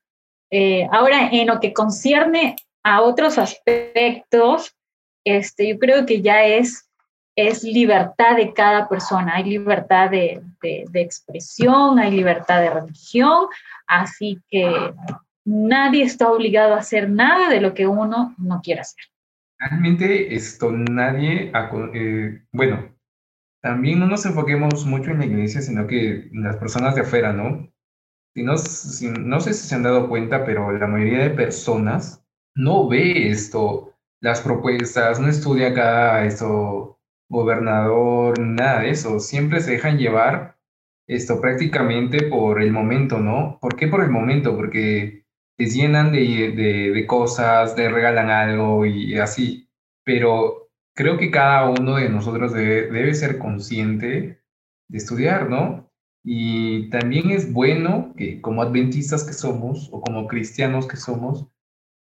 Eh, 0.51 0.87
ahora, 0.92 1.29
en 1.33 1.49
lo 1.49 1.59
que 1.59 1.73
concierne 1.73 2.55
a 2.85 3.03
otros 3.03 3.38
aspectos, 3.38 4.77
este, 5.25 5.69
yo 5.69 5.79
creo 5.79 6.07
que 6.07 6.23
ya 6.23 6.45
es, 6.45 6.89
es 7.37 7.63
libertad 7.63 8.37
de 8.37 8.53
cada 8.53 8.89
persona, 8.89 9.37
hay 9.37 9.45
libertad 9.45 10.11
de, 10.11 10.43
de, 10.61 11.01
expresión, 11.01 11.99
hay 11.99 12.11
libertad 12.11 12.61
de 12.61 12.71
religión, 12.71 13.47
así 13.87 14.39
que 14.49 14.93
nadie 15.45 16.05
está 16.05 16.31
obligado 16.31 16.75
a 16.75 16.79
hacer 16.79 17.09
nada 17.09 17.49
de 17.49 17.61
lo 17.61 17.75
que 17.75 17.87
uno 17.87 18.35
no 18.39 18.61
quiera 18.63 18.83
hacer. 18.83 19.05
Realmente 19.59 20.35
esto 20.35 20.73
nadie, 20.73 21.53
eh, 21.95 22.43
bueno, 22.53 22.93
también 23.63 24.01
no 24.01 24.07
nos 24.07 24.27
enfoquemos 24.27 24.85
mucho 24.85 25.13
en 25.13 25.21
la 25.21 25.27
iglesia, 25.27 25.61
sino 25.61 25.87
que 25.87 26.29
las 26.33 26.57
personas 26.57 26.97
de 26.97 27.03
afuera, 27.03 27.33
¿no? 27.33 27.73
Si 28.35 28.43
no, 28.43 28.59
si, 28.59 29.09
no 29.09 29.41
sé 29.41 29.55
si 29.55 29.69
se 29.69 29.75
han 29.75 29.85
dado 29.85 30.09
cuenta, 30.09 30.45
pero 30.45 30.73
la 30.73 30.87
mayoría 30.87 31.21
de 31.21 31.31
personas 31.31 32.25
no 32.57 32.89
ve 32.89 33.29
esto, 33.29 33.92
las 34.23 34.41
propuestas, 34.41 35.21
no 35.21 35.29
estudia 35.29 35.75
cada 35.75 36.25
eso, 36.25 37.01
gobernador, 37.29 38.39
nada 38.39 38.83
de 38.83 38.91
eso. 38.91 39.19
Siempre 39.21 39.61
se 39.61 39.73
dejan 39.73 39.99
llevar 39.99 40.57
esto 41.09 41.41
prácticamente 41.41 42.23
por 42.29 42.63
el 42.63 42.73
momento, 42.73 43.19
¿no? 43.19 43.59
¿Por 43.61 43.77
qué 43.77 43.89
por 43.89 44.03
el 44.03 44.11
momento? 44.11 44.57
Porque 44.57 45.25
te 45.59 45.67
llenan 45.67 46.13
de, 46.13 47.05
cosas, 47.09 47.75
te 47.75 47.89
regalan 47.91 48.31
algo 48.31 48.87
y 48.87 49.19
así. 49.19 49.69
Pero 50.05 50.71
creo 50.95 51.19
que 51.19 51.31
cada 51.33 51.69
uno 51.69 51.97
de 51.97 52.09
nosotros 52.09 52.53
debe, 52.53 52.91
debe 52.93 53.15
ser 53.15 53.39
consciente 53.39 54.41
de 54.89 54.99
estudiar, 54.99 55.51
¿no? 55.51 55.91
Y 56.25 56.91
también 56.91 57.33
es 57.33 57.53
bueno 57.53 58.15
que 58.17 58.41
como 58.41 58.63
adventistas 58.63 59.25
que 59.25 59.33
somos 59.33 59.89
o 59.93 60.01
como 60.01 60.29
cristianos 60.29 60.87
que 60.87 60.97
somos, 60.97 61.49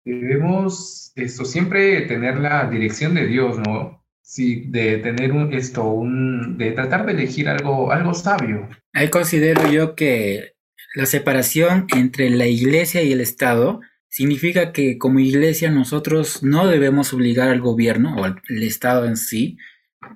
debemos 0.05 1.13
esto 1.17 1.45
siempre 1.45 2.03
tener 2.03 2.39
la 2.39 2.69
dirección 2.69 3.15
de 3.15 3.27
Dios, 3.27 3.59
¿no? 3.59 4.05
Sí, 4.23 4.67
de 4.69 4.99
tener 4.99 5.33
un, 5.33 5.53
esto, 5.53 5.85
un, 5.85 6.57
de 6.57 6.71
tratar 6.73 7.05
de 7.05 7.13
elegir 7.13 7.49
algo, 7.49 7.91
algo 7.91 8.15
sabio. 8.15 8.69
Ahí 8.93 9.09
considero 9.09 9.71
yo 9.71 9.97
que 9.97 10.55
la 10.95 11.07
separación 11.07 11.87
entre 11.97 12.31
la 12.31 12.47
iglesia 12.47 13.03
y 13.03 13.13
el 13.13 13.21
Estado 13.21 13.81
significa 14.09 14.73
que 14.73 14.99
como 14.99 15.21
iglesia 15.21 15.71
nosotros 15.71 16.43
no 16.43 16.67
debemos 16.67 17.13
obligar 17.13 17.49
al 17.49 17.61
gobierno 17.61 18.17
o 18.17 18.25
al 18.25 18.41
Estado 18.49 19.07
en 19.07 19.17
sí 19.17 19.57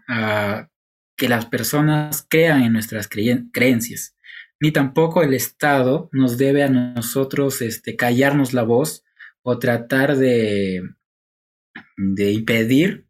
a 0.08 0.68
que 1.16 1.28
las 1.28 1.46
personas 1.46 2.26
crean 2.28 2.62
en 2.62 2.72
nuestras 2.72 3.08
creencias, 3.08 4.16
ni 4.60 4.72
tampoco 4.72 5.22
el 5.22 5.34
Estado 5.34 6.08
nos 6.12 6.38
debe 6.38 6.64
a 6.64 6.68
nosotros 6.68 7.62
este, 7.62 7.94
callarnos 7.96 8.52
la 8.52 8.62
voz 8.62 9.03
o 9.44 9.58
tratar 9.58 10.16
de, 10.16 10.82
de 11.96 12.32
impedir 12.32 13.06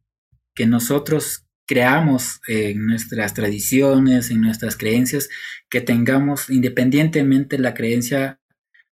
que 0.55 0.67
nosotros 0.67 1.47
creamos 1.67 2.41
en 2.49 2.87
nuestras 2.87 3.35
tradiciones, 3.35 4.31
en 4.31 4.41
nuestras 4.41 4.77
creencias, 4.77 5.31
que 5.71 5.81
tengamos 5.81 6.51
independientemente 6.51 7.59
la 7.59 7.73
creencia 7.73 8.41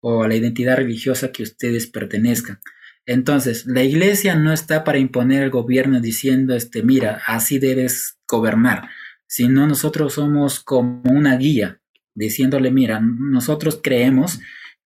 o 0.01 0.27
la 0.27 0.35
identidad 0.35 0.77
religiosa 0.77 1.31
que 1.31 1.43
ustedes 1.43 1.87
pertenezcan. 1.87 2.59
Entonces, 3.05 3.65
la 3.65 3.83
iglesia 3.83 4.35
no 4.35 4.53
está 4.53 4.83
para 4.83 4.99
imponer 4.99 5.43
al 5.43 5.49
gobierno 5.49 5.99
diciendo, 5.99 6.55
este, 6.55 6.83
mira, 6.83 7.21
así 7.25 7.57
debes 7.57 8.19
gobernar, 8.27 8.89
sino 9.27 9.65
nosotros 9.65 10.13
somos 10.13 10.59
como 10.59 11.01
una 11.05 11.35
guía, 11.37 11.81
diciéndole, 12.13 12.69
mira, 12.69 12.99
nosotros 13.01 13.79
creemos 13.81 14.39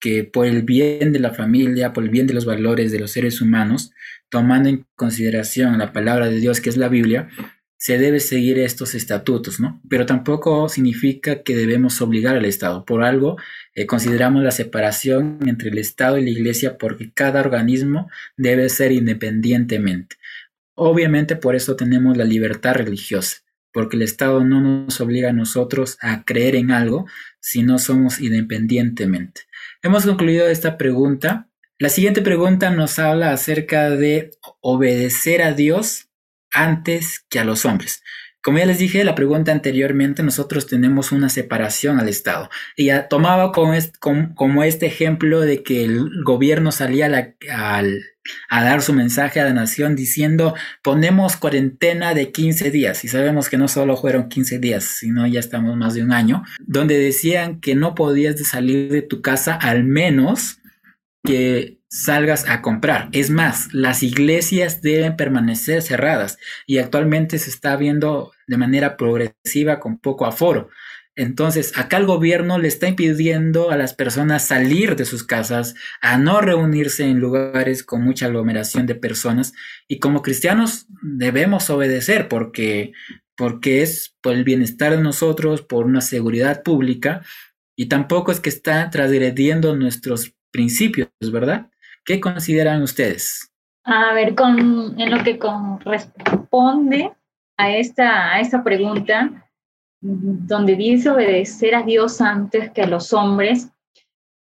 que 0.04 0.26
por 0.26 0.46
el 0.46 0.64
bien 0.64 1.14
de 1.14 1.20
la 1.20 1.32
familia, 1.32 1.94
por 1.94 2.04
el 2.04 2.10
bien 2.10 2.28
de 2.28 2.34
los 2.34 2.44
valores 2.44 2.92
de 2.92 3.00
los 3.00 3.12
seres 3.12 3.40
humanos, 3.40 3.94
tomando 4.28 4.68
en 4.68 4.86
consideración 4.98 5.78
la 5.78 5.94
palabra 5.94 6.28
de 6.28 6.42
Dios 6.42 6.60
que 6.60 6.70
es 6.70 6.76
la 6.76 6.90
Biblia, 6.90 7.30
se 7.78 7.98
debe 7.98 8.20
seguir 8.20 8.60
estos 8.60 8.96
estatutos, 8.96 9.62
¿no? 9.62 9.82
Pero 9.90 10.06
tampoco 10.06 10.68
significa 10.68 11.44
que 11.44 11.56
debemos 11.56 12.02
obligar 12.02 12.36
al 12.36 12.44
Estado. 12.44 12.84
Por 12.84 13.02
algo 13.02 13.38
eh, 13.76 13.86
consideramos 13.86 14.44
la 14.44 14.52
separación 14.52 15.40
entre 15.46 15.70
el 15.70 15.78
Estado 15.78 16.18
y 16.18 16.24
la 16.26 16.32
Iglesia 16.32 16.78
porque 16.78 17.14
cada 17.14 17.40
organismo 17.40 18.10
debe 18.36 18.68
ser 18.68 18.92
independientemente. 18.92 20.18
Obviamente 20.76 21.38
por 21.38 21.56
eso 21.56 21.78
tenemos 21.78 22.18
la 22.18 22.26
libertad 22.26 22.74
religiosa, 22.74 23.38
porque 23.72 23.96
el 23.96 24.02
Estado 24.02 24.44
no 24.44 24.60
nos 24.60 25.00
obliga 25.00 25.30
a 25.30 25.34
nosotros 25.34 25.98
a 26.02 26.26
creer 26.26 26.58
en 26.58 26.72
algo 26.72 27.06
si 27.40 27.64
no 27.64 27.80
somos 27.80 28.20
independientemente. 28.20 29.44
Hemos 29.86 30.06
concluido 30.06 30.48
esta 30.48 30.78
pregunta. 30.78 31.50
La 31.78 31.90
siguiente 31.90 32.22
pregunta 32.22 32.70
nos 32.70 33.00
habla 33.00 33.32
acerca 33.32 33.90
de 33.90 34.32
obedecer 34.62 35.42
a 35.42 35.52
Dios 35.52 36.08
antes 36.54 37.26
que 37.30 37.40
a 37.40 37.44
los 37.44 37.66
hombres. 37.66 38.02
Como 38.44 38.58
ya 38.58 38.66
les 38.66 38.78
dije 38.78 39.06
la 39.06 39.16
pregunta 39.16 39.54
anteriormente, 39.54 40.22
nosotros 40.22 40.68
tenemos 40.68 41.14
una 41.14 41.30
separación 41.30 41.98
al 42.02 42.10
Estado. 42.10 42.50
Y 42.76 42.88
ya 42.88 43.08
tomaba 43.08 43.54
como, 43.54 43.74
este 44.64 44.86
ejemplo 44.86 45.40
de 45.40 45.64
que 45.64 45.86
el 45.86 46.10
gobierno 46.26 46.74
salía 46.74 47.06
a 48.50 48.64
dar 48.64 48.82
su 48.82 48.92
mensaje 48.92 49.40
a 49.40 49.46
la 49.46 49.54
nación 49.54 49.96
diciendo 49.96 50.56
ponemos 50.82 51.38
cuarentena 51.38 52.14
de 52.14 52.34
15 52.34 52.70
días. 52.70 53.06
Y 53.06 53.08
sabemos 53.08 53.48
que 53.48 53.58
no 53.58 53.70
solo 53.70 53.96
fueron 53.96 54.28
15 54.28 54.60
días, 54.60 54.84
sino 54.84 55.26
ya 55.26 55.40
estamos 55.40 55.78
más 55.78 55.94
de 55.94 56.04
un 56.04 56.12
año, 56.12 56.44
donde 56.60 56.98
decían 56.98 57.62
que 57.62 57.76
no 57.76 57.96
podías 57.96 58.38
salir 58.46 58.92
de 58.92 59.04
tu 59.04 59.22
casa 59.22 59.56
al 59.56 59.86
menos 59.86 60.58
que 61.24 61.80
salgas 61.94 62.50
a 62.50 62.64
comprar. 62.64 63.10
Es 63.12 63.30
más, 63.30 63.72
las 63.72 64.02
iglesias 64.02 64.82
deben 64.82 65.16
permanecer 65.16 65.84
cerradas 65.84 66.40
y 66.66 66.80
actualmente 66.80 67.38
se 67.38 67.52
está 67.52 67.76
viendo 67.76 68.32
de 68.48 68.58
manera 68.58 68.98
progresiva 68.98 69.80
con 69.80 70.00
poco 70.00 70.26
aforo. 70.26 70.70
Entonces, 71.16 71.72
acá 71.78 71.98
el 71.98 72.08
gobierno 72.08 72.58
le 72.58 72.68
está 72.68 72.88
impidiendo 72.88 73.70
a 73.70 73.78
las 73.78 73.94
personas 73.94 74.48
salir 74.48 74.96
de 74.96 75.06
sus 75.06 75.24
casas, 75.24 75.76
a 76.02 76.18
no 76.18 76.42
reunirse 76.42 77.04
en 77.04 77.20
lugares 77.20 77.84
con 77.84 78.04
mucha 78.04 78.26
aglomeración 78.26 78.88
de 78.88 78.96
personas 78.96 79.54
y 79.88 80.00
como 80.00 80.24
cristianos 80.24 80.88
debemos 81.04 81.70
obedecer 81.70 82.28
porque 82.28 82.94
porque 83.36 83.82
es 83.82 84.16
por 84.22 84.34
el 84.34 84.44
bienestar 84.44 84.96
de 84.96 85.02
nosotros, 85.02 85.62
por 85.62 85.86
una 85.86 86.02
seguridad 86.02 86.64
pública 86.64 87.22
y 87.76 87.88
tampoco 87.88 88.32
es 88.32 88.40
que 88.40 88.50
está 88.50 88.90
transgrediendo 88.90 89.76
nuestros 89.76 90.34
principios, 90.52 91.10
¿verdad? 91.32 91.70
¿Qué 92.06 92.20
consideran 92.20 92.82
ustedes? 92.82 93.50
A 93.86 94.14
ver, 94.14 94.36
con, 94.36 95.00
en 95.00 95.12
lo 95.12 95.24
que 95.24 95.38
corresponde 95.38 97.12
a 97.58 97.72
esta, 97.76 98.34
a 98.34 98.40
esta 98.40 98.64
pregunta, 98.64 99.50
donde 100.02 100.76
dice 100.76 101.10
obedecer 101.10 101.76
a 101.76 101.84
Dios 101.84 102.20
antes 102.22 102.72
que 102.72 102.82
a 102.82 102.88
los 102.88 103.14
hombres, 103.14 103.70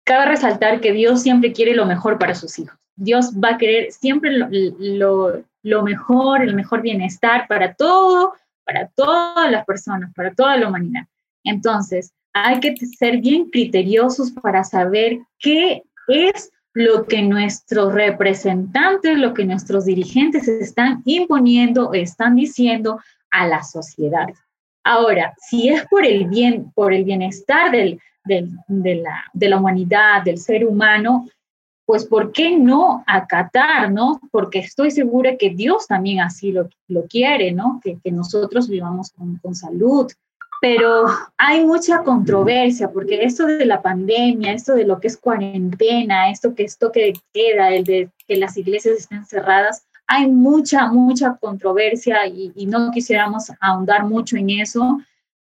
cabe 0.05 0.31
resaltar 0.31 0.81
que 0.81 0.91
Dios 0.91 1.21
siempre 1.21 1.53
quiere 1.53 1.73
lo 1.73 1.85
mejor 1.85 2.19
para 2.19 2.35
sus 2.35 2.59
hijos. 2.59 2.77
Dios 2.95 3.31
va 3.41 3.51
a 3.51 3.57
querer 3.57 3.91
siempre 3.91 4.31
lo, 4.31 4.47
lo, 4.49 5.43
lo 5.63 5.83
mejor, 5.83 6.41
el 6.41 6.53
mejor 6.53 6.81
bienestar 6.81 7.47
para 7.47 7.73
todo, 7.73 8.33
para 8.65 8.87
todas 8.89 9.49
las 9.51 9.65
personas, 9.65 10.13
para 10.13 10.33
toda 10.33 10.57
la 10.57 10.67
humanidad. 10.67 11.03
Entonces, 11.43 12.13
hay 12.33 12.59
que 12.59 12.75
ser 12.75 13.19
bien 13.19 13.49
criteriosos 13.49 14.31
para 14.31 14.63
saber 14.63 15.19
qué 15.39 15.83
es 16.07 16.51
lo 16.73 17.05
que 17.05 17.21
nuestros 17.21 17.93
representantes, 17.93 19.17
lo 19.17 19.33
que 19.33 19.45
nuestros 19.45 19.85
dirigentes 19.85 20.47
están 20.47 21.01
imponiendo, 21.05 21.93
están 21.93 22.35
diciendo 22.35 22.99
a 23.29 23.47
la 23.47 23.63
sociedad. 23.63 24.27
Ahora, 24.83 25.33
si 25.37 25.69
es 25.69 25.85
por 25.87 26.05
el 26.05 26.27
bien, 26.27 26.71
por 26.73 26.93
el 26.93 27.03
bienestar 27.03 27.71
del, 27.71 27.99
de, 28.25 28.49
la, 28.95 29.23
de, 29.33 29.49
la, 29.49 29.57
humanidad, 29.57 30.23
del 30.23 30.37
ser 30.37 30.65
humano, 30.65 31.29
pues 31.85 32.05
¿por 32.05 32.31
qué 32.31 32.57
no 32.57 33.03
acatar, 33.05 33.91
no? 33.91 34.19
Porque 34.31 34.59
estoy 34.59 34.91
segura 34.91 35.37
que 35.37 35.51
Dios 35.51 35.87
también 35.87 36.21
así 36.21 36.51
lo, 36.51 36.69
lo 36.87 37.05
quiere, 37.07 37.51
¿no? 37.51 37.79
Que, 37.83 37.97
que 38.03 38.11
nosotros 38.11 38.67
vivamos 38.67 39.11
con, 39.11 39.37
con 39.37 39.53
salud, 39.53 40.11
pero 40.63 41.07
hay 41.37 41.65
mucha 41.65 42.03
controversia 42.03 42.89
porque 42.89 43.25
esto 43.25 43.45
de 43.45 43.65
la 43.65 43.81
pandemia, 43.81 44.53
esto 44.53 44.75
de 44.75 44.85
lo 44.85 44.97
que 45.01 45.07
es 45.07 45.17
cuarentena, 45.17 46.29
esto 46.29 46.55
que 46.55 46.63
es 46.63 46.77
toque 46.77 47.01
de 47.01 47.13
queda, 47.33 47.67
el 47.71 47.83
de 47.83 48.09
que 48.25 48.37
las 48.37 48.55
iglesias 48.55 48.97
estén 48.97 49.25
cerradas, 49.25 49.85
hay 50.07 50.31
mucha, 50.31 50.87
mucha 50.87 51.35
controversia 51.35 52.27
y, 52.27 52.65
no 52.65 52.91
quisiéramos 52.91 53.51
ahondar 53.59 54.05
mucho 54.05 54.37
en 54.37 54.51
eso, 54.51 55.01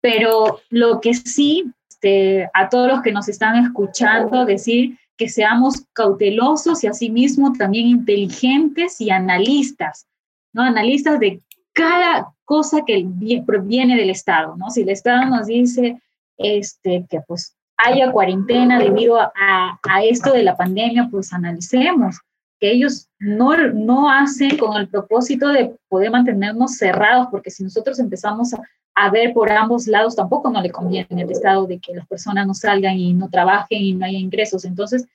pero 0.02 0.62
lo 0.72 1.00
que 1.02 1.14
sí, 1.14 1.72
este, 1.88 2.50
a 2.56 2.68
todos 2.68 2.88
los 2.88 3.04
que 3.04 3.12
nos 3.12 3.30
están 3.30 3.64
escuchando, 3.64 4.44
decir 4.44 4.98
que 5.18 5.30
seamos 5.30 5.86
cautelosos 5.94 6.84
y 6.84 6.88
asimismo 6.88 7.54
también 7.54 7.86
inteligentes 7.86 9.00
y 9.00 9.12
analistas, 9.12 10.08
¿no? 10.52 10.64
Analistas 10.64 11.20
de 11.20 11.44
cada 11.74 12.34
cosa 12.46 12.84
que 12.86 13.06
proviene 13.46 13.98
del 13.98 14.10
Estado, 14.10 14.56
¿no? 14.56 14.70
Si 14.70 14.84
el 14.84 14.90
Estado 14.90 15.26
nos 15.26 15.48
dice 15.48 16.00
este, 16.38 17.06
que 17.10 17.22
pues 17.22 17.56
haya 17.78 18.12
cuarentena 18.12 18.80
debido 18.80 19.20
a, 19.20 19.32
a, 19.36 20.04
esto 20.04 20.32
de 20.32 20.44
la 20.44 20.56
pandemia, 20.56 21.10
pues 21.12 21.34
analicemos 21.34 22.20
que 22.60 22.72
ellos 22.72 23.10
no, 23.20 23.56
no 23.74 24.10
hacen 24.10 24.58
con 24.58 24.78
el 24.78 24.88
propósito 24.88 25.50
de 25.50 25.76
poder 25.90 26.12
mantenernos 26.12 26.78
cerrados, 26.78 27.28
porque 27.30 27.52
si 27.52 27.64
nosotros 27.64 28.00
empezamos 28.00 28.54
a, 28.54 28.62
a 28.96 29.10
ver 29.10 29.34
por 29.34 29.52
ambos 29.52 29.88
lados, 29.88 30.16
tampoco 30.16 30.50
no 30.50 30.62
le 30.62 30.72
conviene 30.72 31.24
al 31.24 31.32
Estado 31.32 31.66
de 31.68 31.80
que 31.80 31.94
las 31.94 32.08
personas 32.08 32.48
no 32.48 32.54
salgan 32.54 32.98
y 32.98 33.14
no 33.14 33.30
trabajen 33.30 33.82
y 33.82 33.94
no 33.94 34.06
haya 34.06 34.18
ingresos. 34.18 34.64
Entonces, 34.64 35.06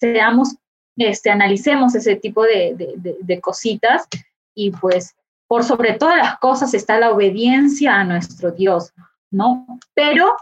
seamos, 0.00 0.56
este, 0.96 1.30
analicemos 1.30 1.94
ese 1.94 2.16
tipo 2.16 2.44
de, 2.44 2.74
de, 2.76 3.16
de 3.20 3.40
cositas 3.40 4.08
y 4.54 4.70
pues 4.70 5.14
por 5.48 5.64
sobre 5.64 5.94
todas 5.94 6.18
las 6.18 6.38
cosas 6.38 6.74
está 6.74 6.98
la 6.98 7.12
obediencia 7.12 7.94
a 7.94 8.04
nuestro 8.04 8.50
Dios, 8.50 8.92
¿no? 9.30 9.66
Pero 9.94 10.34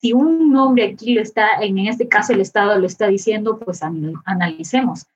si 0.00 0.12
un 0.12 0.54
hombre 0.56 0.92
aquí 0.92 1.14
lo 1.14 1.20
está, 1.20 1.60
en 1.60 1.78
este 1.78 2.08
caso 2.08 2.32
el 2.32 2.40
Estado 2.40 2.78
lo 2.78 2.86
está 2.86 3.08
diciendo, 3.08 3.58
pues 3.58 3.82
analicemos, 4.24 5.06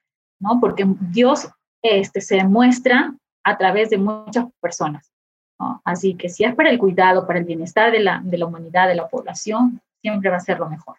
¿no? 0.41 0.59
Porque 0.61 0.87
Dios 1.11 1.49
este, 1.83 2.21
se 2.21 2.37
demuestra 2.37 3.15
a 3.45 3.57
través 3.57 3.91
de 3.91 3.99
muchas 3.99 4.47
personas, 4.61 5.13
¿no? 5.59 5.81
Así 5.85 6.15
que 6.15 6.29
si 6.29 6.45
es 6.45 6.55
para 6.55 6.71
el 6.71 6.79
cuidado, 6.79 7.27
para 7.27 7.39
el 7.39 7.45
bienestar 7.45 7.93
de 7.93 8.01
la, 8.01 8.21
de 8.25 8.39
la 8.39 8.47
humanidad, 8.47 8.89
de 8.89 8.97
la 8.97 9.09
población, 9.09 9.81
siempre 10.01 10.31
va 10.31 10.37
a 10.37 10.41
ser 10.41 10.59
lo 10.59 10.69
mejor. 10.69 10.97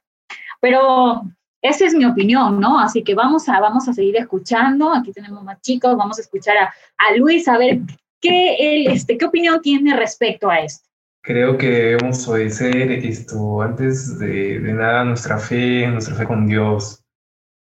Pero 0.62 1.24
esa 1.62 1.86
es 1.86 1.94
mi 1.94 2.06
opinión, 2.06 2.60
¿no? 2.60 2.80
Así 2.80 3.04
que 3.04 3.16
vamos 3.16 3.50
a, 3.50 3.60
vamos 3.60 3.88
a 3.88 3.94
seguir 3.94 4.16
escuchando. 4.18 4.94
Aquí 4.94 5.12
tenemos 5.12 5.44
más 5.44 5.62
chicos. 5.62 5.96
Vamos 5.98 6.18
a 6.18 6.22
escuchar 6.22 6.58
a, 6.58 6.74
a 6.98 7.16
Luis 7.16 7.48
a 7.48 7.58
ver 7.58 7.82
qué, 8.24 8.56
él, 8.56 8.88
este, 8.88 9.18
qué 9.18 9.26
opinión 9.26 9.62
tiene 9.62 9.96
respecto 9.96 10.50
a 10.50 10.60
esto. 10.60 10.90
Creo 11.22 11.58
que 11.58 11.70
debemos 11.70 12.28
obedecer 12.28 12.92
esto 12.92 13.62
antes 13.62 14.18
de, 14.18 14.60
de 14.60 14.74
nada 14.74 15.04
nuestra 15.04 15.38
fe, 15.38 15.88
nuestra 15.88 16.16
fe 16.16 16.26
con 16.26 16.48
Dios. 16.48 17.04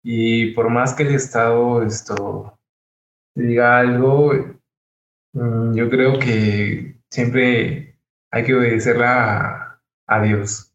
Y 0.02 0.52
por 0.52 0.70
más 0.70 0.94
que 0.94 1.02
el 1.04 1.14
Estado 1.14 1.83
esto 1.83 2.59
diga 3.35 3.80
algo, 3.80 4.33
mm, 5.33 5.74
yo 5.74 5.90
creo 5.90 6.18
que 6.18 6.96
siempre 7.11 7.98
hay 8.30 8.44
que 8.44 8.54
obedecerla 8.54 9.40
a, 9.40 9.80
a 10.07 10.22
Dios. 10.22 10.70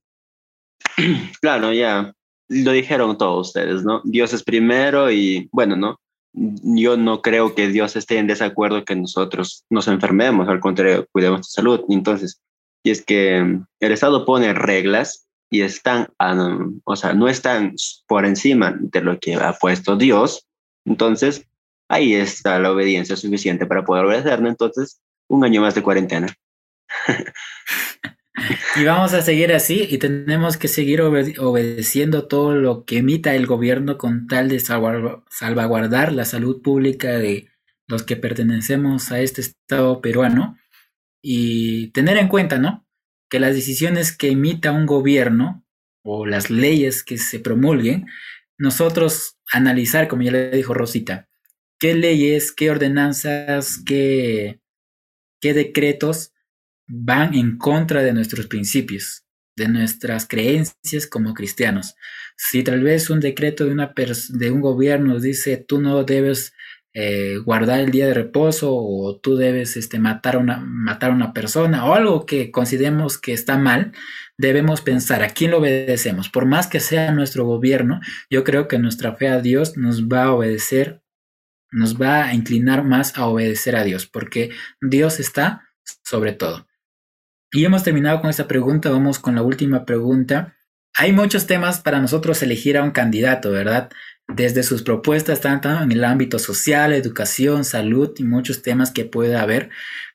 Claro, 1.41 1.71
ya 1.71 2.13
lo 2.49 2.71
dijeron 2.71 3.17
todos 3.17 3.47
ustedes, 3.47 3.83
¿no? 3.83 4.01
Dios 4.03 4.33
es 4.33 4.43
primero 4.43 5.11
y 5.11 5.47
bueno, 5.51 5.75
¿no? 5.75 5.99
Yo 6.33 6.97
no 6.97 7.21
creo 7.21 7.55
que 7.55 7.67
Dios 7.67 7.95
esté 7.95 8.17
en 8.17 8.27
desacuerdo 8.27 8.85
que 8.85 8.95
nosotros 8.95 9.65
nos 9.69 9.87
enfermemos, 9.87 10.47
al 10.47 10.59
contrario, 10.59 11.07
cuidemos 11.11 11.41
tu 11.41 11.49
salud. 11.49 11.81
Entonces, 11.89 12.41
y 12.83 12.91
es 12.91 13.03
que 13.03 13.37
el 13.37 13.91
Estado 13.91 14.25
pone 14.25 14.53
reglas 14.53 15.27
y 15.49 15.61
están, 15.61 16.07
o 16.85 16.95
sea, 16.95 17.13
no 17.13 17.27
están 17.27 17.73
por 18.07 18.25
encima 18.25 18.77
de 18.79 19.01
lo 19.01 19.19
que 19.19 19.35
ha 19.35 19.53
puesto 19.53 19.95
Dios, 19.95 20.47
entonces 20.85 21.45
ahí 21.89 22.13
está 22.13 22.59
la 22.59 22.71
obediencia 22.71 23.15
suficiente 23.15 23.65
para 23.65 23.83
poder 23.83 24.05
obedecerlo. 24.05 24.47
Entonces, 24.47 25.01
un 25.27 25.43
año 25.43 25.61
más 25.61 25.75
de 25.75 25.83
cuarentena. 25.83 26.27
Y 28.75 28.83
vamos 28.83 29.13
a 29.13 29.21
seguir 29.21 29.53
así 29.53 29.87
y 29.89 29.97
tenemos 29.97 30.57
que 30.57 30.67
seguir 30.67 31.01
obedeciendo 31.01 32.27
todo 32.27 32.55
lo 32.55 32.85
que 32.85 32.97
emita 32.97 33.35
el 33.35 33.45
gobierno 33.45 33.97
con 33.97 34.27
tal 34.27 34.49
de 34.49 34.59
salvaguardar 34.59 36.13
la 36.13 36.25
salud 36.25 36.61
pública 36.61 37.17
de 37.17 37.49
los 37.87 38.03
que 38.03 38.15
pertenecemos 38.15 39.11
a 39.11 39.19
este 39.19 39.41
Estado 39.41 40.01
peruano 40.01 40.57
y 41.21 41.87
tener 41.87 42.17
en 42.17 42.27
cuenta, 42.27 42.59
¿no? 42.59 42.85
Que 43.29 43.39
las 43.39 43.55
decisiones 43.55 44.15
que 44.15 44.29
emita 44.29 44.71
un 44.71 44.85
gobierno 44.85 45.65
o 46.03 46.25
las 46.25 46.49
leyes 46.49 47.03
que 47.03 47.17
se 47.17 47.39
promulguen, 47.39 48.07
nosotros 48.57 49.37
analizar, 49.51 50.07
como 50.07 50.21
ya 50.21 50.31
le 50.31 50.51
dijo 50.51 50.73
Rosita, 50.73 51.29
qué 51.79 51.95
leyes, 51.95 52.51
qué 52.51 52.69
ordenanzas, 52.69 53.81
qué, 53.85 54.59
qué 55.41 55.53
decretos 55.53 56.33
van 56.89 57.35
en 57.35 57.57
contra 57.57 58.01
de 58.01 58.13
nuestros 58.13 58.47
principios, 58.47 59.23
de 59.55 59.67
nuestras 59.67 60.27
creencias 60.27 61.07
como 61.07 61.33
cristianos. 61.33 61.95
Si 62.35 62.63
tal 62.63 62.81
vez 62.81 63.09
un 63.09 63.19
decreto 63.19 63.65
de, 63.65 63.71
una 63.71 63.93
de 63.95 64.51
un 64.51 64.61
gobierno 64.61 65.19
dice 65.19 65.57
tú 65.57 65.79
no 65.79 66.03
debes 66.03 66.53
eh, 66.93 67.37
guardar 67.37 67.81
el 67.81 67.91
día 67.91 68.07
de 68.07 68.15
reposo 68.15 68.73
o 68.73 69.19
tú 69.19 69.35
debes 69.35 69.77
este, 69.77 69.99
matar, 69.99 70.37
una, 70.37 70.59
matar 70.59 71.11
a 71.11 71.13
una 71.13 71.33
persona 71.33 71.85
o 71.85 71.93
algo 71.93 72.25
que 72.25 72.49
consideremos 72.49 73.19
que 73.19 73.33
está 73.33 73.57
mal, 73.57 73.91
debemos 74.37 74.81
pensar 74.81 75.21
a 75.21 75.29
quién 75.29 75.51
lo 75.51 75.59
obedecemos. 75.59 76.29
Por 76.29 76.45
más 76.45 76.65
que 76.65 76.79
sea 76.79 77.11
nuestro 77.11 77.45
gobierno, 77.45 77.99
yo 78.31 78.43
creo 78.43 78.67
que 78.67 78.79
nuestra 78.79 79.15
fe 79.15 79.27
a 79.27 79.41
Dios 79.41 79.77
nos 79.77 80.07
va 80.07 80.23
a 80.23 80.33
obedecer, 80.33 81.03
nos 81.71 82.01
va 82.01 82.25
a 82.25 82.33
inclinar 82.33 82.83
más 82.83 83.15
a 83.17 83.27
obedecer 83.27 83.75
a 83.75 83.83
Dios, 83.83 84.07
porque 84.07 84.49
Dios 84.81 85.19
está 85.19 85.69
sobre 86.03 86.33
todo. 86.33 86.68
Y 87.51 87.65
hemos 87.65 87.83
terminado 87.83 88.21
con 88.21 88.29
esta 88.29 88.47
pregunta, 88.47 88.91
vamos 88.91 89.17
con 89.17 89.33
la 89.35 89.41
última 89.41 89.83
pregunta. 89.85 90.55
Hay 90.93 91.13
muchos 91.13 91.47
temas 91.47 91.81
para 91.81 91.99
nosotros 91.99 92.43
elegir 92.43 92.77
a 92.77 92.83
un 92.83 92.91
candidato, 92.91 93.51
¿verdad? 93.51 93.89
Desde 94.27 94.61
sus 94.61 94.83
propuestas, 94.83 95.41
tanto 95.41 95.69
en 95.69 95.91
el 95.91 96.03
ámbito 96.03 96.37
social, 96.37 96.93
educación, 96.93 97.65
salud 97.65 98.13
y 98.17 98.23
muchos 98.23 98.61
temas 98.61 98.91
que 98.91 99.05
puede 99.05 99.35
haber. 99.35 99.71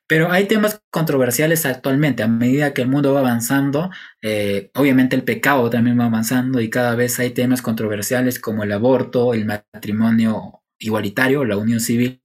Pero 0.06 0.30
hay 0.30 0.46
temas 0.46 0.80
controversiales 0.90 1.66
actualmente. 1.66 2.22
A 2.22 2.28
medida 2.28 2.72
que 2.72 2.82
el 2.82 2.88
mundo 2.88 3.14
va 3.14 3.20
avanzando, 3.20 3.90
eh, 4.22 4.70
obviamente 4.74 5.16
el 5.16 5.24
pecado 5.24 5.70
también 5.70 5.98
va 5.98 6.04
avanzando 6.04 6.60
y 6.60 6.70
cada 6.70 6.94
vez 6.94 7.18
hay 7.18 7.30
temas 7.30 7.62
controversiales 7.62 8.38
como 8.38 8.62
el 8.62 8.70
aborto, 8.72 9.34
el 9.34 9.44
matrimonio 9.44 10.62
igualitario, 10.78 11.44
la 11.44 11.56
unión 11.56 11.80
civil, 11.80 12.20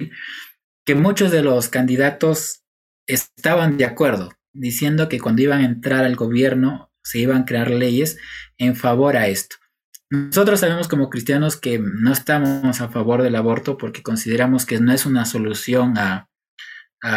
que 0.86 0.93
muchos 0.93 1.32
de 1.32 1.41
los 1.41 1.69
candidatos 1.69 2.63
estaban 3.08 3.78
de 3.78 3.86
acuerdo 3.86 4.38
diciendo 4.54 5.10
que 5.10 5.20
cuando 5.20 5.42
iban 5.42 5.62
a 5.62 5.66
entrar 5.66 6.06
al 6.06 6.16
gobierno 6.16 6.92
se 7.04 7.20
iban 7.20 7.42
a 7.42 7.46
crear 7.46 7.72
leyes 7.72 8.18
en 8.58 8.76
favor 8.76 9.18
a 9.18 9.28
esto. 9.28 9.56
Nosotros 10.12 10.60
sabemos 10.60 10.88
como 10.88 11.10
cristianos 11.10 11.56
que 11.56 11.80
no 11.80 12.12
estamos 12.12 12.82
a 12.82 12.90
favor 12.90 13.22
del 13.22 13.36
aborto 13.36 13.78
porque 13.78 14.02
consideramos 14.02 14.66
que 14.66 14.80
no 14.80 14.92
es 14.92 15.06
una 15.06 15.26
solución 15.26 15.98
a, 15.98 16.28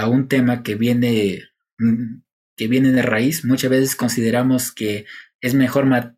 un 0.08 0.28
tema 0.28 0.62
que 0.62 0.74
viene, 0.74 1.42
que 2.56 2.68
viene 2.68 2.92
de 2.92 3.02
raíz. 3.02 3.44
Muchas 3.44 3.70
veces 3.70 3.96
consideramos 3.96 4.72
que 4.72 5.06
es 5.40 5.54
mejor 5.54 6.14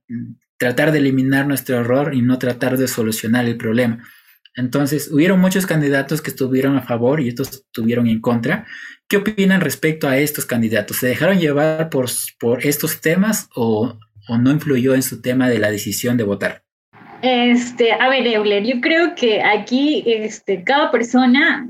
tratar 0.59 0.92
de 0.92 0.98
eliminar 0.98 1.46
nuestro 1.46 1.77
error 1.77 2.14
y 2.14 2.22
no 2.22 2.38
tratar 2.38 2.77
de 2.77 2.88
solucionar 2.88 3.46
el 3.46 3.57
problema. 3.57 4.05
Entonces, 4.57 5.11
hubieron 5.11 5.40
muchos 5.40 5.66
candidatos 5.66 6.22
que 6.22 6.31
estuvieron 6.31 6.77
a 6.77 6.83
favor 6.83 7.20
y 7.20 7.29
estos 7.29 7.53
estuvieron 7.53 8.07
en 8.07 8.20
contra. 8.20 8.66
¿Qué 9.08 9.18
opinan 9.18 9.60
respecto 9.60 10.08
a 10.08 10.16
estos 10.16 10.46
candidatos? 10.46 10.98
¿Se 10.98 11.06
dejaron 11.06 11.38
llevar 11.38 11.90
por, 11.90 12.06
por 12.40 12.66
estos 12.66 13.00
temas 13.00 13.48
o, 13.54 13.98
o, 14.28 14.38
no 14.38 14.50
influyó 14.50 14.94
en 14.94 15.02
su 15.02 15.20
tema 15.20 15.48
de 15.48 15.58
la 15.58 15.70
decisión 15.70 16.16
de 16.16 16.24
votar? 16.24 16.62
Este, 17.22 17.92
a 17.92 18.08
ver, 18.08 18.26
Euler, 18.26 18.64
yo 18.64 18.80
creo 18.80 19.14
que 19.14 19.42
aquí 19.42 20.04
este, 20.06 20.62
cada 20.64 20.90
persona 20.90 21.68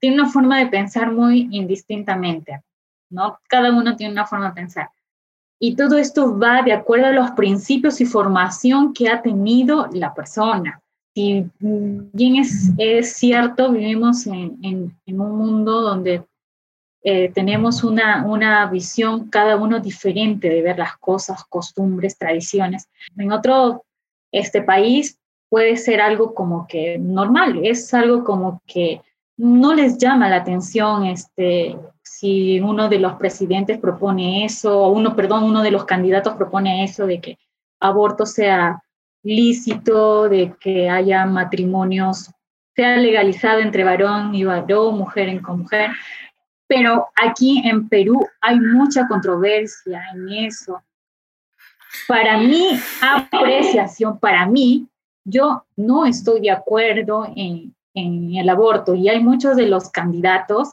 tiene 0.00 0.20
una 0.20 0.30
forma 0.30 0.58
de 0.58 0.66
pensar 0.66 1.12
muy 1.12 1.48
indistintamente, 1.50 2.62
¿no? 3.10 3.38
Cada 3.48 3.72
uno 3.72 3.96
tiene 3.96 4.12
una 4.12 4.26
forma 4.26 4.48
de 4.48 4.54
pensar. 4.54 4.88
Y 5.60 5.76
todo 5.76 5.96
esto 5.96 6.38
va 6.38 6.62
de 6.62 6.72
acuerdo 6.72 7.06
a 7.06 7.12
los 7.12 7.30
principios 7.32 8.00
y 8.00 8.06
formación 8.06 8.92
que 8.92 9.08
ha 9.08 9.22
tenido 9.22 9.88
la 9.92 10.14
persona 10.14 10.82
si 11.14 11.48
bien 11.60 12.36
es, 12.36 12.70
es 12.76 13.12
cierto, 13.14 13.70
vivimos 13.70 14.26
en, 14.26 14.58
en, 15.06 15.20
un 15.20 15.38
mundo 15.38 15.80
donde 15.80 16.24
eh, 17.06 17.30
tenemos 17.34 17.84
una, 17.84 18.24
una 18.26 18.66
visión 18.66 19.28
cada 19.28 19.56
uno 19.56 19.78
diferente 19.78 20.48
de 20.48 20.62
ver 20.62 20.78
las 20.78 20.96
cosas, 20.96 21.44
costumbres, 21.44 22.16
tradiciones. 22.16 22.88
En 23.16 23.30
otro 23.30 23.84
este 24.32 24.62
país 24.62 25.18
puede 25.50 25.76
ser 25.76 26.00
algo 26.00 26.34
como 26.34 26.66
que 26.66 26.98
normal, 26.98 27.60
es 27.62 27.92
algo 27.94 28.24
como 28.24 28.62
que 28.66 29.02
no 29.36 29.74
les 29.74 29.98
llama 29.98 30.28
la 30.28 30.36
atención 30.36 31.04
este, 31.04 31.76
si 32.02 32.58
uno 32.60 32.88
de 32.88 32.98
los 32.98 33.14
presidentes 33.14 33.78
propone 33.78 34.44
eso, 34.44 34.80
o 34.80 34.90
uno, 34.90 35.14
perdón, 35.14 35.44
uno 35.44 35.62
de 35.62 35.70
los 35.70 35.84
candidatos 35.84 36.34
propone 36.34 36.84
eso 36.84 37.06
de 37.06 37.20
que 37.20 37.38
aborto 37.80 38.24
sea 38.24 38.82
lícito, 39.22 40.28
de 40.28 40.54
que 40.58 40.88
haya 40.88 41.26
matrimonios, 41.26 42.30
sea 42.74 42.96
legalizado 42.96 43.60
entre 43.60 43.84
varón 43.84 44.34
y 44.34 44.44
varón, 44.44 44.96
mujer 44.98 45.40
con 45.42 45.60
mujer. 45.60 45.90
Pero 46.66 47.08
aquí 47.14 47.62
en 47.64 47.88
Perú 47.88 48.26
hay 48.40 48.58
mucha 48.58 49.06
controversia 49.06 50.02
en 50.14 50.28
eso. 50.30 50.82
Para 52.08 52.38
mi 52.38 52.78
apreciación, 53.00 54.18
para 54.18 54.46
mí, 54.46 54.88
yo 55.24 55.64
no 55.76 56.06
estoy 56.06 56.40
de 56.40 56.50
acuerdo 56.50 57.26
en, 57.36 57.74
el 57.94 58.48
aborto. 58.48 58.94
Y 58.94 59.08
hay 59.08 59.22
muchos 59.22 59.56
de 59.56 59.68
los 59.68 59.88
candidatos 59.90 60.72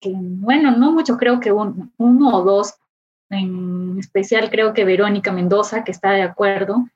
que, 0.00 0.12
bueno, 0.14 0.70
no 0.70 0.92
muchos, 0.92 1.18
creo 1.18 1.40
que 1.40 1.50
uno 1.50 2.36
o 2.36 2.42
dos, 2.44 2.74
en 3.28 3.98
especial 3.98 4.50
creo 4.50 4.72
que 4.72 4.84
Verónica 4.84 5.32
Mendoza, 5.32 5.82
que 5.82 5.90
está 5.90 6.12
de 6.12 6.22
acuerdo, 6.22 6.86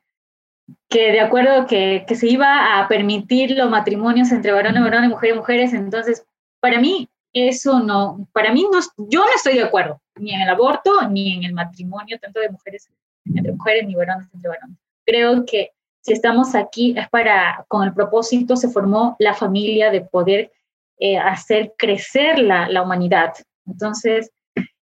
que 0.87 1.11
de 1.11 1.19
acuerdo 1.19 1.67
que, 1.67 2.05
que 2.07 2.15
se 2.15 2.27
iba 2.27 2.79
a 2.79 2.87
permitir 2.87 3.51
los 3.51 3.69
matrimonios 3.69 4.31
entre 4.31 4.53
varones, 4.53 4.81
varones, 4.81 5.09
mujeres, 5.09 5.35
mujeres, 5.35 5.73
entonces 5.73 6.25
para 6.61 6.79
mí 6.79 7.09
eso 7.33 7.79
no, 7.79 8.27
para 8.33 8.51
mí 8.51 8.65
no, 8.71 8.79
yo 9.09 9.19
no 9.19 9.31
estoy 9.35 9.55
de 9.55 9.63
acuerdo, 9.63 10.01
ni 10.15 10.33
en 10.33 10.41
el 10.41 10.49
aborto, 10.49 11.07
ni 11.09 11.35
en 11.35 11.43
el 11.43 11.53
matrimonio, 11.53 12.19
tanto 12.19 12.39
de 12.39 12.49
mujeres 12.49 12.89
entre 13.25 13.51
mujeres, 13.51 13.85
ni 13.85 13.95
varones 13.95 14.27
entre 14.33 14.49
varones. 14.49 14.77
Creo 15.05 15.45
que 15.45 15.71
si 16.01 16.13
estamos 16.13 16.55
aquí 16.55 16.95
es 16.97 17.07
para, 17.09 17.65
con 17.67 17.83
el 17.83 17.93
propósito 17.93 18.55
se 18.55 18.69
formó 18.69 19.15
la 19.19 19.33
familia 19.33 19.91
de 19.91 20.01
poder 20.01 20.51
eh, 20.97 21.17
hacer 21.17 21.73
crecer 21.77 22.39
la, 22.39 22.67
la, 22.69 22.81
humanidad. 22.81 23.33
Entonces, 23.65 24.31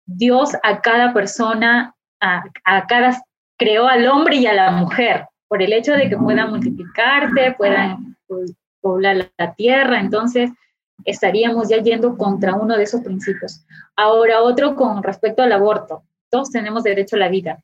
Dios 0.07 0.57
a 0.63 0.81
cada 0.81 1.13
persona, 1.13 1.95
a, 2.21 2.45
a 2.65 2.87
cada, 2.87 3.21
creó 3.59 3.87
al 3.87 4.07
hombre 4.09 4.37
y 4.37 4.47
a 4.47 4.55
la 4.55 4.71
mujer 4.71 5.27
por 5.49 5.63
el 5.63 5.73
hecho 5.73 5.93
de 5.93 6.09
que 6.09 6.17
puedan 6.17 6.51
multiplicarse, 6.51 7.55
puedan 7.59 8.17
poblar 8.81 9.31
la 9.37 9.55
tierra, 9.55 10.01
entonces 10.01 10.51
estaríamos 11.05 11.69
ya 11.69 11.79
yendo 11.79 12.17
contra 12.17 12.55
uno 12.55 12.77
de 12.77 12.85
esos 12.85 13.01
principios. 13.03 13.65
Ahora, 13.97 14.43
otro 14.43 14.75
con 14.75 15.03
respecto 15.03 15.43
al 15.43 15.53
aborto. 15.53 16.03
Todos 16.31 16.51
tenemos 16.51 16.83
derecho 16.83 17.17
a 17.17 17.21
la 17.21 17.29
vida. 17.29 17.63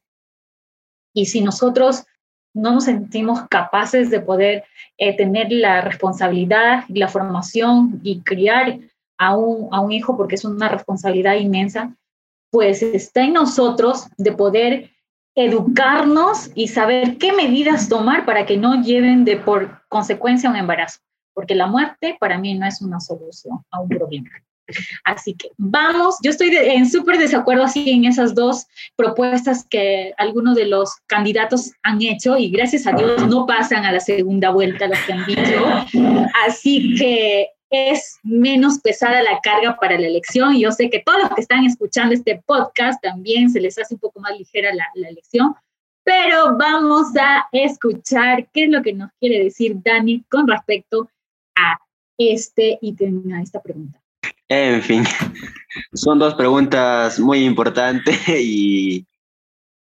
Y 1.12 1.26
si 1.26 1.40
nosotros 1.40 2.04
no 2.52 2.72
nos 2.72 2.84
sentimos 2.84 3.46
capaces 3.48 4.10
de 4.10 4.20
poder 4.20 4.64
eh, 4.96 5.16
tener 5.16 5.52
la 5.52 5.82
responsabilidad 5.82 6.84
y 6.88 6.98
la 6.98 7.08
formación 7.08 8.00
y 8.02 8.20
criar 8.22 8.78
a 9.18 9.36
un, 9.36 9.68
a 9.72 9.80
un 9.80 9.92
hijo 9.92 10.16
porque 10.16 10.34
es 10.34 10.44
una 10.44 10.68
responsabilidad 10.68 11.34
inmensa, 11.34 11.94
pues 12.50 12.82
está 12.82 13.22
en 13.22 13.34
nosotros 13.34 14.06
de 14.16 14.32
poder 14.32 14.90
educarnos 15.34 16.50
y 16.54 16.68
saber 16.68 17.18
qué 17.18 17.32
medidas 17.32 17.88
tomar 17.88 18.24
para 18.24 18.46
que 18.46 18.56
no 18.56 18.82
lleven 18.82 19.24
de 19.26 19.36
por 19.36 19.82
consecuencia 19.88 20.48
un 20.48 20.56
embarazo, 20.56 21.00
porque 21.36 21.54
la 21.54 21.66
muerte 21.66 22.16
para 22.18 22.38
mí 22.38 22.54
no 22.54 22.66
es 22.66 22.80
una 22.80 22.98
solución 22.98 23.58
a 23.70 23.80
un 23.80 23.90
problema. 23.90 24.30
Así 25.04 25.34
que 25.34 25.50
vamos, 25.58 26.16
yo 26.22 26.30
estoy 26.30 26.48
en 26.56 26.90
súper 26.90 27.18
desacuerdo 27.18 27.62
así 27.62 27.90
en 27.90 28.06
esas 28.06 28.34
dos 28.34 28.66
propuestas 28.96 29.66
que 29.68 30.14
algunos 30.16 30.56
de 30.56 30.64
los 30.64 30.96
candidatos 31.06 31.72
han 31.82 32.00
hecho 32.00 32.38
y 32.38 32.50
gracias 32.50 32.86
a 32.86 32.92
Dios 32.92 33.28
no 33.28 33.44
pasan 33.44 33.84
a 33.84 33.92
la 33.92 34.00
segunda 34.00 34.50
vuelta 34.50 34.88
los 34.88 34.98
que 35.00 35.12
han 35.12 35.26
dicho. 35.26 36.30
Así 36.46 36.96
que 36.96 37.50
es 37.68 38.18
menos 38.22 38.80
pesada 38.80 39.22
la 39.22 39.38
carga 39.42 39.76
para 39.76 39.98
la 39.98 40.06
elección. 40.06 40.58
Yo 40.58 40.72
sé 40.72 40.88
que 40.88 41.02
todos 41.04 41.20
los 41.20 41.30
que 41.34 41.42
están 41.42 41.64
escuchando 41.64 42.14
este 42.14 42.42
podcast 42.46 43.00
también 43.02 43.50
se 43.50 43.60
les 43.60 43.78
hace 43.78 43.94
un 43.94 44.00
poco 44.00 44.20
más 44.20 44.36
ligera 44.38 44.74
la, 44.74 44.86
la 44.94 45.10
elección, 45.10 45.54
pero 46.02 46.56
vamos 46.56 47.08
a 47.20 47.46
escuchar 47.52 48.48
qué 48.54 48.64
es 48.64 48.70
lo 48.70 48.82
que 48.82 48.94
nos 48.94 49.10
quiere 49.20 49.44
decir 49.44 49.76
Dani 49.84 50.24
con 50.30 50.48
respecto 50.48 51.10
a 51.56 51.78
este 52.18 52.78
ítem, 52.80 53.32
a 53.32 53.42
esta 53.42 53.60
pregunta. 53.62 54.00
En 54.48 54.82
fin, 54.82 55.04
son 55.92 56.18
dos 56.18 56.34
preguntas 56.34 57.18
muy 57.18 57.44
importantes 57.44 58.28
y 58.28 59.06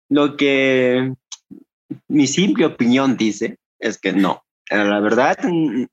lo 0.08 0.36
que 0.36 1.12
mi 2.08 2.26
simple 2.26 2.66
opinión 2.66 3.16
dice 3.16 3.58
es 3.78 3.98
que 3.98 4.12
no. 4.12 4.42
La 4.68 4.98
verdad, 4.98 5.38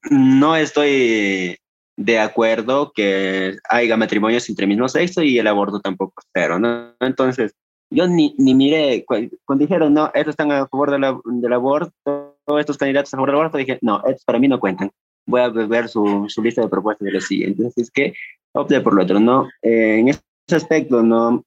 no 0.09 0.55
estoy 0.55 1.59
de 1.95 2.19
acuerdo 2.19 2.91
que 2.93 3.57
haya 3.69 3.97
matrimonios 3.97 4.49
entre 4.49 4.65
mismo 4.65 4.89
sexo 4.89 5.21
y 5.21 5.38
el 5.38 5.45
aborto 5.45 5.79
tampoco, 5.79 6.23
pero 6.31 6.57
no. 6.57 6.95
Entonces, 6.99 7.53
yo 7.91 8.07
ni, 8.07 8.33
ni 8.39 8.55
miré, 8.55 9.05
cuando 9.05 9.63
dijeron, 9.63 9.93
no, 9.93 10.09
estos 10.15 10.31
están 10.31 10.51
a 10.51 10.67
favor 10.67 10.89
del 10.89 11.53
aborto, 11.53 12.38
estos 12.59 12.77
candidatos 12.77 13.13
a 13.13 13.17
favor 13.17 13.29
del 13.29 13.36
aborto, 13.36 13.57
dije, 13.59 13.77
no, 13.81 14.01
estos 14.05 14.25
para 14.25 14.39
mí 14.39 14.47
no 14.47 14.59
cuentan. 14.59 14.91
Voy 15.25 15.41
a 15.41 15.49
ver 15.49 15.88
su, 15.88 16.25
su 16.27 16.41
lista 16.41 16.62
de 16.62 16.69
propuestas 16.69 17.05
de 17.05 17.12
los 17.12 17.25
siguientes. 17.25 17.59
Entonces, 17.59 17.83
es 17.83 17.91
que 17.91 18.13
opté 18.53 18.81
por 18.81 18.93
lo 18.93 19.03
otro, 19.03 19.19
¿no? 19.19 19.49
Eh, 19.62 19.99
en 19.99 20.09
ese 20.09 20.21
aspecto, 20.51 21.01
no 21.01 21.43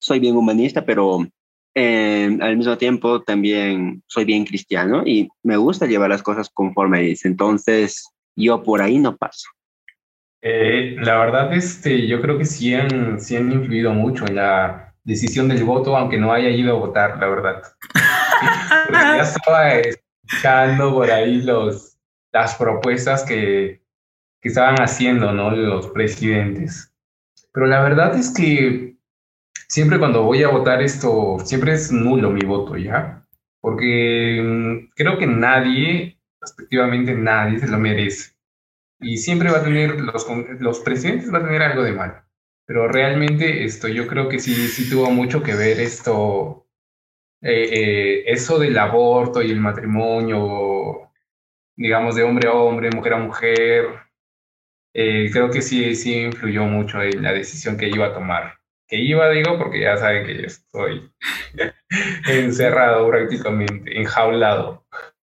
soy 0.00 0.18
bien 0.18 0.36
humanista, 0.36 0.84
pero 0.84 1.26
eh, 1.74 2.38
al 2.40 2.56
mismo 2.56 2.76
tiempo 2.76 3.22
también 3.22 4.02
soy 4.06 4.24
bien 4.24 4.44
cristiano 4.44 5.02
y 5.06 5.28
me 5.42 5.56
gusta 5.56 5.86
llevar 5.86 6.10
las 6.10 6.22
cosas 6.22 6.50
conforme 6.52 7.00
dice. 7.00 7.28
Entonces, 7.28 8.04
yo 8.36 8.62
por 8.62 8.82
ahí 8.82 8.98
no 8.98 9.16
paso. 9.16 9.48
Eh, 10.42 10.96
la 10.98 11.18
verdad, 11.18 11.52
este, 11.52 12.06
yo 12.08 12.20
creo 12.20 12.36
que 12.36 12.44
sí 12.44 12.74
han, 12.74 13.20
sí 13.20 13.36
han 13.36 13.52
influido 13.52 13.92
mucho 13.92 14.26
en 14.26 14.34
la 14.36 14.92
decisión 15.04 15.48
del 15.48 15.62
voto, 15.64 15.96
aunque 15.96 16.18
no 16.18 16.32
haya 16.32 16.50
ido 16.50 16.72
a 16.72 16.78
votar, 16.78 17.18
la 17.18 17.28
verdad. 17.28 17.62
ya 18.92 19.22
estaba 19.22 19.74
escuchando 19.74 20.94
por 20.94 21.10
ahí 21.10 21.42
los, 21.42 21.91
las 22.32 22.54
propuestas 22.56 23.24
que, 23.24 23.82
que 24.40 24.48
estaban 24.48 24.76
haciendo 24.80 25.32
¿no? 25.32 25.50
los 25.50 25.88
presidentes. 25.88 26.92
Pero 27.52 27.66
la 27.66 27.82
verdad 27.82 28.16
es 28.16 28.30
que 28.30 28.96
siempre 29.68 29.98
cuando 29.98 30.22
voy 30.22 30.42
a 30.42 30.48
votar 30.48 30.82
esto, 30.82 31.38
siempre 31.44 31.72
es 31.72 31.92
nulo 31.92 32.30
mi 32.30 32.40
voto, 32.40 32.76
¿ya? 32.76 33.26
Porque 33.60 34.42
mm, 34.42 34.92
creo 34.94 35.18
que 35.18 35.26
nadie, 35.26 36.18
respectivamente 36.40 37.14
nadie, 37.14 37.58
se 37.58 37.68
lo 37.68 37.78
merece 37.78 38.32
y 39.02 39.18
siempre 39.18 39.50
va 39.50 39.58
a 39.58 39.64
tener, 39.64 40.00
los, 40.00 40.26
los 40.60 40.80
presidentes 40.80 41.32
va 41.32 41.38
a 41.38 41.44
tener 41.44 41.62
algo 41.62 41.82
de 41.82 41.92
mal. 41.92 42.24
Pero 42.64 42.88
realmente 42.88 43.64
esto, 43.64 43.88
yo 43.88 44.06
creo 44.06 44.28
que 44.28 44.38
sí, 44.38 44.54
sí 44.68 44.88
tuvo 44.88 45.10
mucho 45.10 45.42
que 45.42 45.54
ver 45.54 45.80
esto, 45.80 46.68
eh, 47.42 47.68
eh, 47.72 48.24
eso 48.26 48.58
del 48.58 48.78
aborto 48.78 49.42
y 49.42 49.50
el 49.50 49.60
matrimonio, 49.60 51.11
digamos, 51.76 52.16
de 52.16 52.22
hombre 52.22 52.48
a 52.48 52.52
hombre, 52.52 52.90
mujer 52.90 53.14
a 53.14 53.18
mujer. 53.18 53.86
Eh, 54.94 55.30
creo 55.32 55.50
que 55.50 55.62
sí, 55.62 55.94
sí 55.94 56.14
influyó 56.14 56.64
mucho 56.64 57.02
en 57.02 57.22
la 57.22 57.32
decisión 57.32 57.76
que 57.76 57.88
iba 57.88 58.06
a 58.06 58.14
tomar. 58.14 58.58
Que 58.86 58.96
iba, 58.96 59.30
digo, 59.30 59.58
porque 59.58 59.80
ya 59.80 59.96
saben 59.96 60.26
que 60.26 60.36
yo 60.36 60.46
estoy 60.46 61.10
encerrado 62.28 63.08
prácticamente, 63.08 63.98
enjaulado. 63.98 64.84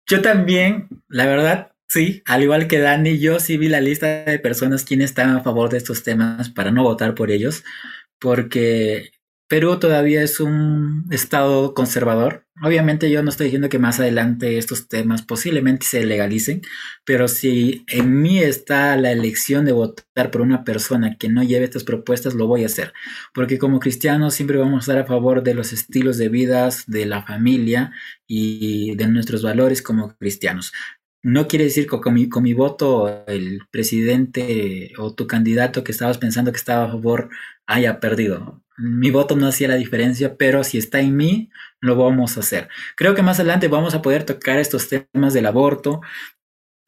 Yo 0.07 0.23
también, 0.23 0.89
la 1.09 1.27
verdad, 1.27 1.73
Sí, 1.91 2.23
al 2.27 2.43
igual 2.43 2.69
que 2.69 2.81
Dani, 2.81 3.19
yo 3.19 3.41
sí 3.41 3.57
vi 3.57 3.69
la 3.69 3.81
lista 3.81 4.25
de 4.25 4.39
personas 4.39 4.85
quienes 4.85 5.11
están 5.11 5.31
a 5.31 5.41
favor 5.41 5.71
de 5.71 5.79
estos 5.79 6.03
temas 6.03 6.51
para 6.51 6.71
no 6.71 6.83
votar 6.83 7.15
por 7.15 7.31
ellos, 7.31 7.65
porque 8.19 9.11
Perú 9.49 9.79
todavía 9.79 10.23
es 10.23 10.41
un 10.41 11.07
estado 11.11 11.73
conservador. 11.73 12.45
Obviamente 12.63 13.11
yo 13.11 13.23
no 13.23 13.31
estoy 13.31 13.47
diciendo 13.47 13.71
que 13.71 13.79
más 13.79 13.99
adelante 13.99 14.59
estos 14.59 14.89
temas 14.89 15.23
posiblemente 15.23 15.87
se 15.87 16.05
legalicen, 16.05 16.61
pero 17.07 17.29
si 17.29 17.85
en 17.89 18.21
mí 18.21 18.41
está 18.41 18.95
la 18.97 19.11
elección 19.11 19.65
de 19.65 19.73
votar 19.73 20.31
por 20.31 20.43
una 20.43 20.65
persona 20.65 21.17
que 21.17 21.31
no 21.31 21.43
lleve 21.43 21.65
estas 21.65 21.85
propuestas, 21.85 22.35
lo 22.35 22.47
voy 22.47 22.63
a 22.65 22.67
hacer. 22.67 22.93
Porque 23.33 23.59
como 23.59 23.81
cristianos 23.81 24.35
siempre 24.35 24.59
vamos 24.59 24.77
a 24.77 24.93
estar 24.93 24.99
a 24.99 25.07
favor 25.07 25.43
de 25.43 25.55
los 25.55 25.73
estilos 25.73 26.19
de 26.19 26.29
vida, 26.29 26.69
de 26.87 27.07
la 27.07 27.23
familia 27.23 27.93
y 28.27 28.97
de 28.97 29.07
nuestros 29.09 29.43
valores 29.43 29.81
como 29.81 30.15
cristianos. 30.19 30.73
No 31.23 31.49
quiere 31.49 31.65
decir 31.65 31.87
que 31.89 32.01
con 32.01 32.15
mi, 32.15 32.29
con 32.29 32.43
mi 32.43 32.53
voto 32.53 33.25
el 33.27 33.63
presidente 33.71 34.93
o 34.99 35.15
tu 35.15 35.27
candidato 35.27 35.85
que 35.85 35.93
estabas 35.93 36.19
pensando 36.19 36.53
que 36.53 36.59
estaba 36.59 36.85
a 36.85 36.89
favor 36.89 37.31
haya 37.67 37.99
perdido. 38.01 38.63
Mi 38.79 39.11
voto 39.11 39.37
no 39.37 39.47
hacía 39.47 39.69
la 39.69 39.75
diferencia, 39.75 40.37
pero 40.37 40.65
si 40.65 40.79
está 40.79 41.01
en 41.01 41.17
mí, 41.17 41.51
lo 41.81 41.97
vamos 41.97 42.37
a 42.37 42.41
hacer. 42.41 42.69
Creo 42.97 43.15
que 43.15 43.23
más 43.23 43.41
adelante 43.41 43.69
vamos 43.69 43.95
a 43.95 44.03
poder 44.03 44.25
tocar 44.25 44.59
estos 44.59 44.89
temas 44.89 45.35
del 45.35 45.47
aborto, 45.47 46.01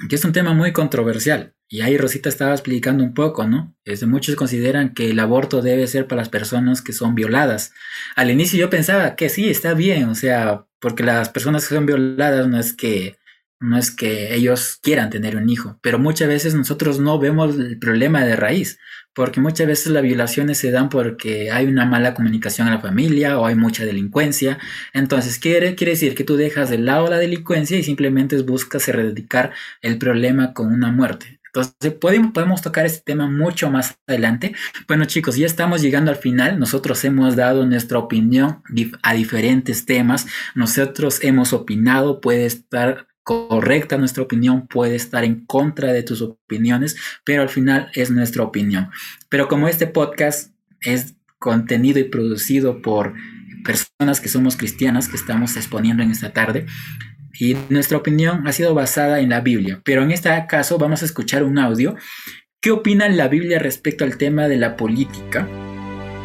que 0.09 0.16
es 0.16 0.24
un 0.24 0.33
tema 0.33 0.55
muy 0.55 0.72
controversial. 0.72 1.55
Y 1.68 1.83
ahí 1.83 1.96
Rosita 1.96 2.29
estaba 2.29 2.53
explicando 2.53 3.05
un 3.05 3.14
poco, 3.14 3.46
¿no? 3.46 3.76
Este, 3.85 4.07
muchos 4.07 4.35
consideran 4.35 4.92
que 4.92 5.11
el 5.11 5.20
aborto 5.20 5.62
debe 5.62 5.87
ser 5.87 6.09
para 6.09 6.22
las 6.22 6.29
personas 6.29 6.83
que 6.83 6.92
son 6.92 7.14
violadas. 7.14 7.72
Al 8.16 8.31
inicio 8.31 8.59
yo 8.59 8.70
pensaba 8.70 9.14
que 9.14 9.29
sí, 9.29 9.48
está 9.48 9.74
bien, 9.74 10.09
o 10.09 10.16
sea, 10.16 10.66
porque 10.81 11.05
las 11.05 11.29
personas 11.29 11.68
que 11.68 11.76
son 11.76 11.87
violadas 11.87 12.48
no 12.48 12.59
es 12.59 12.72
que 12.72 13.19
no 13.61 13.79
es 13.79 13.90
que 13.90 14.35
ellos 14.35 14.79
quieran 14.83 15.11
tener 15.11 15.37
un 15.37 15.49
hijo, 15.49 15.79
pero 15.83 15.99
muchas 15.99 16.29
veces 16.29 16.55
nosotros 16.55 16.99
no 16.99 17.18
vemos 17.18 17.57
el 17.57 17.79
problema 17.79 18.25
de 18.25 18.35
raíz, 18.35 18.79
porque 19.14 19.40
muchas 19.40 19.66
veces 19.66 19.92
las 19.92 20.03
violaciones 20.03 20.59
se 20.59 20.70
dan 20.70 20.88
porque 20.88 21.51
hay 21.51 21.66
una 21.66 21.85
mala 21.85 22.14
comunicación 22.14 22.68
en 22.68 22.75
la 22.75 22.81
familia 22.81 23.38
o 23.38 23.46
hay 23.46 23.55
mucha 23.55 23.85
delincuencia. 23.85 24.59
Entonces 24.94 25.38
quiere, 25.38 25.75
quiere 25.75 25.92
decir 25.92 26.14
que 26.14 26.25
tú 26.25 26.37
dejas 26.37 26.70
de 26.70 26.79
lado 26.79 27.09
la 27.09 27.18
delincuencia 27.18 27.79
y 27.79 27.83
simplemente 27.83 28.40
buscas 28.42 28.88
erradicar 28.88 29.53
el 29.83 29.99
problema 29.99 30.55
con 30.55 30.73
una 30.73 30.90
muerte. 30.90 31.40
Entonces 31.53 31.92
podemos, 32.01 32.33
podemos 32.33 32.62
tocar 32.62 32.87
este 32.87 33.03
tema 33.05 33.29
mucho 33.29 33.70
más 33.70 33.99
adelante. 34.07 34.55
Bueno 34.87 35.05
chicos, 35.05 35.37
ya 35.37 35.46
estamos 35.46 35.83
llegando 35.83 36.12
al 36.12 36.16
final. 36.16 36.59
Nosotros 36.61 37.05
hemos 37.05 37.35
dado 37.35 37.66
nuestra 37.66 37.99
opinión 37.99 38.62
a 39.03 39.14
diferentes 39.14 39.85
temas. 39.85 40.27
Nosotros 40.55 41.18
hemos 41.23 41.53
opinado, 41.53 42.20
puede 42.20 42.46
estar 42.46 43.10
correcta 43.31 43.97
nuestra 43.97 44.25
opinión, 44.25 44.66
puede 44.66 44.97
estar 44.97 45.23
en 45.23 45.47
contra 45.47 45.93
de 45.93 46.03
tus 46.03 46.21
opiniones, 46.21 46.97
pero 47.25 47.43
al 47.43 47.49
final 47.49 47.88
es 47.95 48.11
nuestra 48.11 48.43
opinión. 48.43 48.90
Pero 49.29 49.47
como 49.47 49.69
este 49.69 49.87
podcast 49.87 50.53
es 50.81 51.14
contenido 51.38 52.01
y 52.01 52.05
producido 52.05 52.83
por 52.83 53.14
personas 53.64 54.21
que 54.21 54.29
somos 54.29 54.57
cristianas, 54.57 55.09
que 55.09 55.14
estamos 55.14 55.57
exponiendo 55.57 56.03
en 56.03 56.11
esta 56.11 56.33
tarde, 56.33 56.66
y 57.38 57.57
nuestra 57.69 57.99
opinión 57.99 58.49
ha 58.49 58.53
sido 58.53 58.75
basada 58.75 59.21
en 59.21 59.31
la 59.31 59.40
Biblia, 59.40 59.81
pero 59.85 60.02
en 60.02 60.11
este 60.11 60.31
caso 60.48 60.77
vamos 60.77 61.02
a 61.02 61.04
escuchar 61.04 61.44
un 61.44 61.61
audio. 61.61 61.94
¿Qué 62.61 62.73
opina 62.73 63.09
la 63.09 63.29
Biblia 63.29 63.61
respecto 63.61 64.04
al 64.04 64.17
tema 64.19 64.48
de 64.48 64.57
la 64.57 64.77
política? 64.77 65.46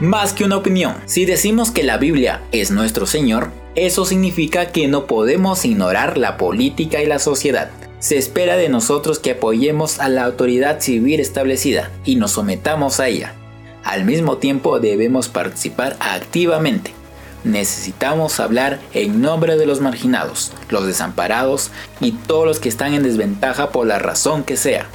Más 0.02 0.34
que 0.34 0.44
una 0.44 0.58
opinión, 0.58 0.94
si 1.06 1.24
decimos 1.24 1.72
que 1.72 1.82
la 1.82 1.96
Biblia 1.96 2.42
es 2.52 2.70
nuestro 2.70 3.06
Señor, 3.06 3.52
eso 3.76 4.04
significa 4.04 4.74
que 4.74 4.90
no 4.90 5.08
podemos 5.08 5.64
ignorar 5.64 6.18
la 6.18 6.36
política 6.36 7.02
y 7.02 7.06
la 7.06 7.18
sociedad. 7.18 7.72
Se 8.00 8.18
espera 8.18 8.58
de 8.58 8.68
nosotros 8.68 9.20
que 9.20 9.32
apoyemos 9.32 10.02
a 10.02 10.10
la 10.10 10.26
autoridad 10.26 10.82
civil 10.82 11.22
establecida 11.22 11.92
y 12.04 12.18
nos 12.18 12.32
sometamos 12.32 13.00
a 13.00 13.08
ella. 13.08 13.36
Al 13.86 14.04
mismo 14.04 14.36
tiempo 14.36 14.82
debemos 14.82 15.30
participar 15.30 15.96
activamente. 16.02 16.94
Necesitamos 17.46 18.42
hablar 18.42 18.82
en 18.94 19.22
nombre 19.22 19.56
de 19.56 19.66
los 19.66 19.80
marginados, 19.80 20.52
los 20.68 20.86
desamparados 20.86 21.72
y 22.02 22.12
todos 22.12 22.46
los 22.46 22.60
que 22.60 22.68
están 22.68 22.96
en 22.96 23.04
desventaja 23.04 23.70
por 23.70 23.88
la 23.88 23.98
razón 23.98 24.44
que 24.44 24.58
sea. 24.58 24.88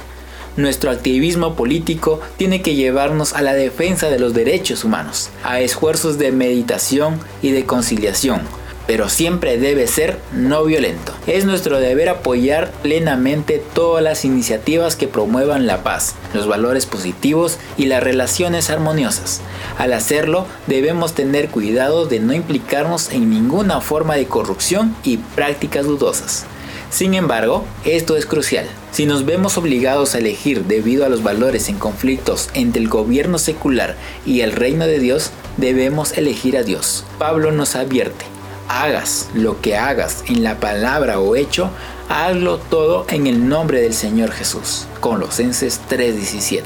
Nuestro 0.57 0.91
activismo 0.91 1.55
político 1.55 2.19
tiene 2.35 2.61
que 2.61 2.75
llevarnos 2.75 3.33
a 3.33 3.41
la 3.41 3.53
defensa 3.53 4.09
de 4.09 4.19
los 4.19 4.33
derechos 4.33 4.83
humanos, 4.83 5.29
a 5.43 5.61
esfuerzos 5.61 6.17
de 6.17 6.33
meditación 6.33 7.19
y 7.41 7.51
de 7.51 7.65
conciliación, 7.65 8.41
pero 8.85 9.07
siempre 9.07 9.57
debe 9.57 9.87
ser 9.87 10.17
no 10.33 10.65
violento. 10.65 11.13
Es 11.25 11.45
nuestro 11.45 11.79
deber 11.79 12.09
apoyar 12.09 12.69
plenamente 12.83 13.63
todas 13.73 14.03
las 14.03 14.25
iniciativas 14.25 14.97
que 14.97 15.07
promuevan 15.07 15.67
la 15.67 15.83
paz, 15.83 16.15
los 16.33 16.47
valores 16.47 16.85
positivos 16.85 17.57
y 17.77 17.85
las 17.85 18.03
relaciones 18.03 18.69
armoniosas. 18.69 19.39
Al 19.77 19.93
hacerlo, 19.93 20.47
debemos 20.67 21.13
tener 21.13 21.47
cuidado 21.47 22.07
de 22.07 22.19
no 22.19 22.33
implicarnos 22.33 23.13
en 23.13 23.29
ninguna 23.29 23.79
forma 23.79 24.15
de 24.15 24.25
corrupción 24.25 24.97
y 25.05 25.15
prácticas 25.15 25.85
dudosas. 25.85 26.45
Sin 26.91 27.13
embargo, 27.13 27.63
esto 27.85 28.17
es 28.17 28.25
crucial. 28.25 28.67
Si 28.91 29.05
nos 29.05 29.25
vemos 29.25 29.57
obligados 29.57 30.13
a 30.13 30.17
elegir 30.17 30.65
debido 30.65 31.05
a 31.05 31.09
los 31.09 31.23
valores 31.23 31.69
en 31.69 31.79
conflictos 31.79 32.49
entre 32.53 32.81
el 32.81 32.89
gobierno 32.89 33.37
secular 33.37 33.95
y 34.25 34.41
el 34.41 34.51
reino 34.51 34.85
de 34.85 34.99
Dios, 34.99 35.31
debemos 35.55 36.17
elegir 36.17 36.57
a 36.57 36.63
Dios. 36.63 37.05
Pablo 37.17 37.53
nos 37.53 37.77
advierte, 37.77 38.25
hagas 38.67 39.29
lo 39.33 39.61
que 39.61 39.77
hagas 39.77 40.25
en 40.27 40.43
la 40.43 40.59
palabra 40.59 41.21
o 41.21 41.37
hecho, 41.37 41.71
hazlo 42.09 42.57
todo 42.57 43.05
en 43.09 43.25
el 43.25 43.47
nombre 43.47 43.81
del 43.81 43.93
Señor 43.93 44.31
Jesús. 44.31 44.85
Colosenses 44.99 45.79
3:17. 45.89 46.63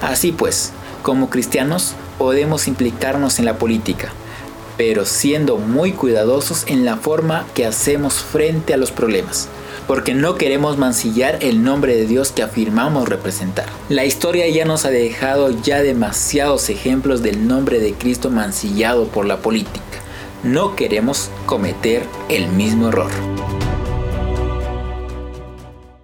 Así 0.00 0.32
pues, 0.32 0.72
como 1.02 1.28
cristianos 1.28 1.92
podemos 2.16 2.68
implicarnos 2.68 3.38
en 3.38 3.44
la 3.44 3.58
política, 3.58 4.14
pero 4.76 5.04
siendo 5.04 5.58
muy 5.58 5.92
cuidadosos 5.92 6.64
en 6.66 6.84
la 6.84 6.96
forma 6.96 7.46
que 7.54 7.66
hacemos 7.66 8.14
frente 8.14 8.74
a 8.74 8.76
los 8.76 8.90
problemas, 8.90 9.48
porque 9.86 10.14
no 10.14 10.36
queremos 10.36 10.78
mancillar 10.78 11.38
el 11.40 11.62
nombre 11.62 11.96
de 11.96 12.06
Dios 12.06 12.32
que 12.32 12.42
afirmamos 12.42 13.08
representar. 13.08 13.66
La 13.88 14.04
historia 14.04 14.48
ya 14.48 14.64
nos 14.64 14.84
ha 14.84 14.90
dejado 14.90 15.50
ya 15.62 15.82
demasiados 15.82 16.70
ejemplos 16.70 17.22
del 17.22 17.46
nombre 17.46 17.80
de 17.80 17.94
Cristo 17.94 18.30
mancillado 18.30 19.08
por 19.08 19.26
la 19.26 19.38
política. 19.38 19.80
No 20.42 20.74
queremos 20.74 21.30
cometer 21.46 22.02
el 22.28 22.48
mismo 22.48 22.88
error. 22.88 23.10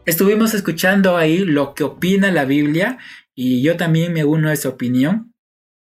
Estuvimos 0.06 0.54
escuchando 0.54 1.18
ahí 1.18 1.38
lo 1.38 1.74
que 1.74 1.84
opina 1.84 2.30
la 2.30 2.46
Biblia 2.46 2.98
y 3.34 3.60
yo 3.60 3.76
también 3.76 4.14
me 4.14 4.24
uno 4.24 4.48
a 4.48 4.54
esa 4.54 4.70
opinión. 4.70 5.34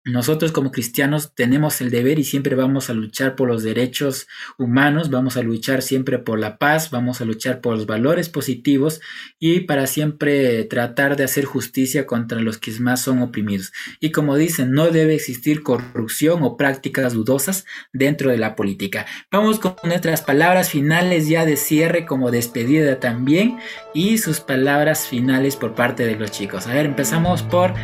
Nosotros 0.04 0.50
como 0.50 0.70
cristianos 0.70 1.34
tenemos 1.34 1.82
el 1.82 1.90
deber 1.90 2.18
y 2.18 2.24
siempre 2.24 2.54
vamos 2.56 2.88
a 2.88 2.94
luchar 2.94 3.36
por 3.36 3.48
los 3.48 3.62
derechos 3.62 4.26
humanos, 4.56 5.10
vamos 5.10 5.36
a 5.36 5.42
luchar 5.42 5.82
siempre 5.82 6.18
por 6.18 6.38
la 6.38 6.56
paz, 6.56 6.90
vamos 6.90 7.20
a 7.20 7.26
luchar 7.26 7.60
por 7.60 7.76
los 7.76 7.84
valores 7.84 8.30
positivos 8.30 9.02
y 9.38 9.60
para 9.60 9.86
siempre 9.86 10.64
tratar 10.64 11.16
de 11.16 11.24
hacer 11.24 11.44
justicia 11.44 12.06
contra 12.06 12.40
los 12.40 12.56
que 12.56 12.72
más 12.80 13.02
son 13.02 13.20
oprimidos. 13.20 13.72
Y 14.00 14.10
como 14.10 14.36
dicen, 14.36 14.72
no 14.72 14.88
debe 14.88 15.14
existir 15.14 15.62
corrupción 15.62 16.42
o 16.44 16.56
prácticas 16.56 17.12
dudosas 17.12 17.66
dentro 17.92 18.30
de 18.30 18.38
la 18.38 18.56
política. 18.56 19.04
Vamos 19.30 19.58
con 19.58 19.76
nuestras 19.84 20.22
palabras 20.22 20.70
finales 20.70 21.28
ya 21.28 21.44
de 21.44 21.56
cierre 21.56 22.06
como 22.06 22.30
despedida 22.30 23.00
también 23.00 23.58
y 23.92 24.16
sus 24.16 24.40
palabras 24.40 25.06
finales 25.06 25.56
por 25.56 25.74
parte 25.74 26.06
de 26.06 26.16
los 26.16 26.30
chicos. 26.30 26.66
A 26.66 26.72
ver, 26.72 26.86
empezamos 26.86 27.42
por 27.42 27.74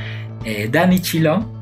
eh, 0.46 0.68
Dani 0.72 1.00
Chilón. 1.00 1.55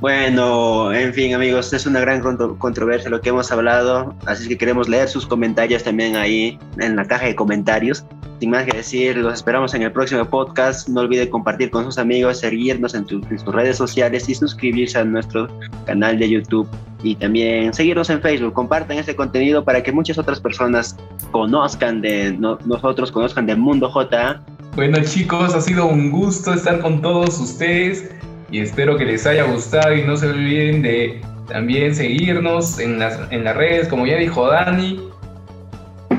Bueno, 0.00 0.92
en 0.92 1.12
fin, 1.12 1.34
amigos, 1.34 1.72
es 1.72 1.84
una 1.84 1.98
gran 1.98 2.20
controversia 2.58 3.10
lo 3.10 3.20
que 3.20 3.30
hemos 3.30 3.50
hablado, 3.50 4.14
así 4.26 4.46
que 4.46 4.56
queremos 4.56 4.88
leer 4.88 5.08
sus 5.08 5.26
comentarios 5.26 5.82
también 5.82 6.14
ahí 6.14 6.56
en 6.78 6.94
la 6.94 7.04
caja 7.04 7.26
de 7.26 7.34
comentarios. 7.34 8.04
Sin 8.38 8.50
más 8.50 8.64
que 8.64 8.76
decir, 8.76 9.16
los 9.16 9.34
esperamos 9.34 9.74
en 9.74 9.82
el 9.82 9.90
próximo 9.90 10.24
podcast. 10.24 10.88
No 10.88 11.00
olvide 11.00 11.28
compartir 11.28 11.70
con 11.70 11.84
sus 11.84 11.98
amigos, 11.98 12.38
seguirnos 12.38 12.94
en, 12.94 13.08
sus 13.08 13.44
redes 13.46 13.76
sociales 13.76 14.28
y 14.28 14.36
suscribirse 14.36 14.98
a 14.98 15.04
nuestro 15.04 15.48
canal 15.84 16.16
de 16.16 16.30
YouTube 16.30 16.68
y 17.02 17.16
también 17.16 17.74
seguirnos 17.74 18.08
en 18.10 18.22
Facebook. 18.22 18.52
Compartan 18.52 18.98
este 18.98 19.16
contenido 19.16 19.64
para 19.64 19.82
que 19.82 19.90
muchas 19.90 20.16
otras 20.16 20.38
personas 20.38 20.96
conozcan 21.32 22.00
de 22.00 22.38
nosotros, 22.38 23.10
conozcan 23.10 23.46
del 23.46 23.58
mundo 23.58 23.90
J. 23.90 24.40
Bueno 24.76 24.98
chicos, 25.02 25.56
ha 25.56 25.60
sido 25.60 25.86
un 25.86 26.12
gusto 26.12 26.52
estar 26.52 26.80
con 26.80 27.02
todos 27.02 27.40
ustedes 27.40 28.12
y 28.50 28.60
espero 28.60 28.96
que 28.96 29.04
les 29.04 29.26
haya 29.26 29.44
gustado 29.44 29.94
y 29.94 30.02
no 30.02 30.16
se 30.16 30.28
olviden 30.28 30.82
de 30.82 31.20
también 31.48 31.94
seguirnos 31.94 32.78
en 32.78 32.98
las, 32.98 33.18
en 33.30 33.44
las 33.44 33.56
redes, 33.56 33.88
como 33.88 34.06
ya 34.06 34.16
dijo 34.16 34.48
Dani. 34.48 35.00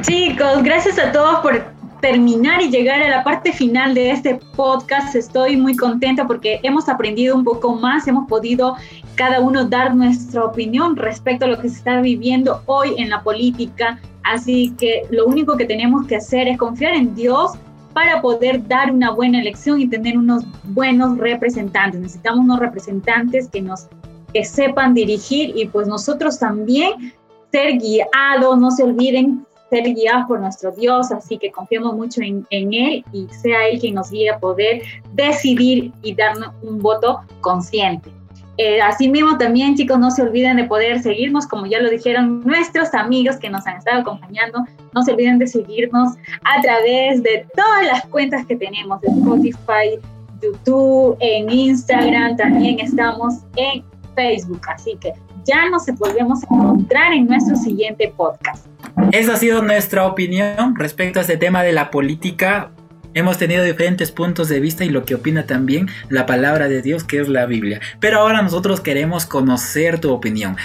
Chicos, 0.01 0.63
gracias 0.63 0.97
a 0.97 1.11
todos 1.11 1.39
por 1.39 1.63
terminar 2.01 2.61
y 2.61 2.69
llegar 2.69 3.01
a 3.01 3.09
la 3.09 3.23
parte 3.23 3.51
final 3.51 3.93
de 3.93 4.11
este 4.11 4.39
podcast. 4.55 5.15
Estoy 5.15 5.57
muy 5.57 5.75
contenta 5.75 6.25
porque 6.25 6.59
hemos 6.63 6.87
aprendido 6.87 7.35
un 7.35 7.43
poco 7.43 7.75
más, 7.75 8.07
hemos 8.07 8.27
podido 8.27 8.75
cada 9.15 9.41
uno 9.41 9.65
dar 9.65 9.95
nuestra 9.95 10.45
opinión 10.45 10.95
respecto 10.95 11.45
a 11.45 11.49
lo 11.49 11.59
que 11.59 11.69
se 11.69 11.77
está 11.77 11.99
viviendo 11.99 12.61
hoy 12.65 12.95
en 12.97 13.09
la 13.09 13.21
política. 13.21 13.99
Así 14.23 14.73
que 14.77 15.03
lo 15.09 15.25
único 15.25 15.57
que 15.57 15.65
tenemos 15.65 16.07
que 16.07 16.15
hacer 16.15 16.47
es 16.47 16.57
confiar 16.57 16.93
en 16.93 17.15
Dios 17.15 17.51
para 17.93 18.21
poder 18.21 18.67
dar 18.67 18.91
una 18.91 19.11
buena 19.11 19.39
elección 19.39 19.79
y 19.81 19.87
tener 19.87 20.17
unos 20.17 20.43
buenos 20.63 21.17
representantes. 21.17 21.99
Necesitamos 21.99 22.41
unos 22.41 22.59
representantes 22.59 23.47
que 23.49 23.61
nos 23.61 23.87
que 24.33 24.45
sepan 24.45 24.93
dirigir 24.93 25.57
y 25.57 25.65
pues 25.67 25.87
nosotros 25.87 26.37
también 26.39 27.13
ser 27.51 27.79
guiados, 27.79 28.59
no 28.59 28.71
se 28.71 28.83
olviden 28.83 29.45
ser 29.69 29.93
guiados 29.93 30.25
por 30.27 30.39
nuestro 30.39 30.71
Dios, 30.71 31.11
así 31.11 31.37
que 31.37 31.51
confiamos 31.51 31.95
mucho 31.95 32.21
en, 32.21 32.45
en, 32.49 32.73
Él 32.73 33.05
y 33.13 33.27
sea 33.29 33.67
Él 33.67 33.79
quien 33.79 33.95
nos 33.95 34.11
guíe 34.11 34.29
a 34.29 34.39
poder 34.39 34.81
decidir 35.13 35.91
y 36.01 36.15
darnos 36.15 36.53
un 36.61 36.79
voto 36.79 37.21
consciente. 37.41 38.11
Eh, 38.61 38.81
asimismo, 38.81 39.37
también 39.37 39.75
chicos, 39.75 39.97
no 39.99 40.11
se 40.11 40.21
olviden 40.21 40.57
de 40.57 40.65
poder 40.65 41.01
seguirnos, 41.01 41.47
como 41.47 41.65
ya 41.65 41.79
lo 41.79 41.89
dijeron 41.89 42.41
nuestros 42.41 42.93
amigos 42.93 43.37
que 43.37 43.49
nos 43.49 43.65
han 43.65 43.77
estado 43.77 44.01
acompañando. 44.01 44.65
No 44.93 45.01
se 45.01 45.13
olviden 45.13 45.39
de 45.39 45.47
seguirnos 45.47 46.17
a 46.43 46.61
través 46.61 47.23
de 47.23 47.47
todas 47.55 47.85
las 47.85 48.05
cuentas 48.07 48.45
que 48.45 48.57
tenemos, 48.57 48.99
de 48.99 49.07
Spotify, 49.07 49.97
YouTube, 50.41 51.15
en 51.21 51.49
Instagram, 51.49 52.35
también 52.35 52.81
estamos 52.81 53.35
en 53.55 53.81
Facebook. 54.13 54.61
Así 54.67 54.97
que 54.99 55.13
ya 55.45 55.69
nos 55.69 55.85
volvemos 55.97 56.43
a 56.43 56.53
encontrar 56.53 57.13
en 57.13 57.27
nuestro 57.27 57.55
siguiente 57.55 58.13
podcast. 58.17 58.67
Esa 59.13 59.35
ha 59.35 59.37
sido 59.37 59.61
nuestra 59.61 60.05
opinión 60.05 60.75
respecto 60.75 61.19
a 61.19 61.21
este 61.21 61.37
tema 61.37 61.63
de 61.63 61.71
la 61.71 61.89
política 61.89 62.71
Hemos 63.19 63.37
tenido 63.37 63.65
diferentes 63.65 64.13
puntos 64.13 64.47
de 64.47 64.61
vista 64.61 64.85
y 64.85 64.89
lo 64.89 65.03
que 65.03 65.13
opina 65.13 65.45
también 65.45 65.89
la 66.07 66.25
palabra 66.25 66.69
de 66.69 66.81
Dios 66.81 67.03
que 67.03 67.19
es 67.19 67.27
la 67.27 67.45
Biblia. 67.47 67.81
Pero 67.99 68.19
ahora 68.19 68.41
nosotros 68.41 68.79
queremos 68.79 69.25
conocer 69.25 69.99
tu 69.99 70.13
opinión. 70.13 70.55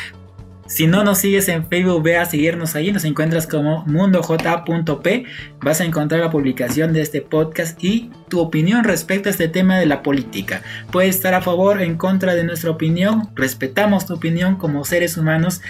Si 0.69 0.87
no 0.87 1.03
nos 1.03 1.19
sigues 1.19 1.49
en 1.49 1.67
Facebook, 1.67 2.05
ve 2.05 2.17
a 2.17 2.27
seguirnos 2.27 2.77
ahí. 2.77 2.93
Nos 2.93 3.05
encuentras 3.05 3.49
como 3.49 3.85
mundoj.p. 3.87 5.25
Vas 5.63 5.81
a 5.81 5.85
encontrar 5.85 6.21
la 6.21 6.31
publicación 6.31 6.93
de 6.93 7.03
este 7.03 7.23
podcast 7.23 7.83
y 7.83 8.13
tu 8.29 8.39
opinión 8.39 8.85
respecto 8.85 9.29
a 9.29 9.33
este 9.33 9.49
tema 9.49 9.77
de 9.77 9.87
la 9.87 10.05
política. 10.05 10.63
Puedes 10.93 11.17
estar 11.17 11.35
a 11.35 11.43
favor 11.43 11.79
o 11.79 11.81
en 11.81 11.97
contra 11.97 12.37
de 12.37 12.45
nuestra 12.45 12.71
opinión. 12.71 13.31
Respetamos 13.35 14.07
tu 14.07 14.15
opinión 14.15 14.55
como 14.55 14.85
seres 14.85 15.17
humanos. 15.17 15.61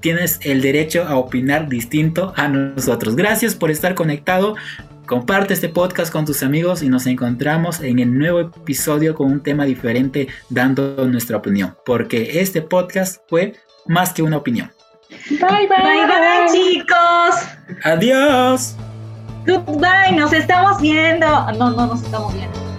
Tienes 0.00 0.40
el 0.42 0.60
derecho 0.60 1.04
a 1.04 1.16
opinar 1.16 1.70
distinto 1.70 2.34
a 2.36 2.48
nosotros. 2.48 3.16
Gracias 3.16 3.54
por 3.54 3.70
estar 3.70 3.94
conectado. 3.94 4.56
Comparte 5.06 5.52
este 5.52 5.68
podcast 5.68 6.10
con 6.10 6.24
tus 6.24 6.42
amigos 6.42 6.82
y 6.82 6.88
nos 6.88 7.06
encontramos 7.06 7.80
en 7.80 7.98
el 7.98 8.16
nuevo 8.16 8.40
episodio 8.40 9.14
con 9.14 9.30
un 9.30 9.42
tema 9.42 9.64
diferente 9.64 10.28
dando 10.48 11.06
nuestra 11.06 11.36
opinión, 11.36 11.76
porque 11.84 12.40
este 12.40 12.62
podcast 12.62 13.20
fue 13.28 13.54
más 13.86 14.14
que 14.14 14.22
una 14.22 14.38
opinión. 14.38 14.72
Bye 15.28 15.38
bye, 15.38 15.68
bye, 15.68 16.06
bye 16.06 16.52
chicos. 16.52 17.34
Adiós. 17.84 18.76
Goodbye, 19.46 20.16
nos 20.16 20.32
estamos 20.32 20.80
viendo. 20.80 21.26
No, 21.52 21.70
no 21.70 21.86
nos 21.86 22.02
estamos 22.02 22.32
viendo. 22.32 22.73